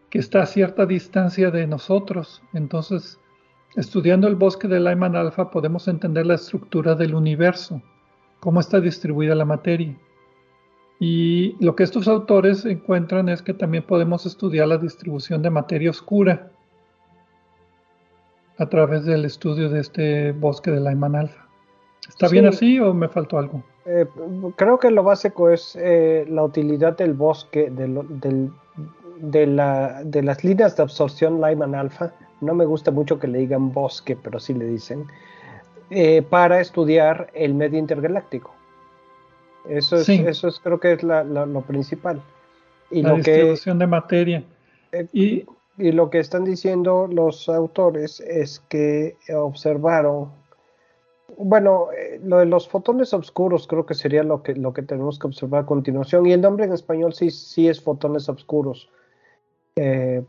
que 0.08 0.20
está 0.20 0.42
a 0.42 0.46
cierta 0.46 0.86
distancia 0.86 1.50
de 1.50 1.66
nosotros. 1.66 2.42
Entonces, 2.54 3.20
estudiando 3.74 4.28
el 4.28 4.36
bosque 4.36 4.68
de 4.68 4.80
Lyman 4.80 5.16
alfa 5.16 5.50
podemos 5.50 5.86
entender 5.86 6.26
la 6.26 6.36
estructura 6.36 6.94
del 6.94 7.14
universo, 7.14 7.82
cómo 8.46 8.60
está 8.60 8.78
distribuida 8.78 9.34
la 9.34 9.44
materia. 9.44 9.92
Y 11.00 11.56
lo 11.58 11.74
que 11.74 11.82
estos 11.82 12.06
autores 12.06 12.64
encuentran 12.64 13.28
es 13.28 13.42
que 13.42 13.52
también 13.52 13.82
podemos 13.82 14.24
estudiar 14.24 14.68
la 14.68 14.78
distribución 14.78 15.42
de 15.42 15.50
materia 15.50 15.90
oscura 15.90 16.52
a 18.56 18.66
través 18.66 19.04
del 19.04 19.24
estudio 19.24 19.68
de 19.68 19.80
este 19.80 20.30
bosque 20.30 20.70
de 20.70 20.78
Lyman 20.78 21.16
alfa. 21.16 21.44
¿Está 22.08 22.28
bien 22.28 22.46
así 22.46 22.78
o 22.78 22.94
me 22.94 23.08
faltó 23.08 23.38
algo? 23.38 23.64
Eh, 23.84 24.06
creo 24.54 24.78
que 24.78 24.92
lo 24.92 25.02
básico 25.02 25.50
es 25.50 25.76
eh, 25.80 26.24
la 26.28 26.44
utilidad 26.44 26.96
del 26.96 27.14
bosque, 27.14 27.68
de, 27.68 28.48
de, 29.22 30.22
las 30.22 30.44
líneas 30.44 30.76
de 30.76 30.84
absorción 30.84 31.40
Lyman 31.40 31.74
alfa. 31.74 32.12
No 32.40 32.54
me 32.54 32.64
gusta 32.64 32.92
mucho 32.92 33.18
que 33.18 33.26
le 33.26 33.38
digan 33.38 33.72
bosque, 33.72 34.14
pero 34.14 34.38
sí 34.38 34.54
le 34.54 34.66
dicen. 34.66 35.04
Eh, 35.90 36.22
para 36.22 36.60
estudiar 36.60 37.30
el 37.34 37.54
medio 37.54 37.78
intergaláctico. 37.78 38.52
Eso 39.68 39.96
es, 39.96 40.08
eso 40.08 40.48
es 40.48 40.60
creo 40.60 40.80
que 40.80 40.92
es 40.92 41.02
lo 41.02 41.60
principal. 41.62 42.20
Y 42.90 43.02
la 43.02 43.14
distribución 43.14 43.78
de 43.78 43.86
materia. 43.86 44.44
y, 45.12 45.44
y 45.78 45.92
lo 45.92 46.10
que 46.10 46.18
están 46.18 46.44
diciendo 46.44 47.08
los 47.10 47.48
autores 47.48 48.20
es 48.20 48.60
que 48.68 49.16
observaron 49.34 50.30
bueno, 51.38 51.88
eh, 51.92 52.20
lo 52.22 52.38
de 52.38 52.46
los 52.46 52.68
fotones 52.68 53.12
oscuros 53.12 53.66
creo 53.66 53.84
que 53.84 53.94
sería 53.94 54.22
lo 54.22 54.42
que, 54.42 54.54
lo 54.54 54.72
que 54.72 54.82
tenemos 54.82 55.18
que 55.18 55.26
observar 55.26 55.64
a 55.64 55.66
continuación. 55.66 56.26
Y 56.26 56.32
el 56.32 56.40
nombre 56.40 56.64
en 56.64 56.72
español 56.72 57.12
sí, 57.12 57.30
sí 57.30 57.68
es 57.68 57.80
fotones 57.80 58.28
oscuros. 58.28 58.90
Eh, 59.76 60.24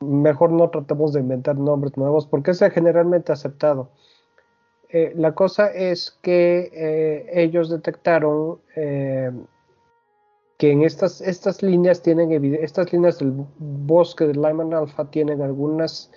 mejor 0.00 0.52
no 0.52 0.68
tratemos 0.68 1.12
de 1.12 1.20
inventar 1.20 1.56
nombres 1.56 1.96
nuevos 1.96 2.26
porque 2.26 2.50
es 2.50 2.60
generalmente 2.72 3.32
aceptado. 3.32 3.90
Eh, 4.88 5.12
la 5.16 5.34
cosa 5.34 5.68
es 5.68 6.18
que 6.22 7.28
ellos 7.32 7.70
detectaron 7.70 8.58
que 10.58 10.70
en 10.70 10.82
estas, 10.82 11.20
estas 11.20 11.62
líneas 11.62 12.02
tienen 12.02 12.54
estas 12.54 12.92
líneas 12.92 13.18
del 13.18 13.32
bosque 13.58 14.26
de 14.26 14.34
Lyman 14.34 14.72
Alpha 14.72 15.10
tienen 15.10 15.42
algunas 15.42 16.10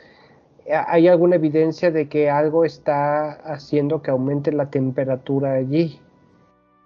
¿Hay 0.71 1.07
alguna 1.07 1.35
evidencia 1.35 1.89
de 1.89 2.07
que 2.07 2.29
algo 2.29 2.63
está 2.63 3.31
haciendo 3.31 4.01
que 4.01 4.11
aumente 4.11 4.51
la 4.51 4.69
temperatura 4.69 5.53
allí? 5.53 5.99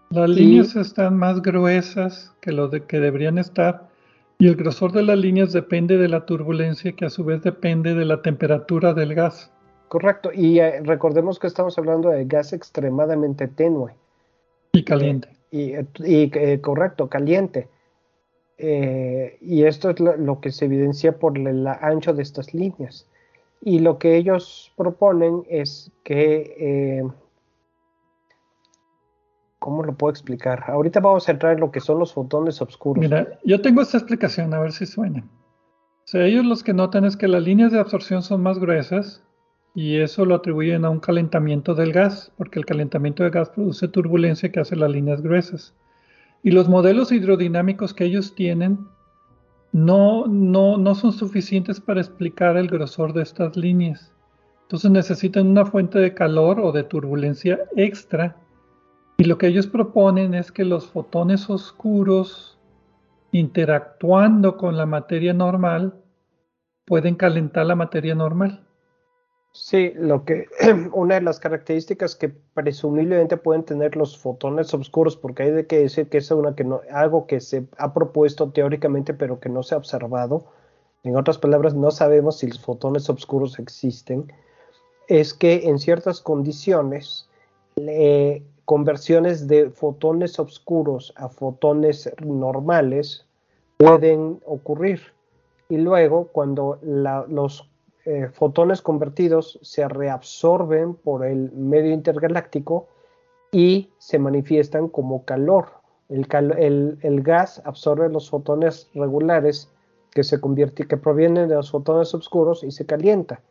Las 0.09 0.29
líneas 0.29 0.75
están 0.75 1.17
más 1.17 1.41
gruesas 1.41 2.33
que 2.39 2.51
lo 2.51 2.69
de 2.69 2.83
que 2.83 2.99
deberían 2.99 3.37
estar 3.37 3.89
y 4.37 4.47
el 4.47 4.55
grosor 4.55 4.93
de 4.93 5.03
las 5.03 5.17
líneas 5.17 5.51
depende 5.51 5.97
de 5.97 6.07
la 6.07 6.25
turbulencia 6.25 6.93
que 6.93 7.05
a 7.05 7.09
su 7.09 7.25
vez 7.25 7.41
depende 7.41 7.93
de 7.93 8.05
la 8.05 8.21
temperatura 8.21 8.93
del 8.93 9.15
gas. 9.15 9.51
Correcto, 9.93 10.31
y 10.33 10.57
eh, 10.57 10.81
recordemos 10.81 11.37
que 11.37 11.45
estamos 11.45 11.77
hablando 11.77 12.09
de 12.09 12.25
gas 12.25 12.51
extremadamente 12.51 13.47
tenue. 13.47 13.93
Y 14.71 14.83
caliente. 14.83 15.29
y, 15.51 15.75
eh, 15.75 16.61
correcto, 16.61 17.09
caliente. 17.09 17.69
Eh, 18.57 19.37
y 19.39 19.65
esto 19.65 19.91
es 19.91 19.99
lo, 19.99 20.41
que 20.41 20.51
se 20.51 20.65
evidencia 20.65 21.19
por 21.19 21.37
el 21.37 21.67
ancho 21.67 22.11
de 22.11 22.23
estas 22.23 22.55
líneas. 22.55 23.07
Y 23.61 23.81
lo 23.81 23.99
que 23.99 24.15
ellos 24.15 24.73
proponen 24.75 25.43
es 25.47 25.91
que, 26.03 27.05
¿cómo 29.59 29.83
lo 29.83 29.93
puedo 29.93 30.09
explicar? 30.09 30.63
Ahorita 30.69 31.01
vamos 31.01 31.29
a 31.29 31.33
entrar 31.33 31.53
en 31.53 31.59
lo 31.59 31.69
que 31.69 31.81
son 31.81 31.99
los 31.99 32.15
fotones 32.15 32.59
oscuros. 32.63 32.99
Mira, 32.99 33.37
yo 33.43 33.61
tengo 33.61 33.83
esta 33.83 33.99
explicación, 33.99 34.55
a 34.55 34.59
ver 34.59 34.71
si 34.71 34.87
suena. 34.87 35.19
O 35.19 36.07
sea, 36.07 36.25
ellos 36.25 36.45
los 36.45 36.63
que 36.63 36.73
notan 36.73 37.05
es 37.05 37.15
que 37.15 37.27
las 37.27 37.43
líneas 37.43 37.71
de 37.71 37.79
absorción 37.79 38.23
son 38.23 38.41
más 38.41 38.57
gruesas 38.57 39.23
y 39.75 39.97
eso 39.97 40.25
lo 40.25 40.35
atribuyen 40.35 40.85
a 40.85 40.89
un 40.89 40.99
calentamiento 40.99 41.73
del 41.73 41.91
gas, 41.91 42.31
porque 42.37 42.59
el 42.59 42.65
calentamiento 42.65 43.23
del 43.23 43.31
gas 43.31 43.49
produce 43.49 43.87
turbulencia 43.87 44.51
que 44.51 44.59
hace 44.59 44.75
las 44.75 44.91
líneas 44.91 45.21
gruesas. 45.21 45.73
Y 46.43 46.51
los 46.51 46.69
modelos 46.69 47.11
hidrodinámicos 47.11 47.93
que 47.93 48.05
ellos 48.05 48.35
tienen 48.35 48.79
no, 49.71 50.27
no, 50.27 50.77
no 50.77 50.95
son 50.95 51.13
suficientes 51.13 51.79
para 51.79 52.01
explicar 52.01 52.57
el 52.57 52.67
grosor 52.67 53.13
de 53.13 53.23
estas 53.23 53.57
líneas. 53.57 54.13
Entonces 54.63 54.91
necesitan 54.91 55.47
una 55.47 55.65
fuente 55.65 55.99
de 55.99 56.13
calor 56.13 56.59
o 56.59 56.71
de 56.71 56.83
turbulencia 56.83 57.59
extra. 57.75 58.35
Y 59.17 59.23
lo 59.23 59.37
que 59.37 59.47
ellos 59.47 59.67
proponen 59.67 60.33
es 60.33 60.51
que 60.51 60.65
los 60.65 60.87
fotones 60.87 61.49
oscuros 61.49 62.53
interactuando 63.33 64.57
con 64.57 64.77
la 64.77 64.85
materia 64.85 65.33
normal, 65.33 65.95
pueden 66.85 67.15
calentar 67.15 67.65
la 67.65 67.75
materia 67.75 68.13
normal. 68.15 68.62
Sí, 69.55 69.91
lo 69.95 70.25
que 70.25 70.47
una 70.93 71.15
de 71.15 71.21
las 71.21 71.39
características 71.39 72.15
que 72.15 72.29
presumiblemente 72.29 73.37
pueden 73.37 73.63
tener 73.63 73.95
los 73.95 74.17
fotones 74.17 74.73
oscuros, 74.73 75.15
porque 75.15 75.43
hay 75.43 75.51
de 75.51 75.67
que 75.67 75.79
decir 75.79 76.09
que 76.09 76.17
es 76.17 76.31
una 76.31 76.55
que 76.55 76.63
no, 76.63 76.81
algo 76.91 77.27
que 77.27 77.39
se 77.39 77.67
ha 77.77 77.93
propuesto 77.93 78.49
teóricamente, 78.51 79.13
pero 79.13 79.39
que 79.39 79.49
no 79.49 79.61
se 79.61 79.75
ha 79.75 79.77
observado. 79.77 80.45
En 81.03 81.17
otras 81.17 81.37
palabras, 81.37 81.75
no 81.75 81.91
sabemos 81.91 82.39
si 82.39 82.47
los 82.47 82.59
fotones 82.59 83.07
oscuros 83.09 83.59
existen. 83.59 84.33
Es 85.07 85.35
que 85.35 85.67
en 85.67 85.77
ciertas 85.77 86.19
condiciones, 86.19 87.29
conversiones 88.65 89.47
de 89.47 89.69
fotones 89.69 90.39
oscuros 90.39 91.13
a 91.15 91.29
fotones 91.29 92.09
normales 92.25 93.27
pueden 93.77 94.39
ocurrir. 94.45 95.01
Y 95.69 95.77
luego, 95.77 96.29
cuando 96.31 96.79
los 96.81 97.69
eh, 98.05 98.27
fotones 98.33 98.81
convertidos 98.81 99.59
se 99.61 99.87
reabsorben 99.87 100.93
por 100.93 101.25
el 101.25 101.51
medio 101.53 101.93
intergaláctico 101.93 102.87
y 103.51 103.91
se 103.97 104.19
manifiestan 104.19 104.89
como 104.89 105.23
calor. 105.23 105.67
El, 106.09 107.21
gas 107.23 107.61
absorbe 107.65 108.09
los 108.09 108.29
fotones 108.29 108.89
regulares 108.93 109.69
que 110.11 110.23
se 110.23 110.39
que 110.39 110.97
provienen 110.97 111.47
de 111.47 111.55
los 111.55 111.71
fotones 111.71 112.13
oscuros 112.13 112.63
y 112.63 112.71
se 112.71 112.85
calienta. 112.85 113.41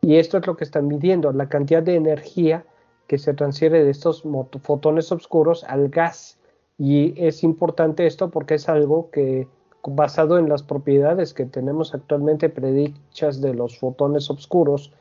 Y 0.00 0.16
esto 0.16 0.38
es 0.38 0.46
lo 0.46 0.56
que 0.56 0.64
están 0.64 0.86
midiendo, 0.86 1.32
la 1.32 1.48
cantidad 1.48 1.82
de 1.82 1.96
energía 1.96 2.64
que 3.08 3.18
se 3.18 3.34
transfiere 3.34 3.82
de 3.82 3.90
estos 3.90 4.22
fotones 4.62 5.10
oscuros 5.10 5.64
al 5.64 5.88
gas. 5.88 6.38
Y 6.78 7.14
es 7.16 7.42
importante 7.42 8.06
esto 8.06 8.30
porque 8.30 8.54
es 8.54 8.68
algo 8.68 9.10
que 9.10 9.48
basado 9.88 10.38
en 10.38 10.48
las 10.48 10.62
propiedades 10.62 11.34
que 11.34 11.44
tenemos 11.44 11.94
actualmente 11.94 12.48
predichas 12.48 13.40
de 13.40 13.54
los 13.54 13.78
fotones 13.78 14.30
oscuros, 14.30 14.92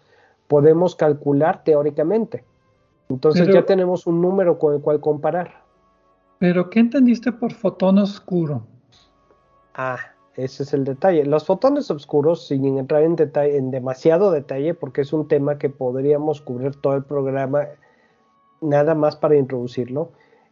podemos 0.47 0.95
calcular 0.95 1.63
teóricamente. 1.63 2.43
Entonces 3.09 3.47
ya 3.47 3.65
tenemos 3.65 4.07
un 4.07 4.21
número 4.21 4.57
con 4.57 4.73
el 4.73 4.81
cual 4.81 4.99
comparar. 4.99 5.63
Pero, 6.39 6.69
¿qué 6.69 6.79
entendiste 6.79 7.31
por 7.31 7.53
fotón 7.53 7.99
oscuro? 7.99 8.63
Ah, 9.73 9.97
ese 10.35 10.63
es 10.63 10.73
el 10.73 10.83
detalle. 10.83 11.23
Los 11.25 11.45
fotones 11.45 11.89
oscuros, 11.91 12.47
sin 12.47 12.77
entrar 12.77 13.03
en 13.03 13.15
detalle, 13.15 13.57
en 13.57 13.71
demasiado 13.71 14.31
detalle, 14.31 14.73
porque 14.73 15.01
es 15.01 15.13
un 15.13 15.27
tema 15.27 15.57
que 15.57 15.69
podríamos 15.69 16.41
cubrir 16.41 16.75
todo 16.75 16.95
el 16.95 17.03
programa, 17.03 17.67
nada 18.61 18.95
más 18.95 19.15
para 19.15 19.37
introducirlo, 19.37 20.11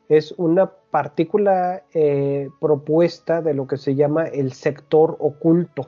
es 0.10 0.34
una 0.38 0.70
partícula 0.92 1.84
eh, 1.94 2.50
propuesta 2.60 3.42
de 3.42 3.54
lo 3.54 3.68
que 3.68 3.78
se 3.78 3.96
llama 3.96 4.26
el 4.26 4.54
sector 4.54 5.16
oculto. 5.20 5.88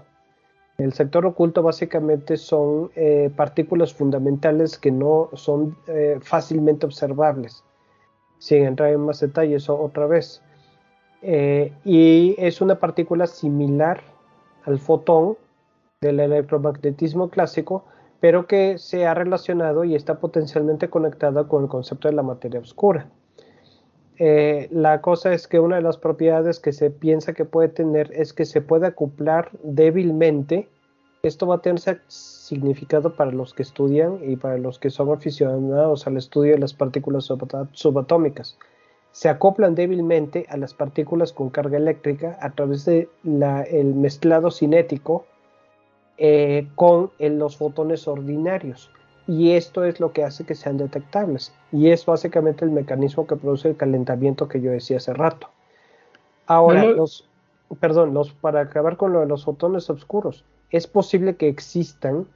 El 0.77 0.93
sector 0.93 1.25
oculto 1.25 1.63
básicamente 1.63 2.37
son 2.37 2.91
eh, 2.95 3.29
partículas 3.35 3.93
fundamentales 3.93 4.77
que 4.77 4.91
no 4.91 5.29
son 5.33 5.77
eh, 5.87 6.17
fácilmente 6.21 6.85
observables. 6.85 7.63
Sin 8.39 8.63
entrar 8.65 8.89
en 8.89 9.01
más 9.01 9.19
detalles 9.19 9.69
otra 9.69 10.07
vez. 10.07 10.41
y 11.21 12.35
es 12.37 12.61
una 12.61 12.75
partícula 12.79 13.25
similar 13.25 14.01
al 14.65 14.77
fotón 14.77 15.37
del 16.01 16.19
electromagnetismo 16.19 17.29
clásico, 17.29 17.85
pero 18.19 18.45
que 18.45 18.77
se 18.77 19.07
ha 19.07 19.13
relacionado 19.13 19.85
y 19.85 19.95
está 19.95 20.19
potencialmente 20.19 20.89
conectada 20.89 21.47
con 21.47 21.63
el 21.63 21.69
concepto 21.69 22.07
de 22.07 22.13
la 22.13 22.23
materia 22.23 22.59
oscura. 22.59 23.09
Eh, 24.17 24.69
la 24.71 25.01
cosa 25.01 25.33
es 25.33 25.47
que 25.47 25.59
una 25.59 25.75
de 25.75 25.81
las 25.81 25.97
propiedades 25.97 26.59
que 26.59 26.71
se 26.71 26.89
piensa 26.89 27.33
que 27.33 27.45
puede 27.45 27.67
tener 27.67 28.11
es 28.13 28.33
que 28.33 28.45
se 28.45 28.61
puede 28.61 28.87
acoplar 28.87 29.49
débilmente. 29.63 30.69
Esto 31.23 31.47
va 31.47 31.55
a 31.55 31.61
tener 31.61 31.79
significado 32.07 33.15
para 33.15 33.31
los 33.31 33.53
que 33.53 33.63
estudian 33.63 34.19
y 34.23 34.35
para 34.35 34.57
los 34.57 34.79
que 34.79 34.89
son 34.89 35.11
aficionados 35.11 36.07
al 36.07 36.17
estudio 36.17 36.53
de 36.53 36.59
las 36.59 36.73
partículas 36.73 37.29
subatómicas. 37.73 38.57
Se 39.11 39.29
acoplan 39.29 39.75
débilmente 39.75 40.45
a 40.49 40.57
las 40.57 40.73
partículas 40.73 41.33
con 41.33 41.49
carga 41.49 41.77
eléctrica 41.77 42.37
a 42.41 42.51
través 42.51 42.85
del 42.85 43.09
el 43.23 43.95
mezclado 43.95 44.51
cinético 44.51 45.25
eh, 46.17 46.67
con 46.75 47.11
los 47.19 47.57
fotones 47.57 48.07
ordinarios 48.07 48.91
y 49.27 49.51
esto 49.51 49.83
es 49.83 49.99
lo 49.99 50.11
que 50.11 50.23
hace 50.23 50.43
que 50.43 50.55
sean 50.55 50.77
detectables 50.77 51.53
y 51.71 51.89
es 51.89 52.05
básicamente 52.05 52.63
el 52.63 52.71
mecanismo 52.71 53.25
que 53.25 53.35
produce 53.35 53.69
el 53.69 53.77
calentamiento 53.77 54.47
que 54.47 54.61
yo 54.61 54.71
decía 54.71 54.97
hace 54.97 55.13
rato. 55.13 55.49
Ahora, 56.47 56.85
los, 56.85 57.27
perdón, 57.79 58.13
los, 58.13 58.31
para 58.33 58.61
acabar 58.61 58.97
con 58.97 59.13
lo 59.13 59.21
de 59.21 59.25
los 59.25 59.45
fotones 59.45 59.89
oscuros, 59.89 60.45
es 60.69 60.85
posible 60.85 61.35
que 61.35 61.47
existan, 61.47 62.27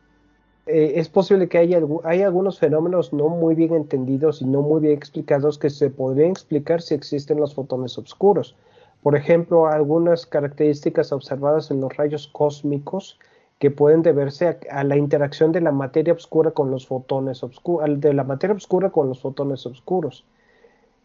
eh, 0.66 0.94
es 0.96 1.10
posible 1.10 1.48
que 1.48 1.60
haya, 1.60 1.80
hay 2.04 2.24
algunos 2.24 2.58
fenómenos 2.58 3.14
no 3.14 3.30
muy 3.30 3.54
bien 3.54 3.76
entendidos 3.76 4.42
y 4.42 4.46
no 4.46 4.62
muy 4.62 4.82
bien 4.82 4.94
explicados 4.94 5.60
que 5.60 5.70
se 5.70 5.92
podrían 5.92 6.32
explicar 6.32 6.82
si 6.82 6.96
existen 6.96 7.40
los 7.40 7.54
fotones 7.54 7.98
oscuros. 8.00 8.56
Por 9.04 9.16
ejemplo, 9.16 9.68
algunas 9.68 10.26
características 10.26 11.12
observadas 11.12 11.70
en 11.70 11.82
los 11.82 11.96
rayos 11.96 12.28
cósmicos 12.28 13.20
que 13.60 13.72
pueden 13.72 14.02
deberse 14.02 14.58
a, 14.72 14.84
la 14.86 14.96
interacción 14.96 15.52
de 15.52 15.60
la 15.62 15.72
materia 15.72 16.14
oscura 16.14 16.52
con 16.52 16.72
los 16.72 16.88
fotones 16.88 17.44
oscuros, 17.44 18.00
de 18.00 18.14
la 18.14 18.24
materia 18.24 18.56
oscura 18.56 18.90
con 18.90 19.10
los 19.10 19.20
fotones 19.20 19.66
oscuros. 19.66 20.26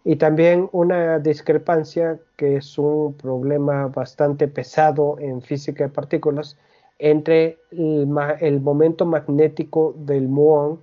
Y 0.05 0.17
también 0.17 0.69
una 0.73 1.19
discrepancia 1.19 2.21
que 2.37 2.57
es 2.57 2.79
un 2.79 3.15
problema 3.15 3.89
bastante 3.89 4.47
pesado 4.47 5.17
en 5.19 5.43
física 5.43 5.85
de 5.85 5.91
partículas 5.91 6.57
entre 6.99 7.59
el, 7.73 8.61
momento 8.61 9.05
magnético 9.05 9.95
del 9.97 10.29
muón 10.29 10.81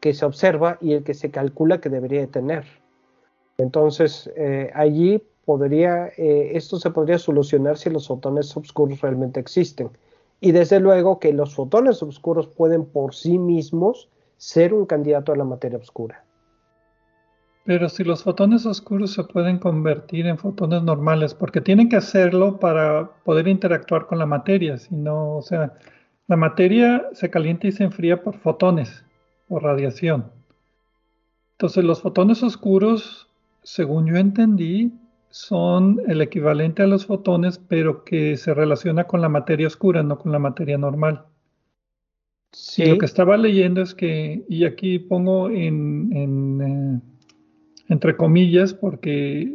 que 0.00 0.14
se 0.14 0.24
observa 0.24 0.78
y 0.80 0.92
el 0.92 1.02
que 1.02 1.14
se 1.14 1.30
calcula 1.30 1.80
que 1.80 1.88
debería 1.88 2.26
tener. 2.28 2.64
Entonces, 3.56 4.30
eh, 4.36 4.70
allí 4.72 5.20
podría, 5.44 6.12
eh, 6.16 6.52
esto 6.54 6.78
se 6.78 6.90
podría 6.90 7.18
solucionar 7.18 7.76
si 7.76 7.90
los 7.90 8.06
fotones 8.06 8.56
oscuros 8.56 9.00
realmente 9.00 9.40
existen. 9.40 9.90
Y 10.40 10.52
desde 10.52 10.80
luego 10.80 11.18
que 11.18 11.32
los 11.32 11.54
fotones 11.54 12.02
oscuros 12.02 12.46
pueden 12.46 12.84
por 12.84 13.14
sí 13.14 13.38
mismos 13.38 14.08
ser 14.36 14.72
un 14.72 14.86
candidato 14.86 15.32
a 15.32 15.36
la 15.36 15.44
materia 15.44 15.78
oscura. 15.78 16.24
Pero 17.64 17.88
si 17.90 18.02
los 18.02 18.22
fotones 18.22 18.64
oscuros 18.64 19.12
se 19.12 19.24
pueden 19.24 19.58
convertir 19.58 20.26
en 20.26 20.38
fotones 20.38 20.82
normales, 20.82 21.34
porque 21.34 21.60
tienen 21.60 21.90
que 21.90 21.96
hacerlo 21.96 22.58
para 22.58 23.10
poder 23.24 23.46
interactuar 23.46 24.06
con 24.06 24.18
la 24.18 24.24
materia, 24.24 24.78
si 24.78 24.94
no, 24.94 25.36
o 25.36 25.42
sea, 25.42 25.74
la 26.28 26.36
materia 26.36 27.08
se 27.12 27.28
calienta 27.28 27.66
y 27.66 27.72
se 27.72 27.84
enfría 27.84 28.22
por 28.22 28.38
fotones, 28.38 29.04
o 29.50 29.58
radiación. 29.58 30.30
Entonces 31.52 31.84
los 31.84 32.00
fotones 32.00 32.42
oscuros, 32.42 33.28
según 33.62 34.06
yo 34.06 34.16
entendí, 34.16 34.92
son 35.38 36.00
el 36.08 36.20
equivalente 36.20 36.82
a 36.82 36.88
los 36.88 37.06
fotones, 37.06 37.58
pero 37.58 38.02
que 38.02 38.36
se 38.36 38.54
relaciona 38.54 39.04
con 39.04 39.20
la 39.20 39.28
materia 39.28 39.68
oscura, 39.68 40.02
no 40.02 40.18
con 40.18 40.32
la 40.32 40.40
materia 40.40 40.76
normal. 40.76 41.26
Sí. 42.50 42.86
lo 42.86 42.98
que 42.98 43.06
estaba 43.06 43.36
leyendo 43.36 43.82
es 43.82 43.94
que, 43.94 44.44
y 44.48 44.64
aquí 44.64 44.98
pongo 44.98 45.48
en, 45.48 46.12
eh, 46.60 47.00
entre 47.88 48.16
comillas, 48.16 48.74
porque, 48.74 49.54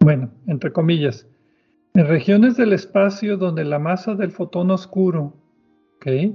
bueno, 0.00 0.30
entre 0.48 0.72
comillas, 0.72 1.28
en 1.94 2.08
regiones 2.08 2.56
del 2.56 2.72
espacio 2.72 3.36
donde 3.36 3.64
la 3.64 3.78
masa 3.78 4.16
del 4.16 4.32
fotón 4.32 4.72
oscuro, 4.72 5.34
¿ok? 5.96 6.34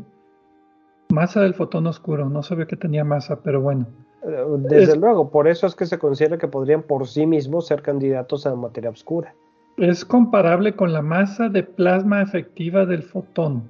Masa 1.09 1.41
del 1.41 1.55
fotón 1.55 1.87
oscuro, 1.87 2.29
no 2.29 2.41
sabía 2.41 2.67
que 2.67 2.77
tenía 2.77 3.03
masa, 3.03 3.43
pero 3.43 3.59
bueno, 3.59 3.87
desde 4.23 4.95
luego, 4.95 5.31
por 5.31 5.47
eso 5.47 5.65
es 5.65 5.75
que 5.75 5.85
se 5.85 5.97
considera 5.97 6.37
que 6.37 6.47
podrían 6.47 6.83
por 6.83 7.07
sí 7.07 7.25
mismos 7.25 7.67
ser 7.67 7.81
candidatos 7.81 8.45
a 8.45 8.55
materia 8.55 8.89
oscura. 8.89 9.33
Es 9.77 10.05
comparable 10.05 10.75
con 10.75 10.93
la 10.93 11.01
masa 11.01 11.49
de 11.49 11.63
plasma 11.63 12.21
efectiva 12.21 12.85
del 12.85 13.03
fotón. 13.03 13.63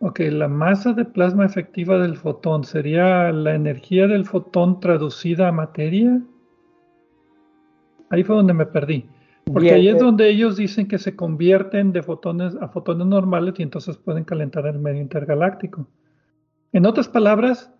Ok, 0.00 0.18
la 0.30 0.48
masa 0.48 0.92
de 0.94 1.04
plasma 1.04 1.46
efectiva 1.46 1.98
del 1.98 2.16
fotón 2.16 2.64
sería 2.64 3.30
la 3.30 3.54
energía 3.54 4.08
del 4.08 4.24
fotón 4.24 4.80
traducida 4.80 5.48
a 5.48 5.52
materia. 5.52 6.20
Ahí 8.10 8.24
fue 8.24 8.34
donde 8.34 8.52
me 8.52 8.66
perdí. 8.66 9.08
Porque 9.44 9.72
ahí 9.72 9.88
es 9.88 9.96
eh, 9.96 9.98
donde 9.98 10.28
ellos 10.28 10.56
dicen 10.56 10.88
que 10.88 10.98
se 10.98 11.14
convierten 11.14 11.92
de 11.92 12.02
fotones 12.02 12.56
a 12.60 12.68
fotones 12.68 13.06
normales 13.06 13.54
y 13.58 13.62
entonces 13.62 13.96
pueden 13.96 14.24
calentar 14.24 14.66
el 14.66 14.78
medio 14.78 15.00
intergaláctico. 15.00 15.86
En 16.72 16.86
otras 16.86 17.08
palabras, 17.08 17.72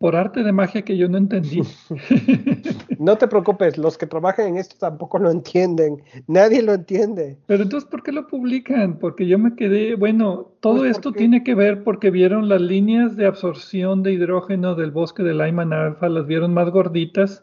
por 0.00 0.16
arte 0.16 0.42
de 0.42 0.50
magia 0.50 0.80
que 0.82 0.96
yo 0.96 1.08
no 1.08 1.18
entendí. 1.18 1.62
No 2.98 3.16
te 3.16 3.28
preocupes, 3.28 3.78
los 3.78 3.96
que 3.96 4.04
trabajan 4.04 4.48
en 4.48 4.56
esto 4.58 4.76
tampoco 4.78 5.18
lo 5.18 5.30
entienden, 5.30 6.02
nadie 6.26 6.60
lo 6.60 6.74
entiende. 6.74 7.38
Pero 7.46 7.62
entonces, 7.62 7.88
¿por 7.88 8.02
qué 8.02 8.12
lo 8.12 8.26
publican? 8.26 8.98
Porque 8.98 9.26
yo 9.26 9.38
me 9.38 9.56
quedé, 9.56 9.94
bueno, 9.94 10.52
todo 10.60 10.80
pues 10.80 10.90
esto 10.90 11.10
tiene 11.10 11.42
que 11.42 11.54
ver 11.54 11.82
porque 11.82 12.10
vieron 12.10 12.50
las 12.50 12.60
líneas 12.60 13.16
de 13.16 13.24
absorción 13.24 14.02
de 14.02 14.12
hidrógeno 14.12 14.74
del 14.74 14.90
bosque 14.90 15.22
de 15.22 15.32
Lyman 15.32 15.72
alfa, 15.72 16.10
las 16.10 16.26
vieron 16.26 16.52
más 16.52 16.68
gorditas 16.68 17.42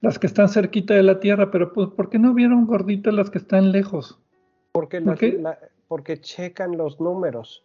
las 0.00 0.18
que 0.18 0.26
están 0.26 0.48
cerquita 0.48 0.94
de 0.94 1.04
la 1.04 1.20
Tierra, 1.20 1.52
pero 1.52 1.72
pues, 1.72 1.88
¿por 1.90 2.10
qué 2.10 2.18
no 2.18 2.34
vieron 2.34 2.66
gorditas 2.66 3.14
las 3.14 3.30
que 3.30 3.38
están 3.38 3.70
lejos? 3.70 4.20
Porque, 4.72 5.00
porque 5.86 6.20
checan 6.20 6.76
los 6.76 7.00
números. 7.00 7.64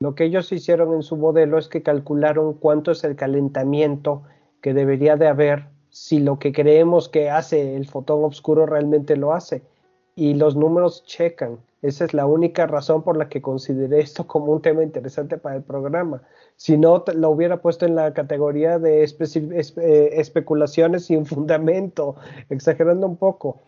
Lo 0.00 0.14
que 0.14 0.24
ellos 0.24 0.52
hicieron 0.52 0.94
en 0.94 1.02
su 1.02 1.16
modelo 1.16 1.58
es 1.58 1.66
que 1.66 1.82
calcularon 1.82 2.54
cuánto 2.54 2.92
es 2.92 3.02
el 3.02 3.16
calentamiento 3.16 4.22
que 4.60 4.72
debería 4.72 5.16
de 5.16 5.26
haber 5.26 5.66
si 5.90 6.20
lo 6.20 6.38
que 6.38 6.52
creemos 6.52 7.08
que 7.08 7.30
hace 7.30 7.74
el 7.74 7.84
fotón 7.88 8.22
oscuro 8.22 8.64
realmente 8.64 9.16
lo 9.16 9.32
hace. 9.32 9.62
Y 10.14 10.34
los 10.34 10.54
números 10.54 11.04
checan. 11.04 11.58
Esa 11.82 12.04
es 12.04 12.14
la 12.14 12.26
única 12.26 12.68
razón 12.68 13.02
por 13.02 13.16
la 13.16 13.28
que 13.28 13.42
consideré 13.42 13.98
esto 13.98 14.24
como 14.26 14.52
un 14.52 14.62
tema 14.62 14.84
interesante 14.84 15.36
para 15.36 15.56
el 15.56 15.62
programa. 15.64 16.22
Si 16.54 16.76
no, 16.76 17.04
lo 17.14 17.30
hubiera 17.30 17.60
puesto 17.60 17.84
en 17.84 17.96
la 17.96 18.14
categoría 18.14 18.78
de 18.78 19.02
eh, 19.02 20.10
especulaciones 20.12 21.06
sin 21.06 21.26
fundamento, 21.26 22.14
exagerando 22.50 23.06
un 23.08 23.16
poco. 23.16 23.62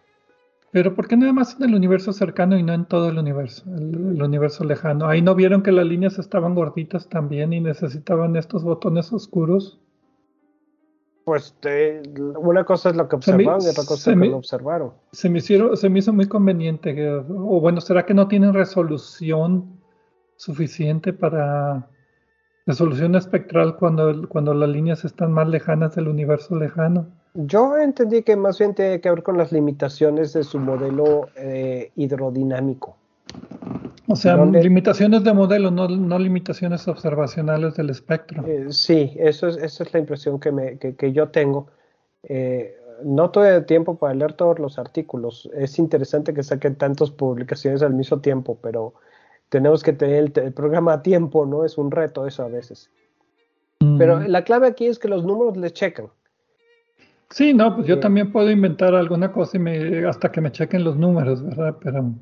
Pero 0.73 0.95
¿por 0.95 1.09
qué 1.09 1.17
nada 1.17 1.33
más 1.33 1.57
en 1.57 1.69
el 1.69 1.75
universo 1.75 2.13
cercano 2.13 2.57
y 2.57 2.63
no 2.63 2.73
en 2.73 2.85
todo 2.85 3.09
el 3.09 3.19
universo, 3.19 3.65
el, 3.77 4.23
universo 4.23 4.63
lejano? 4.65 5.09
Ahí 5.09 5.21
no 5.21 5.35
vieron 5.35 5.63
que 5.63 5.73
las 5.73 5.85
líneas 5.85 6.19
estaban 6.19 6.55
gorditas 6.55 7.09
también 7.09 7.53
y 7.53 7.61
necesitaban 7.61 8.37
estos 8.37 8.63
botones 8.63 9.13
oscuros. 9.13 9.81
Pues 11.25 11.57
una 12.39 12.65
cosa 12.65 12.91
es 12.91 12.97
lo 12.97 13.09
que 13.09 13.17
observaron 13.17 13.63
y 13.63 13.69
otra 13.69 13.85
cosa 13.85 14.11
es 14.11 14.17
lo 14.17 14.23
que 14.23 14.29
no 14.31 14.37
observaron. 14.37 14.93
Se 15.13 15.29
me, 15.29 15.39
hicieron, 15.39 15.77
se 15.77 15.89
me 15.89 15.99
hizo 15.99 16.13
muy 16.13 16.27
conveniente, 16.27 17.09
o 17.11 17.61
bueno, 17.61 17.81
¿será 17.81 18.07
que 18.07 18.15
no 18.15 18.29
tienen 18.29 18.55
resolución 18.55 19.81
suficiente 20.37 21.13
para 21.13 21.89
resolución 22.71 23.17
espectral 23.17 23.77
cuando, 23.77 24.29
cuando 24.29 24.55
las 24.55 24.69
líneas 24.69 25.05
están 25.05 25.33
más 25.33 25.49
lejanas 25.49 25.97
del 25.97 26.07
universo 26.07 26.57
lejano? 26.57 27.07
Yo 27.35 27.77
entendí 27.77 28.23
que 28.23 28.37
más 28.37 28.59
bien 28.59 28.75
tiene 28.75 29.01
que 29.01 29.11
ver 29.11 29.23
con 29.23 29.37
las 29.37 29.51
limitaciones 29.53 30.33
de 30.33 30.45
su 30.45 30.59
modelo 30.59 31.29
eh, 31.37 31.91
hidrodinámico. 31.97 32.97
O 34.09 34.17
sea, 34.17 34.37
limitaciones 34.45 35.23
de 35.23 35.33
modelo, 35.33 35.71
no, 35.71 35.89
no, 35.89 36.19
limitaciones 36.19 36.89
observacionales 36.89 37.75
del 37.75 37.91
espectro. 37.91 38.45
Eh, 38.47 38.67
sí, 38.71 39.15
eso 39.17 39.47
es, 39.49 39.57
esa 39.57 39.85
es 39.85 39.93
la 39.93 40.01
impresión 40.01 40.41
que, 40.41 40.51
me, 40.51 40.79
que, 40.79 41.13
yo 41.13 41.29
tengo. 41.29 41.69
Eh, 42.25 42.75
no 43.05 43.31
tuve 43.31 43.61
tiempo 43.63 43.97
para 43.97 44.15
leer 44.15 44.33
todos 44.33 44.59
los 44.59 44.79
artículos. 44.79 45.49
Es 45.55 45.79
interesante 45.79 46.35
que 46.35 46.43
saquen 46.43 46.75
tantas 46.75 47.11
publicaciones 47.11 47.83
al 47.83 47.95
mismo 47.95 48.19
tiempo, 48.21 48.59
pero 48.61 48.95
tenemos 49.51 49.83
que 49.83 49.93
tener 49.93 50.33
el, 50.35 50.53
programa 50.53 50.95
a 50.95 51.03
tiempo, 51.03 51.45
¿no? 51.45 51.65
Es 51.65 51.77
un 51.77 51.91
reto 51.91 52.27
eso 52.27 52.45
a 52.45 52.49
veces. 52.49 52.89
Pero 53.99 54.21
la 54.21 54.45
clave 54.45 54.67
aquí 54.67 54.87
es 54.87 54.99
que 54.99 55.09
los 55.09 55.25
números 55.25 55.57
les 55.57 55.73
checan. 55.73 56.09
Sí, 57.31 57.55
no, 57.55 57.75
pues 57.75 57.87
yo 57.87 57.95
eh, 57.95 57.99
también 57.99 58.33
puedo 58.33 58.51
inventar 58.51 58.95
alguna 58.95 59.33
cosa 59.33 59.57
y 59.57 59.61
me, 59.61 60.07
hasta 60.07 60.31
que 60.31 60.41
me 60.41 60.51
chequen 60.51 60.85
los 60.85 60.97
números, 60.97 61.43
¿verdad? 61.43 61.77
Pero, 61.81 62.13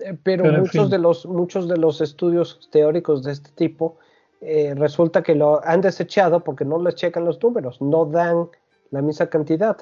eh, 0.00 0.16
pero, 0.22 0.52
muchos, 0.52 0.90
de 0.90 0.98
los, 0.98 1.26
muchos 1.26 1.68
de 1.68 1.76
los 1.76 2.00
estudios 2.00 2.68
teóricos 2.70 3.24
de 3.24 3.32
este 3.32 3.50
tipo 3.52 3.98
eh, 4.40 4.74
resulta 4.76 5.22
que 5.22 5.34
lo 5.34 5.64
han 5.64 5.80
desechado 5.80 6.40
porque 6.40 6.64
no 6.64 6.80
les 6.82 6.94
checan 6.94 7.24
los 7.24 7.42
números, 7.42 7.80
no 7.80 8.06
dan 8.06 8.48
la 8.90 9.02
misma 9.02 9.26
cantidad. 9.26 9.76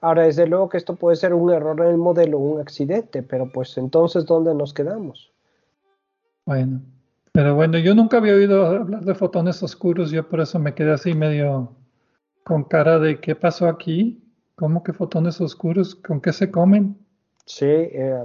Ahora, 0.00 0.24
desde 0.24 0.46
luego 0.46 0.68
que 0.68 0.76
esto 0.76 0.94
puede 0.94 1.16
ser 1.16 1.34
un 1.34 1.50
error 1.50 1.80
en 1.80 1.88
el 1.88 1.96
modelo, 1.96 2.38
un 2.38 2.60
accidente, 2.60 3.22
pero 3.22 3.50
pues 3.50 3.76
entonces, 3.78 4.26
¿dónde 4.26 4.54
nos 4.54 4.72
quedamos? 4.74 5.32
Bueno, 6.46 6.80
pero 7.32 7.54
bueno, 7.54 7.76
yo 7.78 7.94
nunca 7.94 8.18
había 8.18 8.34
oído 8.34 8.64
hablar 8.64 9.04
de 9.04 9.14
fotones 9.14 9.62
oscuros, 9.62 10.12
yo 10.12 10.28
por 10.28 10.40
eso 10.40 10.58
me 10.58 10.74
quedé 10.74 10.92
así 10.92 11.12
medio 11.12 11.76
con 12.44 12.62
cara 12.64 13.00
de 13.00 13.20
qué 13.20 13.34
pasó 13.34 13.68
aquí. 13.68 14.22
¿Cómo 14.54 14.82
que 14.82 14.92
fotones 14.92 15.40
oscuros? 15.40 15.96
¿Con 15.96 16.20
qué 16.20 16.32
se 16.32 16.50
comen? 16.50 16.96
Sí, 17.44 17.66
eh, 17.66 18.24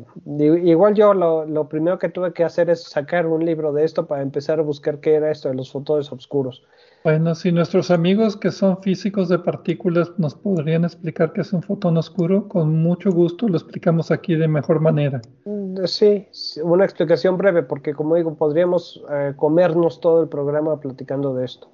igual 0.63 0.93
yo 0.93 1.13
lo, 1.13 1.67
primero 1.67 1.99
que 1.99 2.09
tuve 2.09 2.31
que 2.31 2.43
hacer 2.43 2.69
es 2.69 2.83
sacar 2.83 3.25
un 3.27 3.43
libro 3.43 3.73
de 3.73 3.83
esto 3.83 4.07
para 4.07 4.21
empezar 4.21 4.59
a 4.59 4.63
buscar 4.63 4.99
qué 4.99 5.15
era 5.15 5.29
esto 5.29 5.49
de 5.49 5.55
los 5.55 5.71
fotones 5.71 6.11
oscuros. 6.11 6.63
Bueno, 7.03 7.33
si 7.33 7.51
nuestros 7.51 7.89
amigos 7.89 8.37
que 8.37 8.51
son 8.51 8.79
físicos 8.83 9.27
de 9.27 9.39
partículas 9.39 10.11
nos 10.19 10.35
podrían 10.35 10.83
explicar 10.83 11.33
qué 11.33 11.41
es 11.41 11.51
un 11.51 11.63
fotón 11.63 11.97
oscuro, 11.97 12.47
con 12.47 12.83
mucho 12.83 13.11
gusto 13.11 13.47
lo 13.47 13.57
explicamos 13.57 14.11
aquí 14.11 14.35
de 14.35 14.47
mejor 14.47 14.81
manera. 14.81 15.19
Mm, 15.45 15.77
sí, 15.85 16.27
una 16.63 16.85
explicación 16.85 17.37
breve, 17.37 17.63
porque 17.63 17.95
como 17.95 18.15
digo, 18.15 18.35
podríamos 18.35 19.03
eh, 19.11 19.33
comernos 19.35 19.99
todo 19.99 20.21
el 20.21 20.29
programa 20.29 20.79
platicando 20.79 21.33
de 21.33 21.45
esto. 21.45 21.71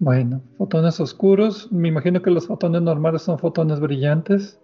Bueno, 0.00 0.42
fotones 0.58 0.98
oscuros. 0.98 1.70
Me 1.70 1.86
imagino 1.86 2.22
que 2.22 2.30
los 2.32 2.48
fotones 2.48 2.82
normales 2.82 3.22
son 3.22 3.38
fotones 3.38 3.78
brillantes. 3.78 4.58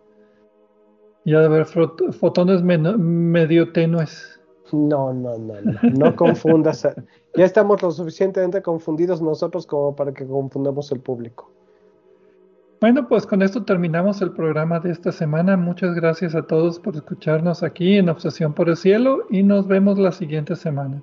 Y 1.25 1.33
ha 1.35 1.39
de 1.39 1.47
haber 1.47 1.65
fotones 1.65 2.63
medio 2.65 3.71
tenues. 3.71 4.38
No, 4.73 5.13
no, 5.13 5.39
no, 5.39 5.55
no, 5.61 5.81
no 5.83 6.17
confundas. 6.17 6.87
ya 7.35 7.45
estamos 7.45 7.83
lo 7.83 7.91
suficientemente 7.91 8.63
confundidos 8.63 9.23
nosotros 9.23 9.67
como 9.67 9.95
para 9.95 10.13
que 10.13 10.27
confundamos 10.27 10.91
el 10.93 11.01
público. 11.01 11.51
Bueno, 12.81 13.09
pues 13.09 13.27
con 13.27 13.43
esto 13.43 13.65
terminamos 13.65 14.23
el 14.23 14.31
programa 14.31 14.79
de 14.79 14.93
esta 14.93 15.11
semana. 15.11 15.57
Muchas 15.57 15.95
gracias 15.97 16.37
a 16.37 16.43
todos 16.43 16.79
por 16.79 16.95
escucharnos 16.95 17.65
aquí 17.65 17.97
en 17.97 18.09
Obsesión 18.09 18.53
por 18.55 18.69
el 18.69 18.77
Cielo 18.77 19.27
y 19.31 19.43
nos 19.43 19.67
vemos 19.67 19.99
la 19.99 20.13
siguiente 20.13 20.55
semana. 20.55 21.03